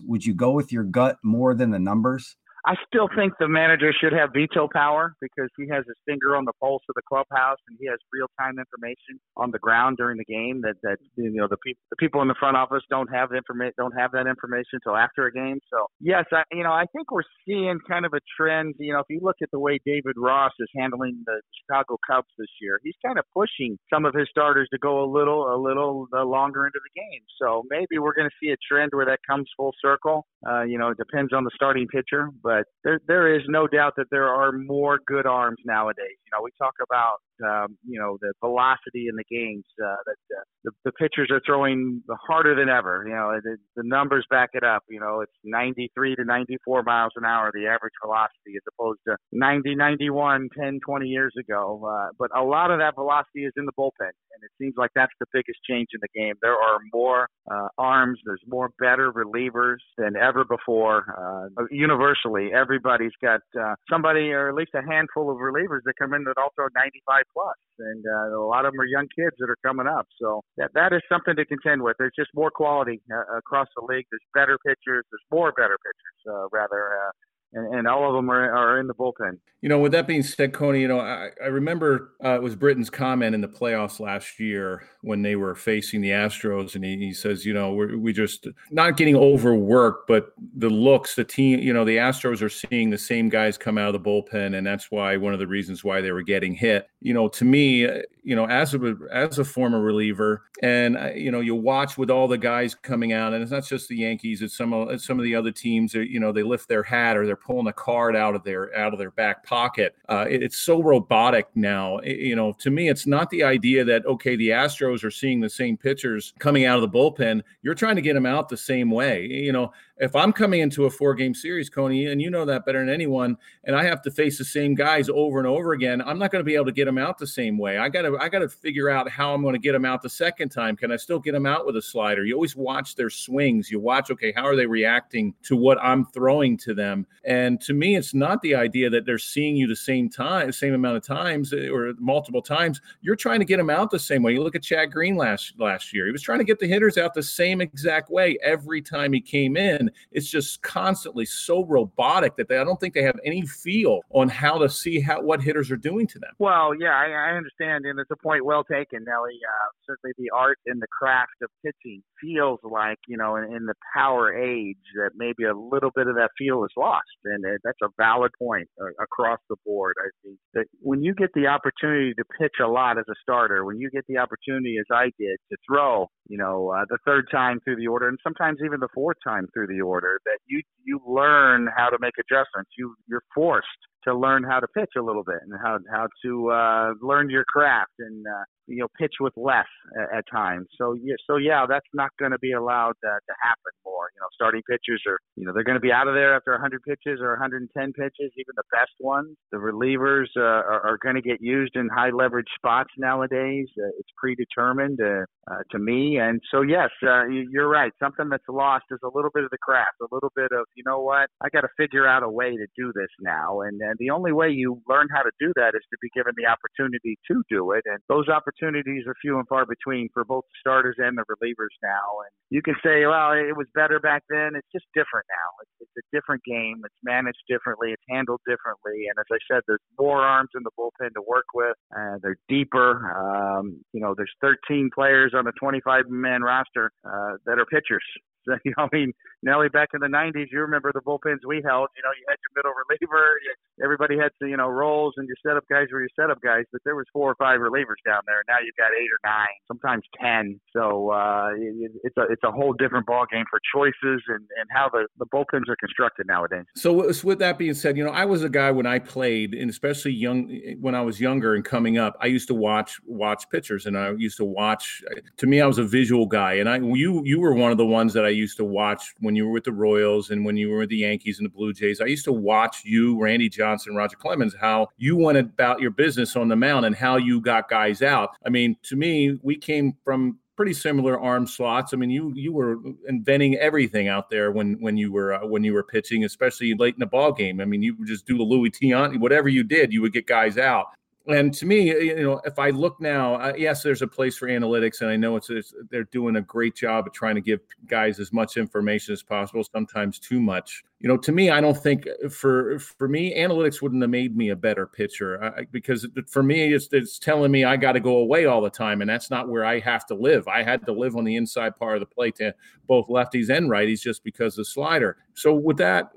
would 0.00 0.24
you 0.24 0.34
go 0.34 0.52
with 0.52 0.72
your 0.72 0.84
gut 0.84 1.18
more 1.22 1.54
than 1.54 1.70
the 1.70 1.78
numbers? 1.78 2.36
I 2.66 2.74
still 2.86 3.08
think 3.14 3.34
the 3.38 3.46
manager 3.46 3.92
should 3.94 4.12
have 4.12 4.30
veto 4.34 4.66
power 4.72 5.14
because 5.20 5.48
he 5.56 5.68
has 5.70 5.84
his 5.86 5.96
finger 6.04 6.34
on 6.34 6.44
the 6.44 6.52
pulse 6.60 6.82
of 6.88 6.96
the 6.96 7.02
clubhouse 7.06 7.58
and 7.68 7.78
he 7.78 7.86
has 7.86 7.98
real 8.12 8.26
time 8.40 8.58
information 8.58 9.22
on 9.36 9.52
the 9.52 9.58
ground 9.60 9.98
during 9.98 10.18
the 10.18 10.24
game 10.24 10.62
that 10.62 10.74
that 10.82 10.98
you 11.14 11.30
know 11.30 11.46
the 11.46 11.56
people 11.62 11.80
the 11.90 11.96
people 11.96 12.22
in 12.22 12.28
the 12.28 12.34
front 12.34 12.56
office 12.56 12.82
don't 12.90 13.06
have 13.06 13.30
information 13.32 13.72
don't 13.78 13.94
have 13.96 14.10
that 14.12 14.26
information 14.26 14.82
until 14.82 14.96
after 14.96 15.26
a 15.26 15.32
game. 15.32 15.60
So 15.70 15.86
yes, 16.00 16.24
I 16.32 16.42
you 16.50 16.64
know 16.64 16.72
I 16.72 16.86
think 16.92 17.12
we're 17.12 17.28
seeing 17.46 17.78
kind 17.88 18.04
of 18.04 18.12
a 18.14 18.20
trend. 18.36 18.74
You 18.78 18.94
know, 18.94 19.00
if 19.00 19.06
you 19.08 19.20
look 19.22 19.36
at 19.42 19.50
the 19.52 19.60
way 19.60 19.78
David 19.86 20.16
Ross 20.16 20.52
is 20.58 20.68
handling 20.76 21.22
the 21.24 21.40
Chicago 21.62 21.98
Cubs 22.02 22.28
this 22.36 22.50
year, 22.60 22.80
he's 22.82 22.98
kind 23.04 23.18
of 23.18 23.24
pushing 23.32 23.78
some 23.92 24.04
of 24.04 24.14
his 24.14 24.26
starters 24.28 24.68
to 24.72 24.78
go 24.78 25.04
a 25.04 25.08
little 25.08 25.54
a 25.54 25.56
little 25.56 26.08
uh, 26.12 26.24
longer 26.24 26.66
into 26.66 26.80
the 26.82 27.00
game. 27.00 27.22
So 27.40 27.62
maybe 27.70 27.98
we're 27.98 28.14
going 28.14 28.28
to 28.28 28.36
see 28.42 28.50
a 28.50 28.58
trend 28.66 28.90
where 28.92 29.06
that 29.06 29.20
comes 29.28 29.48
full 29.56 29.72
circle. 29.80 30.26
Uh, 30.48 30.62
you 30.62 30.78
know, 30.78 30.90
it 30.90 30.98
depends 30.98 31.32
on 31.32 31.44
the 31.44 31.50
starting 31.54 31.86
pitcher, 31.86 32.30
but 32.42 32.55
but 32.56 32.66
there 32.84 33.00
there 33.06 33.34
is 33.34 33.42
no 33.48 33.66
doubt 33.66 33.94
that 33.96 34.06
there 34.10 34.28
are 34.28 34.52
more 34.52 34.98
good 35.06 35.26
arms 35.26 35.58
nowadays. 35.64 36.16
You 36.24 36.30
know, 36.32 36.42
we 36.42 36.50
talk 36.58 36.74
about 36.82 37.18
um, 37.44 37.76
you 37.86 37.98
know 37.98 38.18
the 38.20 38.32
velocity 38.40 39.06
in 39.08 39.16
the 39.16 39.24
games 39.30 39.64
uh, 39.82 39.96
that 40.06 40.36
uh, 40.36 40.42
the, 40.64 40.70
the 40.84 40.92
pitchers 40.92 41.28
are 41.30 41.40
throwing 41.46 42.02
harder 42.26 42.54
than 42.54 42.68
ever. 42.68 43.04
You 43.06 43.14
know, 43.14 43.40
the, 43.42 43.56
the 43.76 43.82
numbers 43.84 44.26
back 44.30 44.50
it 44.54 44.64
up. 44.64 44.82
You 44.88 45.00
know, 45.00 45.20
it's 45.20 45.32
93 45.44 46.16
to 46.16 46.24
94 46.24 46.82
miles 46.82 47.12
an 47.16 47.24
hour 47.24 47.50
the 47.52 47.66
average 47.66 47.94
velocity 48.04 48.56
as 48.56 48.62
opposed 48.74 49.00
to 49.06 49.16
90, 49.32 49.74
91, 49.74 50.48
10, 50.58 50.80
20 50.84 51.06
years 51.06 51.32
ago. 51.38 51.82
Uh, 51.86 52.10
but 52.18 52.30
a 52.36 52.42
lot 52.42 52.70
of 52.70 52.78
that 52.78 52.94
velocity 52.94 53.44
is 53.44 53.52
in 53.56 53.64
the 53.64 53.72
bullpen, 53.78 53.92
and 54.00 54.40
it 54.42 54.50
seems 54.60 54.74
like 54.76 54.90
that's 54.94 55.12
the 55.20 55.26
biggest 55.32 55.58
change 55.68 55.88
in 55.94 56.00
the 56.00 56.20
game. 56.20 56.34
There 56.42 56.52
are 56.52 56.78
more 56.92 57.28
uh, 57.50 57.68
arms, 57.78 58.18
there's 58.24 58.42
more 58.46 58.70
better 58.78 59.12
relievers 59.12 59.78
than 59.98 60.16
ever 60.16 60.44
before. 60.44 61.14
Uh, 61.16 61.64
universally, 61.70 62.50
everybody's 62.54 63.16
got 63.22 63.40
uh, 63.58 63.74
somebody 63.90 64.32
or 64.32 64.48
at 64.48 64.54
least 64.54 64.72
a 64.74 64.82
handful 64.82 65.30
of 65.30 65.38
relievers 65.38 65.80
that 65.84 65.94
come 65.98 66.14
in 66.14 66.24
that 66.24 66.34
all 66.38 66.50
throw 66.54 66.66
95 66.74 67.22
plus, 67.32 67.56
and 67.78 68.04
uh, 68.04 68.36
a 68.36 68.46
lot 68.46 68.64
of 68.64 68.72
them 68.72 68.80
are 68.80 68.86
young 68.86 69.08
kids 69.14 69.36
that 69.38 69.50
are 69.50 69.60
coming 69.64 69.86
up. 69.86 70.06
So 70.20 70.42
that 70.56 70.70
that 70.74 70.92
is 70.92 71.02
something 71.08 71.36
to 71.36 71.44
contend 71.44 71.82
with. 71.82 71.96
There's 71.98 72.16
just 72.16 72.30
more 72.34 72.50
quality 72.50 73.00
uh, 73.12 73.38
across 73.38 73.68
the 73.76 73.84
league. 73.84 74.06
There's 74.10 74.28
better 74.34 74.58
pitchers. 74.66 75.04
There's 75.10 75.28
more 75.30 75.52
better 75.52 75.78
pitchers, 75.78 76.18
uh, 76.28 76.48
rather. 76.52 76.96
Uh, 76.96 77.10
and, 77.56 77.74
and, 77.74 77.88
all 77.88 78.08
of 78.08 78.14
them 78.14 78.30
are, 78.30 78.54
are 78.54 78.78
in 78.78 78.86
the 78.86 78.94
bullpen. 78.94 79.38
You 79.62 79.68
know, 79.68 79.78
with 79.78 79.92
that 79.92 80.06
being 80.06 80.22
said, 80.22 80.52
Coney, 80.52 80.80
you 80.80 80.88
know, 80.88 81.00
I, 81.00 81.30
I 81.42 81.46
remember 81.46 82.12
uh, 82.22 82.34
it 82.34 82.42
was 82.42 82.54
Britton's 82.54 82.90
comment 82.90 83.34
in 83.34 83.40
the 83.40 83.48
playoffs 83.48 83.98
last 83.98 84.38
year 84.38 84.86
when 85.00 85.22
they 85.22 85.34
were 85.34 85.54
facing 85.54 86.02
the 86.02 86.10
Astros, 86.10 86.74
and 86.74 86.84
he, 86.84 86.98
he 86.98 87.12
says, 87.12 87.46
you 87.46 87.54
know, 87.54 87.72
we're 87.72 87.96
we 87.96 88.12
just 88.12 88.46
not 88.70 88.96
getting 88.96 89.16
overworked, 89.16 90.06
but 90.06 90.32
the 90.56 90.68
looks, 90.68 91.14
the 91.14 91.24
team, 91.24 91.58
you 91.60 91.72
know, 91.72 91.84
the 91.84 91.96
Astros 91.96 92.42
are 92.42 92.50
seeing 92.50 92.90
the 92.90 92.98
same 92.98 93.28
guys 93.28 93.56
come 93.56 93.78
out 93.78 93.94
of 93.94 94.02
the 94.02 94.08
bullpen, 94.10 94.56
and 94.56 94.66
that's 94.66 94.90
why 94.90 95.16
one 95.16 95.32
of 95.32 95.38
the 95.38 95.46
reasons 95.46 95.82
why 95.82 96.00
they 96.00 96.12
were 96.12 96.22
getting 96.22 96.54
hit. 96.54 96.86
You 97.00 97.14
know, 97.14 97.28
to 97.28 97.44
me, 97.44 97.88
you 98.26 98.34
know, 98.34 98.48
as 98.48 98.74
a 98.74 98.96
as 99.12 99.38
a 99.38 99.44
former 99.44 99.80
reliever, 99.80 100.42
and 100.60 100.96
uh, 100.96 101.12
you 101.14 101.30
know, 101.30 101.38
you 101.38 101.54
watch 101.54 101.96
with 101.96 102.10
all 102.10 102.26
the 102.26 102.36
guys 102.36 102.74
coming 102.74 103.12
out, 103.12 103.32
and 103.32 103.40
it's 103.40 103.52
not 103.52 103.64
just 103.64 103.88
the 103.88 103.94
Yankees; 103.94 104.42
it's 104.42 104.56
some 104.56 104.72
of 104.72 105.00
some 105.00 105.16
of 105.20 105.22
the 105.22 105.36
other 105.36 105.52
teams. 105.52 105.92
That, 105.92 106.10
you 106.10 106.18
know, 106.18 106.32
they 106.32 106.42
lift 106.42 106.68
their 106.68 106.82
hat 106.82 107.16
or 107.16 107.24
they're 107.24 107.36
pulling 107.36 107.68
a 107.68 107.72
card 107.72 108.16
out 108.16 108.34
of 108.34 108.42
their 108.42 108.76
out 108.76 108.92
of 108.92 108.98
their 108.98 109.12
back 109.12 109.46
pocket. 109.46 109.94
Uh, 110.08 110.26
it, 110.28 110.42
it's 110.42 110.58
so 110.58 110.82
robotic 110.82 111.46
now. 111.54 111.98
It, 111.98 112.16
you 112.16 112.34
know, 112.34 112.52
to 112.54 112.68
me, 112.68 112.88
it's 112.88 113.06
not 113.06 113.30
the 113.30 113.44
idea 113.44 113.84
that 113.84 114.04
okay, 114.06 114.34
the 114.34 114.48
Astros 114.48 115.04
are 115.04 115.10
seeing 115.12 115.38
the 115.38 115.48
same 115.48 115.76
pitchers 115.76 116.34
coming 116.40 116.64
out 116.64 116.82
of 116.82 116.82
the 116.82 116.98
bullpen. 116.98 117.42
You're 117.62 117.76
trying 117.76 117.94
to 117.94 118.02
get 118.02 118.14
them 118.14 118.26
out 118.26 118.48
the 118.48 118.56
same 118.56 118.90
way. 118.90 119.24
You 119.26 119.52
know, 119.52 119.72
if 119.98 120.14
I'm 120.14 120.32
coming 120.32 120.60
into 120.60 120.84
a 120.84 120.90
four 120.90 121.14
game 121.14 121.34
series, 121.34 121.70
Coney, 121.70 122.06
and 122.06 122.20
you 122.20 122.28
know 122.28 122.44
that 122.44 122.66
better 122.66 122.80
than 122.80 122.92
anyone, 122.92 123.36
and 123.64 123.74
I 123.74 123.84
have 123.84 124.02
to 124.02 124.10
face 124.10 124.36
the 124.36 124.44
same 124.44 124.74
guys 124.74 125.08
over 125.08 125.38
and 125.38 125.46
over 125.46 125.72
again, 125.72 126.02
I'm 126.02 126.18
not 126.18 126.30
going 126.30 126.40
to 126.40 126.44
be 126.44 126.54
able 126.54 126.66
to 126.66 126.72
get 126.72 126.84
them 126.84 126.98
out 126.98 127.16
the 127.16 127.26
same 127.26 127.56
way. 127.56 127.78
I 127.78 127.88
got 127.88 128.02
to 128.02 128.18
I 128.18 128.28
got 128.28 128.40
to 128.40 128.48
figure 128.48 128.90
out 128.90 129.08
how 129.08 129.32
I'm 129.32 129.42
going 129.42 129.54
to 129.54 129.58
get 129.58 129.72
them 129.72 129.86
out 129.86 130.02
the 130.02 130.10
second 130.10 130.50
time. 130.50 130.76
Can 130.76 130.92
I 130.92 130.96
still 130.96 131.18
get 131.18 131.32
them 131.32 131.46
out 131.46 131.64
with 131.64 131.76
a 131.76 131.82
slider? 131.82 132.24
You 132.24 132.34
always 132.34 132.54
watch 132.54 132.94
their 132.94 133.08
swings. 133.08 133.70
You 133.70 133.80
watch, 133.80 134.10
okay, 134.10 134.32
how 134.32 134.44
are 134.44 134.56
they 134.56 134.66
reacting 134.66 135.34
to 135.44 135.56
what 135.56 135.78
I'm 135.82 136.04
throwing 136.06 136.58
to 136.58 136.74
them? 136.74 137.06
And 137.24 137.60
to 137.62 137.72
me, 137.72 137.96
it's 137.96 138.12
not 138.12 138.42
the 138.42 138.54
idea 138.54 138.90
that 138.90 139.06
they're 139.06 139.18
seeing 139.18 139.56
you 139.56 139.66
the 139.66 139.76
same 139.76 140.10
time, 140.10 140.52
same 140.52 140.74
amount 140.74 140.98
of 140.98 141.06
times 141.06 141.52
eh, 141.54 141.68
or 141.68 141.94
multiple 141.98 142.42
times. 142.42 142.82
You're 143.00 143.16
trying 143.16 143.40
to 143.40 143.46
get 143.46 143.56
them 143.56 143.70
out 143.70 143.90
the 143.90 143.98
same 143.98 144.22
way. 144.22 144.32
You 144.32 144.42
look 144.42 144.54
at 144.54 144.62
Chad 144.62 144.92
Green 144.92 145.16
last 145.16 145.54
last 145.58 145.94
year. 145.94 146.04
He 146.04 146.12
was 146.12 146.22
trying 146.22 146.38
to 146.38 146.44
get 146.44 146.58
the 146.58 146.66
hitters 146.66 146.98
out 146.98 147.14
the 147.14 147.22
same 147.22 147.62
exact 147.62 148.10
way 148.10 148.36
every 148.42 148.82
time 148.82 149.14
he 149.14 149.20
came 149.22 149.56
in 149.56 149.85
it's 150.12 150.28
just 150.28 150.62
constantly 150.62 151.24
so 151.24 151.64
robotic 151.64 152.36
that 152.36 152.48
they, 152.48 152.58
I 152.58 152.64
don't 152.64 152.78
think 152.80 152.94
they 152.94 153.02
have 153.02 153.18
any 153.24 153.42
feel 153.46 154.00
on 154.10 154.28
how 154.28 154.58
to 154.58 154.68
see 154.68 155.00
how 155.00 155.22
what 155.22 155.42
hitters 155.42 155.70
are 155.70 155.76
doing 155.76 156.06
to 156.08 156.18
them. 156.18 156.30
Well, 156.38 156.72
yeah, 156.78 156.94
I, 156.94 157.32
I 157.32 157.36
understand, 157.36 157.84
and 157.84 157.98
it's 157.98 158.10
a 158.10 158.22
point 158.22 158.44
well 158.44 158.64
taken, 158.64 159.04
Nelly. 159.04 159.38
Uh, 159.42 159.68
certainly, 159.86 160.12
the 160.18 160.30
art 160.34 160.58
and 160.66 160.80
the 160.80 160.86
craft 160.86 161.32
of 161.42 161.50
pitching 161.64 162.02
feels 162.20 162.60
like 162.62 162.98
you 163.08 163.16
know 163.16 163.36
in, 163.36 163.44
in 163.54 163.66
the 163.66 163.74
power 163.94 164.34
age 164.34 164.76
that 164.96 165.10
maybe 165.16 165.44
a 165.44 165.54
little 165.54 165.90
bit 165.94 166.06
of 166.06 166.16
that 166.16 166.30
feel 166.38 166.64
is 166.64 166.72
lost, 166.76 167.04
and 167.24 167.44
uh, 167.44 167.58
that's 167.64 167.78
a 167.82 167.88
valid 167.96 168.30
point 168.38 168.68
uh, 168.80 168.86
across 169.02 169.38
the 169.48 169.56
board. 169.64 169.94
I 170.00 170.08
think 170.22 170.38
that 170.54 170.66
when 170.80 171.02
you 171.02 171.14
get 171.14 171.30
the 171.34 171.46
opportunity 171.46 172.14
to 172.14 172.24
pitch 172.38 172.56
a 172.62 172.68
lot 172.68 172.98
as 172.98 173.04
a 173.08 173.14
starter, 173.22 173.64
when 173.64 173.78
you 173.78 173.90
get 173.90 174.04
the 174.08 174.18
opportunity, 174.18 174.76
as 174.78 174.86
I 174.90 175.10
did, 175.18 175.36
to 175.50 175.56
throw, 175.68 176.08
you 176.28 176.38
know, 176.38 176.72
uh, 176.76 176.84
the 176.88 176.98
third 177.06 177.28
time 177.30 177.60
through 177.64 177.76
the 177.76 177.86
order, 177.86 178.08
and 178.08 178.18
sometimes 178.22 178.58
even 178.64 178.80
the 178.80 178.88
fourth 178.94 179.16
time 179.24 179.46
through 179.52 179.68
the 179.68 179.75
order, 179.80 180.20
that 180.24 180.38
you 180.46 180.62
you 180.84 181.00
learn 181.06 181.68
how 181.76 181.88
to 181.88 181.98
make 182.00 182.14
adjustments. 182.18 182.70
You 182.78 182.94
you're 183.08 183.24
forced 183.34 183.66
to 184.06 184.14
learn 184.14 184.44
how 184.44 184.60
to 184.60 184.66
pitch 184.68 184.90
a 184.96 185.02
little 185.02 185.24
bit 185.24 185.40
and 185.42 185.52
how 185.62 185.78
how 185.90 186.08
to 186.24 186.50
uh, 186.50 186.92
learn 187.02 187.30
your 187.30 187.44
craft 187.44 187.92
and 187.98 188.26
uh, 188.26 188.44
you 188.66 188.78
know 188.78 188.88
pitch 188.98 189.14
with 189.20 189.32
less 189.36 189.66
at, 189.98 190.18
at 190.18 190.24
times. 190.30 190.66
So 190.78 190.94
yeah, 190.94 191.14
so 191.26 191.36
yeah, 191.36 191.66
that's 191.68 191.86
not 191.94 192.10
going 192.18 192.32
to 192.32 192.38
be 192.38 192.52
allowed 192.52 192.94
to, 193.02 193.10
to 193.10 193.34
happen 193.42 193.72
more. 193.84 194.08
You 194.14 194.20
know, 194.20 194.28
starting 194.34 194.62
pitchers 194.68 195.02
are 195.06 195.18
you 195.36 195.46
know 195.46 195.52
they're 195.52 195.64
going 195.64 195.76
to 195.76 195.80
be 195.80 195.92
out 195.92 196.08
of 196.08 196.14
there 196.14 196.34
after 196.34 196.52
100 196.52 196.82
pitches 196.82 197.20
or 197.20 197.30
110 197.32 197.92
pitches, 197.92 198.32
even 198.36 198.54
the 198.56 198.68
best 198.72 198.92
ones. 199.00 199.36
The 199.52 199.58
relievers 199.58 200.26
uh, 200.36 200.42
are, 200.42 200.80
are 200.82 200.98
going 201.02 201.16
to 201.16 201.22
get 201.22 201.40
used 201.40 201.76
in 201.76 201.88
high 201.88 202.10
leverage 202.10 202.50
spots 202.56 202.90
nowadays. 202.98 203.68
Uh, 203.78 203.88
it's 203.98 204.10
predetermined 204.18 205.00
uh, 205.00 205.24
uh, 205.50 205.62
to 205.70 205.78
me, 205.78 206.18
and 206.18 206.40
so 206.50 206.62
yes, 206.62 206.90
uh, 207.06 207.26
you're 207.26 207.68
right. 207.68 207.92
Something 208.02 208.28
that's 208.28 208.44
lost 208.48 208.84
is 208.90 208.98
a 209.04 209.10
little 209.14 209.30
bit 209.32 209.44
of 209.44 209.50
the 209.50 209.58
craft, 209.58 209.96
a 210.00 210.12
little 210.12 210.32
bit 210.34 210.50
of 210.52 210.66
you 210.74 210.82
know 210.86 211.00
what 211.00 211.28
I 211.40 211.48
got 211.48 211.62
to 211.62 211.68
figure 211.76 212.06
out 212.06 212.22
a 212.22 212.28
way 212.28 212.56
to 212.56 212.66
do 212.76 212.92
this 212.94 213.10
now, 213.20 213.60
and 213.60 213.80
and 213.96 214.06
the 214.06 214.12
only 214.12 214.32
way 214.32 214.50
you 214.50 214.82
learn 214.88 215.08
how 215.10 215.22
to 215.22 215.30
do 215.40 215.52
that 215.56 215.72
is 215.72 215.80
to 215.88 215.96
be 216.02 216.08
given 216.14 216.34
the 216.36 216.44
opportunity 216.44 217.16
to 217.28 217.42
do 217.48 217.72
it. 217.72 217.82
And 217.86 217.98
those 218.08 218.28
opportunities 218.28 219.04
are 219.06 219.14
few 219.22 219.38
and 219.38 219.48
far 219.48 219.64
between 219.64 220.08
for 220.12 220.24
both 220.24 220.44
the 220.44 220.56
starters 220.60 220.96
and 220.98 221.16
the 221.16 221.24
relievers 221.24 221.72
now. 221.82 222.20
And 222.20 222.32
you 222.50 222.60
can 222.60 222.74
say, 222.84 223.06
well, 223.06 223.32
it 223.32 223.56
was 223.56 223.66
better 223.74 223.98
back 223.98 224.22
then. 224.28 224.52
It's 224.54 224.68
just 224.72 224.84
different 224.92 225.24
now. 225.32 225.48
It's, 225.62 225.88
it's 225.88 226.04
a 226.04 226.16
different 226.16 226.44
game. 226.44 226.82
It's 226.84 227.00
managed 227.02 227.40
differently. 227.48 227.92
It's 227.92 228.04
handled 228.08 228.40
differently. 228.46 229.08
And 229.08 229.16
as 229.16 229.28
I 229.32 229.40
said, 229.48 229.62
there's 229.66 229.80
more 229.98 230.20
arms 230.20 230.50
in 230.54 230.62
the 230.62 230.74
bullpen 230.76 231.14
to 231.14 231.22
work 231.26 231.46
with. 231.54 231.76
Uh, 231.96 232.20
they're 232.22 232.38
deeper. 232.48 233.00
Um, 233.16 233.80
you 233.92 234.00
know, 234.00 234.14
there's 234.14 234.32
13 234.42 234.90
players 234.94 235.32
on 235.34 235.46
a 235.46 235.52
25 235.52 236.08
man 236.08 236.42
roster 236.42 236.92
uh, 237.04 237.40
that 237.46 237.58
are 237.58 237.66
pitchers. 237.66 238.04
I 238.78 238.88
mean, 238.92 239.12
Nelly, 239.42 239.68
back 239.68 239.90
in 239.94 240.00
the 240.00 240.08
'90s, 240.08 240.46
you 240.50 240.60
remember 240.60 240.92
the 240.92 241.00
bullpens 241.00 241.44
we 241.46 241.62
held. 241.64 241.88
You 241.96 242.02
know, 242.02 242.12
you 242.14 242.24
had 242.28 242.38
your 242.42 242.52
middle 242.56 242.72
reliever. 242.72 243.38
Everybody 243.82 244.16
had 244.16 244.30
to, 244.40 244.48
you 244.48 244.56
know, 244.56 244.68
roles, 244.68 245.14
and 245.16 245.28
your 245.28 245.36
setup 245.46 245.64
guys 245.68 245.86
were 245.92 246.00
your 246.00 246.14
setup 246.18 246.40
guys. 246.42 246.64
But 246.72 246.80
there 246.84 246.96
was 246.96 247.06
four 247.12 247.30
or 247.30 247.36
five 247.36 247.60
relievers 247.60 248.00
down 248.06 248.22
there. 248.26 248.40
And 248.40 248.48
now 248.48 248.58
you've 248.64 248.76
got 248.76 248.90
eight 248.96 249.10
or 249.10 249.20
nine, 249.24 249.56
sometimes 249.68 250.04
ten. 250.20 250.60
So 250.72 251.10
uh, 251.10 251.50
it, 251.56 251.92
it's 252.04 252.16
a 252.16 252.22
it's 252.30 252.42
a 252.44 252.50
whole 252.50 252.72
different 252.72 253.06
ball 253.06 253.26
game 253.30 253.44
for 253.50 253.60
choices 253.74 254.22
and 254.28 254.44
and 254.58 254.68
how 254.70 254.88
the 254.88 255.06
the 255.18 255.26
bullpens 255.26 255.68
are 255.68 255.76
constructed 255.76 256.26
nowadays. 256.26 256.64
So 256.74 257.12
with 257.24 257.38
that 257.40 257.58
being 257.58 257.74
said, 257.74 257.96
you 257.96 258.04
know, 258.04 258.10
I 258.10 258.24
was 258.24 258.42
a 258.42 258.48
guy 258.48 258.70
when 258.70 258.86
I 258.86 258.98
played, 258.98 259.54
and 259.54 259.70
especially 259.70 260.12
young 260.12 260.48
when 260.80 260.94
I 260.94 261.02
was 261.02 261.20
younger 261.20 261.54
and 261.54 261.64
coming 261.64 261.98
up, 261.98 262.16
I 262.20 262.26
used 262.26 262.48
to 262.48 262.54
watch 262.54 263.00
watch 263.04 263.48
pitchers, 263.50 263.86
and 263.86 263.96
I 263.96 264.12
used 264.12 264.36
to 264.38 264.44
watch. 264.44 265.02
To 265.38 265.46
me, 265.46 265.60
I 265.60 265.66
was 265.66 265.78
a 265.78 265.84
visual 265.84 266.26
guy, 266.26 266.54
and 266.54 266.68
I 266.68 266.78
you 266.78 267.22
you 267.24 267.40
were 267.40 267.54
one 267.54 267.72
of 267.72 267.78
the 267.78 267.86
ones 267.86 268.12
that 268.14 268.24
I 268.24 268.30
used 268.36 268.56
to 268.58 268.64
watch 268.64 269.14
when 269.18 269.34
you 269.34 269.46
were 269.46 269.52
with 269.52 269.64
the 269.64 269.72
Royals 269.72 270.30
and 270.30 270.44
when 270.44 270.56
you 270.56 270.70
were 270.70 270.78
with 270.78 270.90
the 270.90 270.98
Yankees 270.98 271.38
and 271.38 271.46
the 271.46 271.50
Blue 271.50 271.72
Jays. 271.72 272.00
I 272.00 272.06
used 272.06 272.24
to 272.24 272.32
watch 272.32 272.84
you, 272.84 273.20
Randy 273.20 273.48
Johnson, 273.48 273.94
Roger 273.94 274.16
Clemens, 274.16 274.54
how 274.60 274.88
you 274.96 275.16
went 275.16 275.38
about 275.38 275.80
your 275.80 275.90
business 275.90 276.36
on 276.36 276.48
the 276.48 276.56
mound 276.56 276.86
and 276.86 276.94
how 276.94 277.16
you 277.16 277.40
got 277.40 277.68
guys 277.68 278.02
out. 278.02 278.30
I 278.44 278.50
mean, 278.50 278.76
to 278.84 278.96
me, 278.96 279.38
we 279.42 279.56
came 279.56 279.96
from 280.04 280.38
pretty 280.56 280.72
similar 280.72 281.20
arm 281.20 281.46
slots. 281.46 281.92
I 281.92 281.96
mean, 281.98 282.10
you 282.10 282.32
you 282.34 282.52
were 282.52 282.78
inventing 283.08 283.56
everything 283.56 284.08
out 284.08 284.30
there 284.30 284.52
when 284.52 284.80
when 284.80 284.96
you 284.96 285.12
were 285.12 285.34
uh, 285.34 285.46
when 285.46 285.64
you 285.64 285.74
were 285.74 285.82
pitching, 285.82 286.24
especially 286.24 286.74
late 286.74 286.94
in 286.94 287.00
the 287.00 287.06
ball 287.06 287.32
game. 287.32 287.60
I 287.60 287.64
mean, 287.64 287.82
you 287.82 287.96
would 287.96 288.08
just 288.08 288.26
do 288.26 288.38
the 288.38 288.42
Luis 288.42 288.72
Tiant, 288.72 289.20
whatever 289.20 289.48
you 289.48 289.62
did, 289.62 289.92
you 289.92 290.02
would 290.02 290.12
get 290.12 290.26
guys 290.26 290.58
out 290.58 290.86
and 291.28 291.52
to 291.54 291.66
me, 291.66 291.88
you 291.88 292.22
know, 292.22 292.40
if 292.44 292.58
I 292.58 292.70
look 292.70 293.00
now, 293.00 293.34
uh, 293.34 293.52
yes, 293.56 293.82
there's 293.82 294.02
a 294.02 294.06
place 294.06 294.36
for 294.36 294.48
analytics, 294.48 295.00
and 295.00 295.10
I 295.10 295.16
know 295.16 295.36
it's, 295.36 295.50
it's, 295.50 295.74
they're 295.90 296.04
doing 296.04 296.36
a 296.36 296.42
great 296.42 296.74
job 296.76 297.06
of 297.06 297.12
trying 297.12 297.34
to 297.34 297.40
give 297.40 297.60
guys 297.86 298.20
as 298.20 298.32
much 298.32 298.56
information 298.56 299.12
as 299.12 299.22
possible, 299.22 299.64
sometimes 299.64 300.18
too 300.18 300.40
much 300.40 300.84
you 301.00 301.08
know, 301.08 301.16
to 301.18 301.32
me, 301.32 301.50
I 301.50 301.60
don't 301.60 301.76
think 301.76 302.06
uh, 302.24 302.28
for 302.30 302.78
for 302.78 303.06
me, 303.06 303.36
analytics 303.36 303.82
wouldn't 303.82 304.02
have 304.02 304.10
made 304.10 304.34
me 304.34 304.48
a 304.48 304.56
better 304.56 304.86
pitcher 304.86 305.42
I, 305.44 305.66
because 305.70 306.08
for 306.26 306.42
me, 306.42 306.72
it's, 306.72 306.88
it's 306.90 307.18
telling 307.18 307.52
me 307.52 307.64
I 307.64 307.76
got 307.76 307.92
to 307.92 308.00
go 308.00 308.18
away 308.18 308.46
all 308.46 308.62
the 308.62 308.70
time, 308.70 309.02
and 309.02 309.10
that's 309.10 309.30
not 309.30 309.48
where 309.48 309.64
I 309.64 309.78
have 309.80 310.06
to 310.06 310.14
live. 310.14 310.48
I 310.48 310.62
had 310.62 310.86
to 310.86 310.92
live 310.92 311.14
on 311.16 311.24
the 311.24 311.36
inside 311.36 311.76
part 311.76 311.96
of 311.96 312.00
the 312.00 312.06
plate 312.06 312.36
to 312.36 312.54
both 312.86 313.08
lefties 313.08 313.50
and 313.50 313.68
righties 313.68 314.00
just 314.00 314.24
because 314.24 314.54
of 314.54 314.58
the 314.58 314.64
slider. 314.64 315.18
So, 315.34 315.52
with 315.52 315.76
that, 315.76 316.12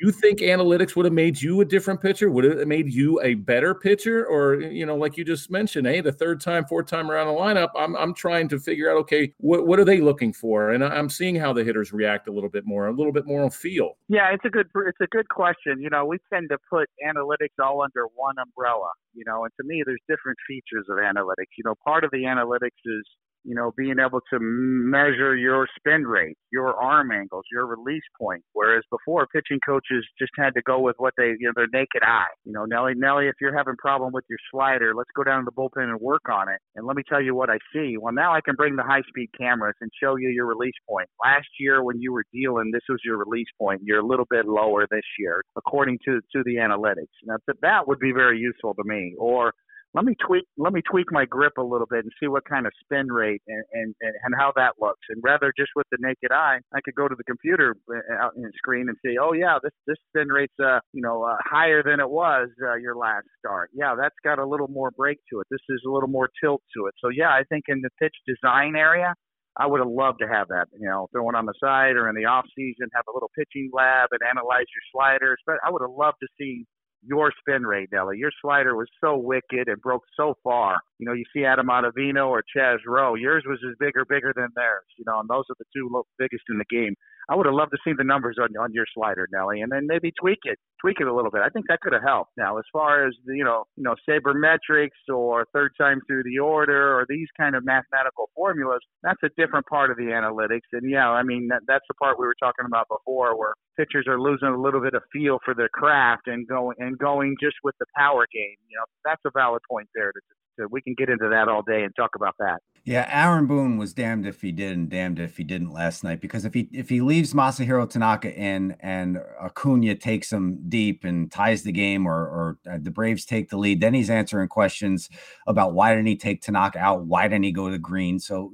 you 0.00 0.10
think 0.10 0.38
analytics 0.38 0.96
would 0.96 1.04
have 1.04 1.12
made 1.12 1.40
you 1.40 1.60
a 1.60 1.64
different 1.64 2.00
pitcher? 2.00 2.30
Would 2.30 2.46
it 2.46 2.58
have 2.58 2.68
made 2.68 2.90
you 2.90 3.20
a 3.20 3.34
better 3.34 3.74
pitcher, 3.74 4.26
or 4.26 4.62
you 4.62 4.86
know, 4.86 4.96
like 4.96 5.18
you 5.18 5.24
just 5.26 5.50
mentioned, 5.50 5.86
hey, 5.86 6.00
the 6.00 6.10
third 6.10 6.40
time, 6.40 6.64
fourth 6.64 6.86
time 6.86 7.10
around 7.10 7.26
the 7.26 7.38
lineup, 7.38 7.68
I'm 7.76 7.94
I'm 7.96 8.14
trying 8.14 8.48
to 8.48 8.58
figure 8.58 8.90
out, 8.90 8.96
okay, 8.98 9.34
what 9.38 9.66
what 9.66 9.78
are 9.78 9.84
they 9.84 10.00
looking 10.00 10.32
for, 10.32 10.70
and 10.70 10.82
I'm 10.82 11.10
seeing 11.10 11.36
how 11.36 11.52
the 11.52 11.62
hitters 11.62 11.92
react 11.92 12.28
a 12.28 12.32
little 12.32 12.48
bit 12.48 12.64
more, 12.64 12.86
a 12.86 12.92
little 12.92 13.12
bit 13.12 13.26
more 13.26 13.42
on 13.42 13.50
feel. 13.50 13.98
Yeah 14.08 14.21
yeah, 14.22 14.34
it's 14.34 14.44
a 14.44 14.50
good 14.50 14.68
it's 14.86 15.00
a 15.02 15.10
good 15.10 15.28
question. 15.28 15.80
You 15.80 15.90
know, 15.90 16.04
we 16.06 16.18
tend 16.32 16.50
to 16.50 16.58
put 16.70 16.88
analytics 17.02 17.58
all 17.62 17.82
under 17.82 18.06
one 18.14 18.36
umbrella. 18.38 18.90
You 19.14 19.24
know, 19.26 19.44
and 19.44 19.52
to 19.60 19.66
me, 19.66 19.82
there's 19.84 20.00
different 20.08 20.38
features 20.46 20.86
of 20.88 20.96
analytics. 20.98 21.58
You 21.58 21.64
know, 21.64 21.74
part 21.84 22.04
of 22.04 22.10
the 22.10 22.24
analytics 22.24 22.78
is 22.86 23.04
you 23.44 23.54
know, 23.54 23.72
being 23.76 23.96
able 23.98 24.20
to 24.32 24.38
measure 24.40 25.36
your 25.36 25.66
spin 25.76 26.04
rate, 26.04 26.36
your 26.52 26.74
arm 26.74 27.10
angles, 27.10 27.44
your 27.50 27.66
release 27.66 28.02
point. 28.20 28.42
Whereas 28.52 28.82
before, 28.90 29.26
pitching 29.26 29.60
coaches 29.64 30.06
just 30.18 30.32
had 30.36 30.54
to 30.54 30.62
go 30.62 30.80
with 30.80 30.96
what 30.98 31.14
they, 31.16 31.34
you 31.38 31.46
know, 31.46 31.52
their 31.54 31.68
naked 31.72 32.02
eye. 32.02 32.32
You 32.44 32.52
know, 32.52 32.64
Nelly, 32.64 32.92
Nelly, 32.96 33.26
if 33.26 33.34
you're 33.40 33.56
having 33.56 33.74
a 33.74 33.82
problem 33.82 34.12
with 34.12 34.24
your 34.28 34.38
slider, 34.50 34.94
let's 34.94 35.10
go 35.16 35.24
down 35.24 35.40
to 35.40 35.44
the 35.44 35.52
bullpen 35.52 35.90
and 35.90 36.00
work 36.00 36.28
on 36.30 36.48
it. 36.48 36.58
And 36.76 36.86
let 36.86 36.96
me 36.96 37.02
tell 37.08 37.20
you 37.20 37.34
what 37.34 37.50
I 37.50 37.58
see. 37.72 37.96
Well, 37.98 38.12
now 38.12 38.34
I 38.34 38.40
can 38.40 38.54
bring 38.54 38.76
the 38.76 38.82
high 38.82 39.02
speed 39.08 39.30
cameras 39.38 39.74
and 39.80 39.90
show 40.02 40.16
you 40.16 40.28
your 40.28 40.46
release 40.46 40.74
point. 40.88 41.08
Last 41.24 41.48
year, 41.58 41.82
when 41.82 42.00
you 42.00 42.12
were 42.12 42.24
dealing, 42.32 42.70
this 42.72 42.82
was 42.88 43.00
your 43.04 43.18
release 43.18 43.48
point. 43.58 43.80
You're 43.84 44.00
a 44.00 44.06
little 44.06 44.26
bit 44.30 44.46
lower 44.46 44.86
this 44.90 45.04
year, 45.18 45.42
according 45.56 45.98
to 46.04 46.20
to 46.34 46.42
the 46.44 46.56
analytics. 46.56 47.12
Now, 47.24 47.36
that 47.62 47.88
would 47.88 47.98
be 47.98 48.12
very 48.12 48.38
useful 48.38 48.74
to 48.74 48.82
me. 48.84 49.14
Or 49.18 49.52
let 49.94 50.04
me 50.04 50.14
tweak 50.26 50.44
let 50.56 50.72
me 50.72 50.80
tweak 50.90 51.06
my 51.10 51.24
grip 51.24 51.54
a 51.58 51.62
little 51.62 51.86
bit 51.86 52.04
and 52.04 52.12
see 52.20 52.26
what 52.26 52.44
kind 52.44 52.66
of 52.66 52.72
spin 52.82 53.12
rate 53.12 53.42
and, 53.46 53.64
and, 53.72 53.94
and 54.00 54.34
how 54.38 54.52
that 54.56 54.74
looks. 54.80 55.00
And 55.10 55.22
rather 55.22 55.52
just 55.56 55.70
with 55.76 55.86
the 55.90 55.98
naked 56.00 56.32
eye, 56.32 56.60
I 56.74 56.80
could 56.84 56.94
go 56.94 57.08
to 57.08 57.14
the 57.14 57.24
computer 57.24 57.76
uh, 57.90 58.14
out 58.14 58.32
in 58.36 58.42
the 58.42 58.52
screen 58.56 58.88
and 58.88 58.96
say, 59.04 59.16
oh 59.20 59.32
yeah, 59.32 59.58
this 59.62 59.72
this 59.86 59.98
spin 60.08 60.28
rate's 60.28 60.54
uh 60.62 60.80
you 60.92 61.02
know 61.02 61.22
uh, 61.22 61.36
higher 61.44 61.82
than 61.82 62.00
it 62.00 62.08
was 62.08 62.48
uh, 62.62 62.74
your 62.74 62.96
last 62.96 63.26
start. 63.38 63.70
Yeah, 63.74 63.94
that's 63.98 64.16
got 64.24 64.38
a 64.38 64.46
little 64.46 64.68
more 64.68 64.90
break 64.90 65.18
to 65.32 65.40
it. 65.40 65.46
This 65.50 65.60
is 65.68 65.82
a 65.86 65.90
little 65.90 66.08
more 66.08 66.28
tilt 66.42 66.62
to 66.76 66.86
it. 66.86 66.94
So 67.02 67.08
yeah, 67.08 67.30
I 67.30 67.42
think 67.48 67.64
in 67.68 67.82
the 67.82 67.90
pitch 68.00 68.14
design 68.26 68.76
area, 68.76 69.14
I 69.56 69.66
would 69.66 69.80
have 69.80 69.88
loved 69.88 70.20
to 70.20 70.28
have 70.28 70.48
that, 70.48 70.68
you 70.72 70.88
know, 70.88 71.08
throwing 71.12 71.34
on 71.36 71.44
the 71.44 71.54
side 71.60 71.96
or 71.96 72.08
in 72.08 72.16
the 72.16 72.24
off 72.24 72.46
season, 72.56 72.88
have 72.94 73.04
a 73.08 73.12
little 73.12 73.30
pitching 73.36 73.70
lab 73.72 74.08
and 74.12 74.20
analyze 74.24 74.64
your 74.72 74.84
sliders. 74.90 75.38
But 75.46 75.56
I 75.64 75.70
would 75.70 75.82
have 75.82 75.90
loved 75.90 76.18
to 76.22 76.28
see 76.38 76.64
your 77.04 77.32
spin 77.40 77.64
rate, 77.64 77.88
Nelly. 77.92 78.18
Your 78.18 78.30
slider 78.40 78.76
was 78.76 78.88
so 79.02 79.16
wicked 79.16 79.68
and 79.68 79.80
broke 79.80 80.02
so 80.16 80.34
far. 80.44 80.78
You 80.98 81.06
know, 81.06 81.12
you 81.12 81.24
see 81.34 81.44
Adam 81.44 81.66
Ottavino 81.66 82.28
or 82.28 82.44
Chaz 82.56 82.78
Roe. 82.86 83.14
Yours 83.14 83.44
was 83.46 83.58
as 83.68 83.76
bigger, 83.78 84.04
bigger 84.04 84.32
than 84.34 84.48
theirs. 84.54 84.86
You 84.96 85.04
know, 85.06 85.20
and 85.20 85.28
those 85.28 85.44
are 85.50 85.56
the 85.58 85.64
two 85.74 85.90
biggest 86.18 86.44
in 86.48 86.58
the 86.58 86.64
game. 86.70 86.94
I 87.32 87.34
would 87.34 87.46
have 87.46 87.54
loved 87.54 87.72
to 87.72 87.78
see 87.82 87.94
the 87.96 88.04
numbers 88.04 88.36
on 88.38 88.48
on 88.60 88.74
your 88.74 88.84
slider, 88.92 89.26
Nelly, 89.32 89.62
and 89.62 89.72
then 89.72 89.86
maybe 89.86 90.12
tweak 90.20 90.40
it, 90.44 90.58
tweak 90.82 91.00
it 91.00 91.06
a 91.06 91.14
little 91.14 91.30
bit. 91.30 91.40
I 91.40 91.48
think 91.48 91.64
that 91.68 91.80
could 91.80 91.94
have 91.94 92.02
helped. 92.02 92.32
Now, 92.36 92.58
as 92.58 92.64
far 92.70 93.06
as 93.06 93.14
the, 93.24 93.34
you 93.34 93.44
know, 93.44 93.64
you 93.76 93.84
know, 93.84 93.96
sabermetrics 94.06 95.00
or 95.08 95.46
third 95.54 95.72
time 95.80 96.02
through 96.06 96.24
the 96.24 96.40
order 96.40 96.92
or 96.92 97.06
these 97.08 97.28
kind 97.40 97.56
of 97.56 97.64
mathematical 97.64 98.28
formulas, 98.36 98.80
that's 99.02 99.22
a 99.24 99.30
different 99.40 99.64
part 99.66 99.90
of 99.90 99.96
the 99.96 100.12
analytics. 100.12 100.68
And 100.72 100.90
yeah, 100.90 101.08
I 101.08 101.22
mean 101.22 101.48
that, 101.48 101.62
that's 101.66 101.86
the 101.88 101.94
part 101.94 102.18
we 102.18 102.26
were 102.26 102.36
talking 102.38 102.66
about 102.66 102.86
before, 102.88 103.38
where 103.38 103.54
pitchers 103.78 104.04
are 104.06 104.20
losing 104.20 104.48
a 104.48 104.60
little 104.60 104.82
bit 104.82 104.92
of 104.92 105.02
feel 105.10 105.38
for 105.42 105.54
their 105.54 105.70
craft 105.72 106.26
and 106.26 106.46
going 106.46 106.76
and 106.80 106.98
going 106.98 107.36
just 107.40 107.56
with 107.64 107.74
the 107.80 107.86
power 107.96 108.26
game. 108.30 108.60
You 108.68 108.76
know, 108.76 108.84
that's 109.06 109.22
a 109.24 109.30
valid 109.34 109.62
point 109.70 109.88
there 109.94 110.12
to 110.12 110.20
so 110.58 110.68
we 110.70 110.82
can 110.82 110.94
get 110.96 111.08
into 111.08 111.28
that 111.30 111.48
all 111.48 111.62
day 111.62 111.82
and 111.82 111.96
talk 111.96 112.10
about 112.14 112.34
that. 112.38 112.60
Yeah, 112.84 113.06
Aaron 113.08 113.46
Boone 113.46 113.78
was 113.78 113.92
damned 113.92 114.26
if 114.26 114.42
he 114.42 114.50
did 114.50 114.72
and 114.76 114.88
damned 114.90 115.20
if 115.20 115.36
he 115.36 115.44
didn't 115.44 115.72
last 115.72 116.02
night 116.02 116.20
because 116.20 116.44
if 116.44 116.52
he 116.52 116.68
if 116.72 116.88
he 116.88 117.00
leaves 117.00 117.32
Masahiro 117.32 117.88
Tanaka 117.88 118.34
in 118.34 118.74
and 118.80 119.20
Acuna 119.40 119.94
takes 119.94 120.32
him 120.32 120.58
deep 120.68 121.04
and 121.04 121.30
ties 121.30 121.62
the 121.62 121.70
game 121.70 122.08
or 122.08 122.12
or 122.12 122.58
uh, 122.68 122.78
the 122.82 122.90
Braves 122.90 123.24
take 123.24 123.50
the 123.50 123.56
lead, 123.56 123.80
then 123.80 123.94
he's 123.94 124.10
answering 124.10 124.48
questions 124.48 125.08
about 125.46 125.74
why 125.74 125.90
didn't 125.94 126.08
he 126.08 126.16
take 126.16 126.42
Tanaka 126.42 126.80
out? 126.80 127.04
Why 127.04 127.28
didn't 127.28 127.44
he 127.44 127.52
go 127.52 127.70
to 127.70 127.78
Green? 127.78 128.18
So 128.18 128.50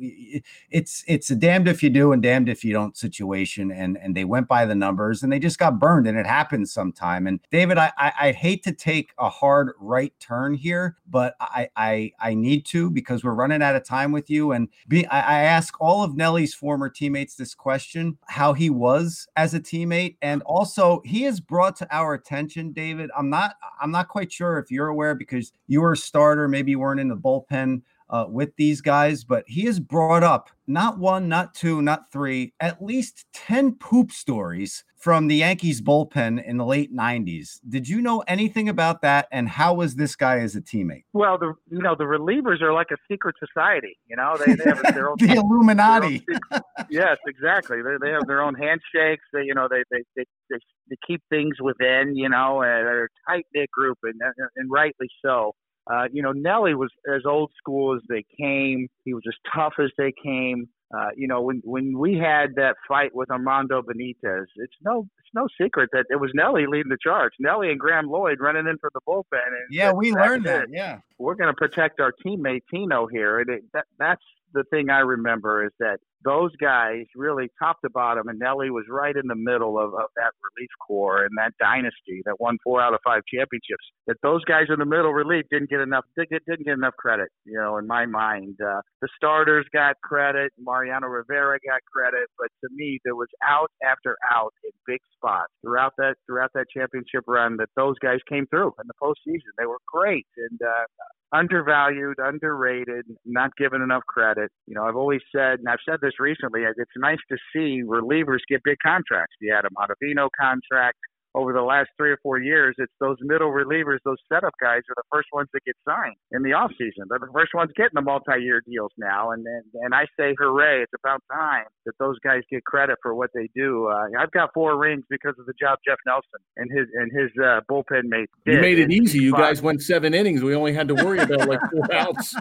it's 0.71 1.03
it's 1.09 1.31
a 1.31 1.35
damned 1.35 1.67
if 1.67 1.83
you 1.83 1.89
do 1.89 2.13
and 2.13 2.23
damned 2.23 2.51
if 2.51 2.63
you 2.63 2.75
don't 2.75 2.99
situation 2.99 3.73
and 3.73 3.97
and 3.97 4.15
they 4.15 4.27
went 4.27 4.47
by 4.47 4.67
the 4.67 4.75
numbers 4.75 5.23
and 5.23 5.33
they 5.33 5.39
just 5.39 5.59
got 5.59 5.79
burned 5.79 6.07
and 6.07 6.19
it 6.19 6.27
happens 6.27 6.71
sometime. 6.71 7.27
And 7.27 7.41
David, 7.51 7.79
I 7.79 7.93
I, 7.97 8.13
I 8.21 8.33
hate 8.33 8.63
to 8.65 8.73
take 8.73 9.15
a 9.19 9.31
hard 9.31 9.73
right 9.81 10.13
turn 10.21 10.53
here, 10.53 10.99
but 11.09 11.35
I 11.41 11.71
I 11.77 12.13
I 12.21 12.35
need 12.35 12.67
to 12.67 12.91
because 12.91 13.25
we're 13.25 13.33
running 13.33 13.63
out 13.63 13.75
of 13.75 13.85
time 13.85 14.13
with 14.13 14.18
you. 14.27 14.53
And 14.53 14.69
be, 14.89 15.07
I, 15.07 15.21
I 15.21 15.43
ask 15.43 15.75
all 15.81 16.03
of 16.03 16.17
Nelly's 16.17 16.55
former 16.55 16.89
teammates 16.89 17.35
this 17.35 17.55
question: 17.55 18.19
how 18.29 18.53
he 18.53 18.71
was 18.71 19.27
as 19.37 19.55
a 19.55 19.61
teammate, 19.61 20.17
and 20.23 20.43
also 20.43 21.03
he 21.05 21.23
has 21.23 21.41
brought 21.41 21.77
to 21.77 21.95
our 21.95 22.15
attention, 22.15 22.73
David. 22.73 23.11
I'm 23.17 23.31
not 23.31 23.57
I'm 23.81 23.91
not 23.91 24.09
quite 24.09 24.33
sure 24.33 24.59
if 24.59 24.71
you're 24.71 24.89
aware 24.89 25.15
because 25.15 25.53
you 25.67 25.81
were 25.81 25.93
a 25.93 25.97
starter, 25.97 26.49
maybe 26.49 26.73
you 26.73 26.79
weren't 26.81 27.01
in 27.01 27.09
the 27.09 27.17
bullpen 27.17 27.83
uh, 28.11 28.27
with 28.29 28.55
these 28.57 28.81
guys, 28.81 29.25
but 29.25 29.45
he 29.47 29.63
has 29.63 29.81
brought 29.81 30.23
up 30.23 30.51
not 30.67 30.99
one, 30.99 31.29
not 31.29 31.55
two, 31.55 31.81
not 31.81 32.13
three, 32.13 32.53
at 32.61 32.83
least 32.83 33.25
10 33.33 33.77
poop 33.77 34.13
stories 34.13 34.85
from 34.99 35.29
the 35.29 35.37
Yankees 35.37 35.81
bullpen 35.81 36.45
in 36.45 36.57
the 36.57 36.65
late 36.65 36.95
90s. 36.95 37.61
Did 37.69 37.89
you 37.89 38.03
know 38.03 38.23
anything 38.27 38.69
about 38.69 39.01
that? 39.03 39.29
And 39.33 39.49
how 39.49 39.75
was 39.75 39.95
this 39.95 40.17
guy 40.17 40.41
as 40.41 40.57
a 40.57 40.61
teammate? 40.61 41.05
Well, 41.13 41.39
the 41.39 41.55
you 41.71 41.79
know, 41.79 41.95
the 41.95 42.05
relievers 42.05 42.61
are 42.61 42.73
like 42.73 42.89
a 42.93 42.97
secret 43.11 43.37
society. 43.39 43.97
You 44.09 44.17
know, 44.17 44.37
they, 44.37 44.55
they 44.55 44.65
have 44.65 44.83
their 44.95 45.09
own 45.11 45.17
the 45.19 45.35
Illuminati. 45.35 46.25
Own, 46.53 46.61
yes, 46.91 47.17
exactly. 47.27 47.81
They, 47.81 47.97
they 48.01 48.11
have 48.11 48.27
their 48.27 48.43
own 48.43 48.55
handshakes. 48.55 49.25
They, 49.33 49.45
you 49.45 49.55
know, 49.55 49.69
they, 49.71 49.85
they, 49.91 50.03
they, 50.17 50.25
they, 50.51 50.59
they 50.91 50.97
keep 51.07 51.23
things 51.31 51.57
within, 51.61 52.17
you 52.17 52.29
know, 52.29 52.63
and 52.63 52.87
they're 52.87 53.05
a 53.05 53.31
tight 53.31 53.47
knit 53.55 53.71
group 53.71 53.99
and, 54.03 54.21
and 54.57 54.71
rightly 54.71 55.09
so. 55.25 55.55
Uh, 55.91 56.05
you 56.13 56.23
know, 56.23 56.33
Nelly 56.33 56.75
was 56.75 56.91
as 57.13 57.23
old 57.27 57.51
school 57.57 57.95
as 57.95 58.03
they 58.09 58.25
came. 58.39 58.89
He 59.05 59.15
was 59.15 59.23
as 59.27 59.35
tough 59.55 59.75
as 59.79 59.91
they 59.97 60.13
came. 60.23 60.69
Uh, 60.95 61.09
you 61.17 61.29
know, 61.29 61.43
when 61.43 61.61
when 61.65 61.99
we 61.99 62.17
had 62.17 62.55
that 62.57 62.77
fight 62.87 63.15
with 63.15 63.31
Armando 63.31 63.83
Benitez, 63.83 64.45
it's 64.57 64.77
no 64.83 65.07
it's 65.19 65.35
no 65.35 65.47
secret 65.61 65.91
that 65.93 66.07
it 66.09 66.17
was 66.17 66.31
Nelly 66.35 66.67
leading 66.67 66.89
the 66.89 66.97
charge. 67.03 67.33
Nelly 67.39 67.71
and 67.71 67.79
Graeme 67.79 68.09
Lloyd 68.09 68.39
running 68.41 68.67
in 68.67 68.79
for 68.79 68.91
the 68.95 69.01
bullpen. 69.07 69.47
And 69.47 69.67
yeah, 69.71 69.93
we 69.93 70.13
learned 70.13 70.47
that. 70.47 70.69
Yeah, 70.71 71.01
we're 71.19 71.35
going 71.35 71.53
to 71.53 71.57
protect 71.57 72.01
our 72.01 72.13
teammate 72.25 72.63
Tino 72.73 73.07
here, 73.07 73.39
and 73.41 73.51
it, 73.51 73.65
that, 73.75 73.85
that's 73.99 74.25
the 74.55 74.65
thing 74.71 74.89
I 74.89 75.01
remember 75.01 75.65
is 75.65 75.73
that 75.79 75.99
those 76.25 76.55
guys 76.57 77.05
really 77.15 77.49
top 77.59 77.81
to 77.83 77.91
bottom, 77.91 78.29
and 78.29 78.39
Nelly 78.39 78.71
was 78.71 78.85
right 78.89 79.15
in 79.15 79.27
the 79.29 79.37
middle 79.37 79.79
of, 79.79 79.95
of 79.95 80.11
that 80.17 80.33
relief 80.43 80.71
corps 80.85 81.25
and 81.25 81.31
that 81.39 81.53
dynasty 81.61 82.23
that 82.25 82.41
won 82.41 82.59
four 82.65 82.81
out 82.81 82.95
of 82.95 83.01
five 83.05 83.23
championships. 83.33 83.85
That 84.07 84.17
those 84.23 84.45
guys 84.45 84.67
in 84.69 84.79
the 84.79 84.85
middle 84.85 85.13
relief 85.13 85.47
didn't 85.51 85.71
get 85.71 85.81
enough 85.81 86.05
didn't 86.17 86.65
get 86.65 86.75
enough 86.75 86.97
credit, 86.97 87.29
you 87.45 87.59
know, 87.59 87.79
in 87.79 87.87
my 87.87 88.07
mind. 88.07 88.57
Uh, 88.61 88.81
the 89.01 89.09
starters 89.17 89.67
got 89.73 90.01
credit, 90.03 90.53
Mariano 90.59 91.07
Rivera 91.07 91.59
got 91.67 91.81
credit, 91.93 92.29
but 92.39 92.49
to 92.63 92.75
me, 92.75 92.99
there 93.05 93.15
was 93.15 93.29
out 93.47 93.71
after 93.85 94.17
out 94.33 94.53
in 94.65 94.71
big 94.87 95.01
spots 95.17 95.53
throughout 95.63 95.95
that 95.99 96.17
throughout 96.27 96.51
that 96.55 96.67
championship 96.75 97.25
run 97.27 97.57
that 97.59 97.69
those 97.77 97.99
guys 98.01 98.19
came 98.29 98.47
through 98.47 98.75
in 98.81 98.87
the 98.87 98.95
postseason. 99.01 99.55
They 99.57 99.67
were 99.67 99.79
great, 99.87 100.27
and 100.37 100.61
uh, 100.63 100.85
undervalued, 101.33 102.17
underrated, 102.19 103.05
not 103.25 103.51
given 103.57 103.83
enough 103.83 104.03
credit. 104.09 104.51
You 104.67 104.75
know, 104.75 104.85
I've 104.85 104.97
always 104.97 105.21
said, 105.35 105.59
and 105.59 105.69
I've 105.69 105.79
said 105.89 105.99
this 106.01 106.19
recently, 106.19 106.63
it's 106.63 106.91
nice 106.97 107.19
to 107.31 107.37
see 107.53 107.83
relievers 107.85 108.41
get 108.49 108.63
big 108.65 108.79
contracts. 108.83 109.37
The 109.41 109.51
Adam 109.51 109.73
Ottavino 109.77 110.29
contract, 110.39 110.99
over 111.39 111.53
the 111.53 111.63
last 111.63 111.89
three 111.97 112.11
or 112.11 112.19
four 112.21 112.39
years, 112.41 112.75
it's 112.79 112.93
those 113.01 113.17
middle 113.21 113.51
relievers, 113.51 113.99
those 114.05 114.19
setup 114.31 114.55
guys 114.61 114.83
are 114.91 114.97
the 114.97 115.07
first 115.13 115.29
ones 115.33 115.49
that 115.53 115.61
get 115.65 115.77
signed 115.87 116.17
in 116.33 116.43
the 116.43 116.53
off 116.53 116.73
season. 116.73 117.07
They're 117.09 117.21
the 117.21 117.33
first 117.33 117.55
ones 117.55 117.71
getting 117.77 117.95
the 117.95 118.03
multi-year 118.03 118.63
deals 118.69 118.91
now, 118.99 119.31
and 119.31 119.47
and, 119.47 119.65
and 119.85 119.95
I 119.95 120.07
say 120.19 120.35
hooray! 120.39 120.83
It's 120.83 120.93
about 120.99 121.23
time 121.33 121.67
that 121.87 121.95
those 121.99 122.19
guys 122.25 122.43
get 122.51 122.65
credit 122.65 122.99
for 123.03 123.15
what 123.15 123.31
they 123.35 123.49
do. 123.55 123.87
Uh, 123.87 124.09
I've 124.19 124.33
got 124.33 124.51
four 124.53 124.77
rings 124.77 125.05
because 125.09 125.35
of 125.39 125.47
the 125.47 125.55
job 125.61 125.79
Jeff 125.87 125.99
Nelson 126.07 126.41
and 126.57 126.71
his 126.77 126.89
and 126.95 127.13
his 127.13 127.31
uh, 127.43 127.61
bullpen 127.71 128.05
mates 128.05 128.33
did. 128.45 128.57
You 128.57 128.61
made 128.61 128.79
it 128.81 128.91
easy. 128.91 129.21
You 129.21 129.33
guys 129.33 129.63
went 129.63 129.83
seven 129.83 130.15
innings. 130.15 130.43
We 130.43 130.55
only 130.57 130.73
had 130.73 130.89
to 130.89 130.95
worry 130.95 131.21
about 131.21 131.49
like 131.49 131.61
four 131.71 131.93
outs. 131.93 132.35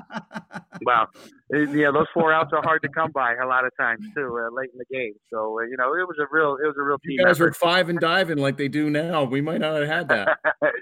Wow, 0.85 1.07
yeah, 1.51 1.91
those 1.91 2.07
four 2.13 2.33
outs 2.33 2.51
are 2.53 2.61
hard 2.61 2.81
to 2.81 2.89
come 2.89 3.11
by 3.11 3.35
a 3.35 3.47
lot 3.47 3.65
of 3.65 3.71
times 3.79 4.05
too, 4.15 4.39
uh, 4.39 4.53
late 4.55 4.69
in 4.73 4.79
the 4.79 4.85
game. 4.91 5.13
So 5.31 5.59
uh, 5.59 5.63
you 5.63 5.77
know, 5.77 5.93
it 5.93 6.07
was 6.07 6.17
a 6.19 6.25
real, 6.31 6.57
it 6.63 6.67
was 6.67 6.75
a 6.79 6.83
real 6.83 6.97
team. 6.99 7.19
You 7.19 7.25
guys 7.25 7.37
effort. 7.37 7.45
were 7.45 7.53
five 7.53 7.89
and 7.89 7.99
diving 7.99 8.37
like 8.37 8.57
they 8.57 8.67
do 8.67 8.86
now. 8.89 9.23
We 9.23 9.41
might 9.41 9.61
not 9.61 9.79
have 9.79 9.87
had 9.87 10.09
that. 10.09 10.37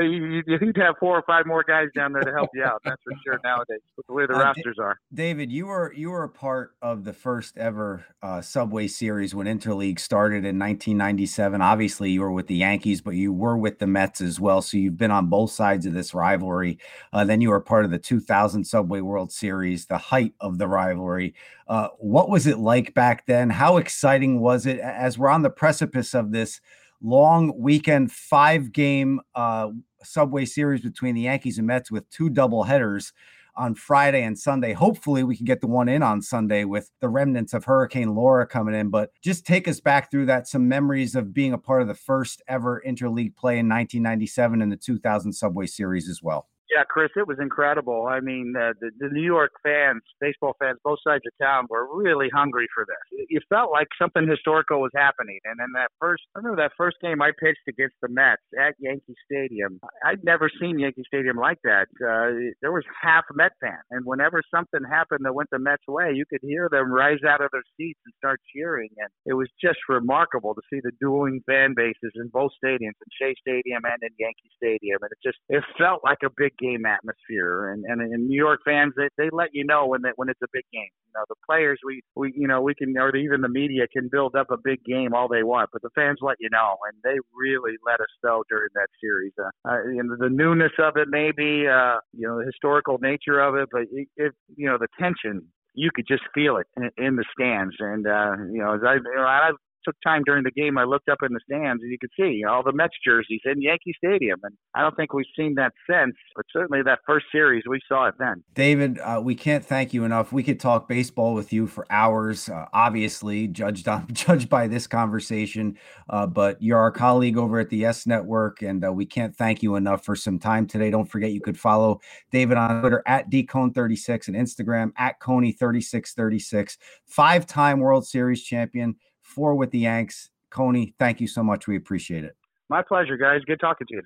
you, 0.00 0.42
would 0.46 0.76
have 0.76 0.94
four 0.98 1.18
or 1.18 1.22
five 1.26 1.44
more 1.44 1.62
guys 1.62 1.88
down 1.94 2.12
there 2.12 2.22
to 2.22 2.32
help 2.32 2.50
you 2.54 2.64
out. 2.64 2.80
That's 2.84 3.02
for 3.02 3.12
sure 3.24 3.38
nowadays 3.44 3.80
with 3.96 4.06
the 4.06 4.12
way 4.14 4.26
the 4.26 4.34
uh, 4.34 4.44
rosters 4.44 4.78
are. 4.78 4.98
David, 5.12 5.52
you 5.52 5.66
were 5.66 5.92
you 5.92 6.10
were 6.10 6.24
a 6.24 6.28
part 6.28 6.74
of 6.80 7.04
the 7.04 7.12
first 7.12 7.58
ever 7.58 8.04
uh, 8.22 8.40
Subway 8.40 8.86
Series 8.86 9.34
when 9.34 9.46
Interleague 9.46 9.98
started 9.98 10.38
in 10.38 10.58
1997. 10.58 11.60
Obviously, 11.60 12.10
you 12.10 12.22
were 12.22 12.32
with 12.32 12.46
the 12.46 12.56
Yankees, 12.56 13.02
but 13.02 13.14
you 13.14 13.32
were 13.32 13.58
with 13.58 13.78
the 13.78 13.86
Mets 13.86 14.22
as 14.22 14.40
well. 14.40 14.62
So 14.62 14.78
you've 14.78 14.96
been 14.96 15.10
on 15.10 15.26
both 15.26 15.50
sides 15.50 15.84
of 15.84 15.92
this 15.92 16.14
rivalry. 16.14 16.78
Uh, 17.12 17.24
then 17.24 17.42
you 17.42 17.50
were 17.50 17.60
part 17.60 17.84
of 17.84 17.90
the 17.90 17.98
2000 17.98 18.64
Subway 18.64 19.00
World 19.00 19.30
Series, 19.30 19.86
the 19.86 19.98
height 19.98 20.32
of 20.40 20.56
the 20.56 20.68
rivalry. 20.68 21.34
Uh, 21.68 21.88
what 21.98 22.30
was 22.30 22.46
it 22.46 22.58
like 22.58 22.94
back 22.94 23.26
then? 23.26 23.50
How 23.50 23.76
exciting 23.76 24.40
was 24.40 24.64
it? 24.64 24.78
As 24.80 25.18
we're 25.18 25.28
on 25.28 25.42
the 25.42 25.50
precipice 25.50 26.14
of 26.14 26.32
this 26.32 26.60
long 27.02 27.52
weekend 27.58 28.12
five 28.12 28.72
game 28.72 29.20
uh, 29.34 29.70
Subway 30.02 30.44
Series 30.44 30.80
between 30.80 31.14
the 31.14 31.22
Yankees 31.22 31.58
and 31.58 31.66
Mets 31.66 31.90
with 31.90 32.08
two 32.10 32.30
double 32.30 32.64
headers 32.64 33.12
on 33.54 33.74
Friday 33.74 34.22
and 34.22 34.38
Sunday. 34.38 34.72
Hopefully, 34.72 35.24
we 35.24 35.36
can 35.36 35.44
get 35.44 35.60
the 35.60 35.66
one 35.66 35.88
in 35.88 36.02
on 36.02 36.22
Sunday 36.22 36.64
with 36.64 36.90
the 37.00 37.08
remnants 37.08 37.52
of 37.52 37.64
Hurricane 37.64 38.14
Laura 38.14 38.46
coming 38.46 38.74
in. 38.74 38.88
But 38.88 39.10
just 39.20 39.44
take 39.44 39.68
us 39.68 39.80
back 39.80 40.10
through 40.10 40.26
that 40.26 40.48
some 40.48 40.68
memories 40.68 41.14
of 41.14 41.34
being 41.34 41.52
a 41.52 41.58
part 41.58 41.82
of 41.82 41.88
the 41.88 41.94
first 41.94 42.42
ever 42.48 42.82
interleague 42.86 43.36
play 43.36 43.58
in 43.58 43.68
1997 43.68 44.62
and 44.62 44.72
the 44.72 44.76
2000 44.76 45.32
Subway 45.32 45.66
Series 45.66 46.08
as 46.08 46.22
well. 46.22 46.48
Yeah, 46.72 46.84
Chris, 46.88 47.10
it 47.16 47.28
was 47.28 47.36
incredible. 47.38 48.06
I 48.08 48.20
mean, 48.20 48.54
uh, 48.56 48.72
the, 48.80 48.90
the 48.98 49.08
New 49.12 49.20
York 49.22 49.52
fans, 49.62 50.00
baseball 50.22 50.56
fans, 50.58 50.78
both 50.82 51.00
sides 51.04 51.22
of 51.26 51.32
town 51.44 51.66
were 51.68 51.84
really 51.94 52.30
hungry 52.32 52.66
for 52.74 52.86
this. 52.88 53.26
You 53.28 53.40
felt 53.50 53.70
like 53.70 53.88
something 54.00 54.26
historical 54.26 54.80
was 54.80 54.90
happening. 54.96 55.38
And 55.44 55.60
then 55.60 55.68
that 55.74 55.90
first, 56.00 56.22
I 56.34 56.38
remember 56.38 56.62
that 56.62 56.72
first 56.78 56.96
game 57.02 57.20
I 57.20 57.32
pitched 57.38 57.68
against 57.68 57.96
the 58.00 58.08
Mets 58.08 58.40
at 58.58 58.72
Yankee 58.78 59.14
Stadium. 59.30 59.80
I'd 60.02 60.24
never 60.24 60.48
seen 60.60 60.78
Yankee 60.78 61.04
Stadium 61.06 61.36
like 61.36 61.58
that. 61.64 61.92
Uh, 62.00 62.56
there 62.62 62.72
was 62.72 62.84
half 62.88 63.24
Met 63.34 63.52
fan, 63.60 63.80
and 63.90 64.06
whenever 64.06 64.40
something 64.48 64.80
happened 64.88 65.26
that 65.26 65.34
went 65.34 65.50
the 65.52 65.58
Mets' 65.58 65.84
way, 65.86 66.12
you 66.14 66.24
could 66.24 66.40
hear 66.40 66.68
them 66.72 66.90
rise 66.90 67.20
out 67.28 67.44
of 67.44 67.50
their 67.52 67.64
seats 67.76 68.00
and 68.06 68.14
start 68.16 68.40
cheering. 68.54 68.88
And 68.96 69.08
it 69.26 69.34
was 69.34 69.48
just 69.60 69.78
remarkable 69.90 70.54
to 70.54 70.62
see 70.72 70.80
the 70.82 70.92
dueling 71.00 71.42
fan 71.44 71.74
bases 71.76 72.12
in 72.16 72.28
both 72.32 72.52
stadiums, 72.64 72.96
in 72.96 73.10
Shea 73.20 73.34
Stadium 73.40 73.84
and 73.84 74.00
in 74.00 74.10
Yankee 74.18 74.50
Stadium. 74.56 74.98
And 75.02 75.12
it 75.12 75.20
just, 75.22 75.38
it 75.50 75.62
felt 75.76 76.00
like 76.02 76.24
a 76.24 76.32
big 76.34 76.52
game 76.62 76.86
atmosphere. 76.86 77.72
And 77.72 77.84
and, 77.84 78.00
and 78.00 78.28
New 78.28 78.36
York 78.36 78.60
fans, 78.64 78.94
they, 78.96 79.08
they 79.18 79.30
let 79.32 79.50
you 79.52 79.64
know 79.64 79.86
when 79.86 80.02
that 80.02 80.14
when 80.16 80.28
it's 80.28 80.42
a 80.42 80.52
big 80.52 80.64
game. 80.72 80.88
You 81.06 81.12
know, 81.16 81.24
the 81.28 81.34
players 81.46 81.78
we 81.84 82.00
we 82.14 82.32
you 82.36 82.46
know 82.46 82.60
we 82.62 82.74
can 82.74 82.96
or 82.96 83.14
even 83.16 83.40
the 83.40 83.48
media 83.48 83.86
can 83.92 84.08
build 84.10 84.34
up 84.36 84.50
a 84.50 84.56
big 84.62 84.84
game 84.84 85.14
all 85.14 85.28
they 85.28 85.42
want, 85.42 85.70
but 85.72 85.82
the 85.82 85.90
fans 85.94 86.18
let 86.22 86.36
you 86.40 86.48
know, 86.50 86.76
and 86.86 86.96
they 87.02 87.18
really 87.34 87.76
let 87.84 88.00
us 88.00 88.12
know 88.22 88.44
during 88.48 88.70
that 88.74 88.88
series. 89.00 89.32
Uh, 89.38 89.50
uh, 89.68 89.82
you 89.88 90.16
the 90.18 90.30
newness 90.30 90.72
of 90.78 90.96
it, 90.96 91.08
maybe 91.08 91.66
uh, 91.66 91.96
you 92.12 92.26
know, 92.26 92.38
the 92.38 92.46
historical 92.46 92.98
nature 92.98 93.40
of 93.40 93.56
it, 93.56 93.68
but 93.72 93.82
it, 93.90 94.08
it 94.16 94.32
you 94.56 94.66
know 94.66 94.78
the 94.78 94.88
tension 95.00 95.42
you 95.74 95.90
could 95.94 96.06
just 96.06 96.22
feel 96.34 96.58
it 96.58 96.66
in, 96.76 96.90
in 97.04 97.16
the 97.16 97.24
stands. 97.32 97.74
And 97.78 98.06
uh, 98.06 98.36
you 98.52 98.62
know, 98.62 98.74
as 98.74 98.80
I, 98.86 98.94
you 98.94 99.16
know, 99.16 99.26
I've 99.26 99.56
took 99.84 99.96
time 100.04 100.22
during 100.24 100.44
the 100.44 100.50
game. 100.50 100.78
I 100.78 100.84
looked 100.84 101.08
up 101.08 101.18
in 101.22 101.32
the 101.32 101.40
stands 101.44 101.82
and 101.82 101.90
you 101.90 101.98
could 101.98 102.10
see 102.18 102.42
all 102.44 102.62
the 102.62 102.72
Mets 102.72 102.94
jerseys 103.04 103.40
in 103.44 103.60
Yankee 103.60 103.94
Stadium. 103.96 104.38
And 104.42 104.54
I 104.74 104.82
don't 104.82 104.96
think 104.96 105.12
we've 105.12 105.26
seen 105.36 105.54
that 105.56 105.72
since, 105.88 106.14
but 106.34 106.44
certainly 106.52 106.82
that 106.82 107.00
first 107.06 107.26
series, 107.32 107.62
we 107.68 107.80
saw 107.88 108.06
it 108.08 108.14
then. 108.18 108.42
David, 108.54 108.98
uh, 108.98 109.20
we 109.22 109.34
can't 109.34 109.64
thank 109.64 109.92
you 109.92 110.04
enough. 110.04 110.32
We 110.32 110.42
could 110.42 110.60
talk 110.60 110.88
baseball 110.88 111.34
with 111.34 111.52
you 111.52 111.66
for 111.66 111.86
hours, 111.90 112.48
uh, 112.48 112.66
obviously, 112.72 113.48
judged 113.48 113.88
on, 113.88 114.06
judged 114.12 114.48
by 114.48 114.68
this 114.68 114.86
conversation. 114.86 115.76
Uh, 116.08 116.26
but 116.26 116.60
you're 116.62 116.78
our 116.78 116.90
colleague 116.92 117.36
over 117.36 117.58
at 117.58 117.70
the 117.70 117.78
YES 117.78 118.06
Network, 118.06 118.62
and 118.62 118.84
uh, 118.84 118.92
we 118.92 119.06
can't 119.06 119.34
thank 119.34 119.62
you 119.62 119.76
enough 119.76 120.04
for 120.04 120.16
some 120.16 120.38
time 120.38 120.66
today. 120.66 120.90
Don't 120.90 121.10
forget 121.10 121.32
you 121.32 121.40
could 121.40 121.58
follow 121.58 122.00
David 122.30 122.56
on 122.56 122.80
Twitter 122.80 123.02
at 123.06 123.30
dcone36 123.30 124.28
and 124.28 124.36
Instagram 124.36 124.92
at 124.96 125.20
coney3636. 125.20 126.76
Five 127.06 127.46
time 127.46 127.80
World 127.80 128.06
Series 128.06 128.42
champion, 128.42 128.96
four 129.32 129.54
with 129.54 129.70
the 129.70 129.80
Yanks. 129.80 130.30
Coney, 130.50 130.94
thank 130.98 131.20
you 131.20 131.26
so 131.26 131.42
much. 131.42 131.66
We 131.66 131.76
appreciate 131.76 132.24
it. 132.24 132.36
My 132.68 132.82
pleasure, 132.82 133.16
guys. 133.16 133.40
Good 133.46 133.60
talking 133.60 133.86
to 133.88 133.94
you. 133.94 134.02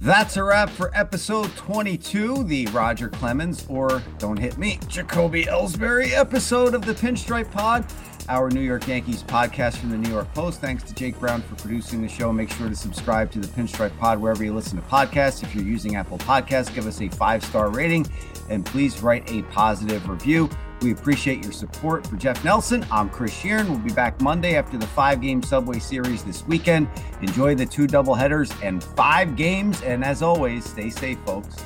That's 0.00 0.36
a 0.36 0.44
wrap 0.44 0.68
for 0.68 0.90
episode 0.94 1.54
22, 1.56 2.44
the 2.44 2.66
Roger 2.66 3.08
Clemens, 3.08 3.64
or 3.70 4.02
Don't 4.18 4.38
Hit 4.38 4.58
Me, 4.58 4.78
Jacoby 4.86 5.46
Ellsbury 5.46 6.12
episode 6.12 6.74
of 6.74 6.84
the 6.84 6.92
Pinstripe 6.92 7.50
Pod, 7.50 7.86
our 8.28 8.50
New 8.50 8.60
York 8.60 8.86
Yankees 8.86 9.22
podcast 9.22 9.76
from 9.76 9.90
the 9.90 9.96
New 9.96 10.10
York 10.10 10.32
Post. 10.34 10.60
Thanks 10.60 10.82
to 10.84 10.94
Jake 10.94 11.18
Brown 11.18 11.42
for 11.42 11.54
producing 11.56 12.02
the 12.02 12.08
show. 12.08 12.32
Make 12.32 12.50
sure 12.50 12.68
to 12.68 12.76
subscribe 12.76 13.30
to 13.32 13.38
the 13.38 13.48
Pinstripe 13.48 13.96
Pod 13.98 14.18
wherever 14.20 14.44
you 14.44 14.54
listen 14.54 14.80
to 14.80 14.86
podcasts. 14.88 15.42
If 15.42 15.54
you're 15.54 15.64
using 15.64 15.96
Apple 15.96 16.18
Podcasts, 16.18 16.74
give 16.74 16.86
us 16.86 17.00
a 17.00 17.08
five 17.08 17.44
star 17.44 17.70
rating 17.70 18.06
and 18.48 18.64
please 18.64 19.02
write 19.02 19.30
a 19.30 19.42
positive 19.44 20.08
review. 20.08 20.48
We 20.82 20.92
appreciate 20.92 21.42
your 21.42 21.52
support. 21.52 22.06
For 22.06 22.16
Jeff 22.16 22.44
Nelson, 22.44 22.84
I'm 22.90 23.08
Chris 23.08 23.32
Shearn. 23.32 23.68
We'll 23.68 23.78
be 23.78 23.92
back 23.92 24.20
Monday 24.20 24.56
after 24.56 24.76
the 24.76 24.86
five 24.88 25.20
game 25.20 25.42
Subway 25.42 25.78
Series 25.78 26.22
this 26.24 26.46
weekend. 26.46 26.88
Enjoy 27.22 27.54
the 27.54 27.64
two 27.64 27.86
double 27.86 28.14
headers 28.14 28.52
and 28.62 28.84
five 28.84 29.34
games. 29.34 29.80
And 29.82 30.04
as 30.04 30.20
always, 30.20 30.64
stay 30.64 30.90
safe, 30.90 31.18
folks. 31.24 31.64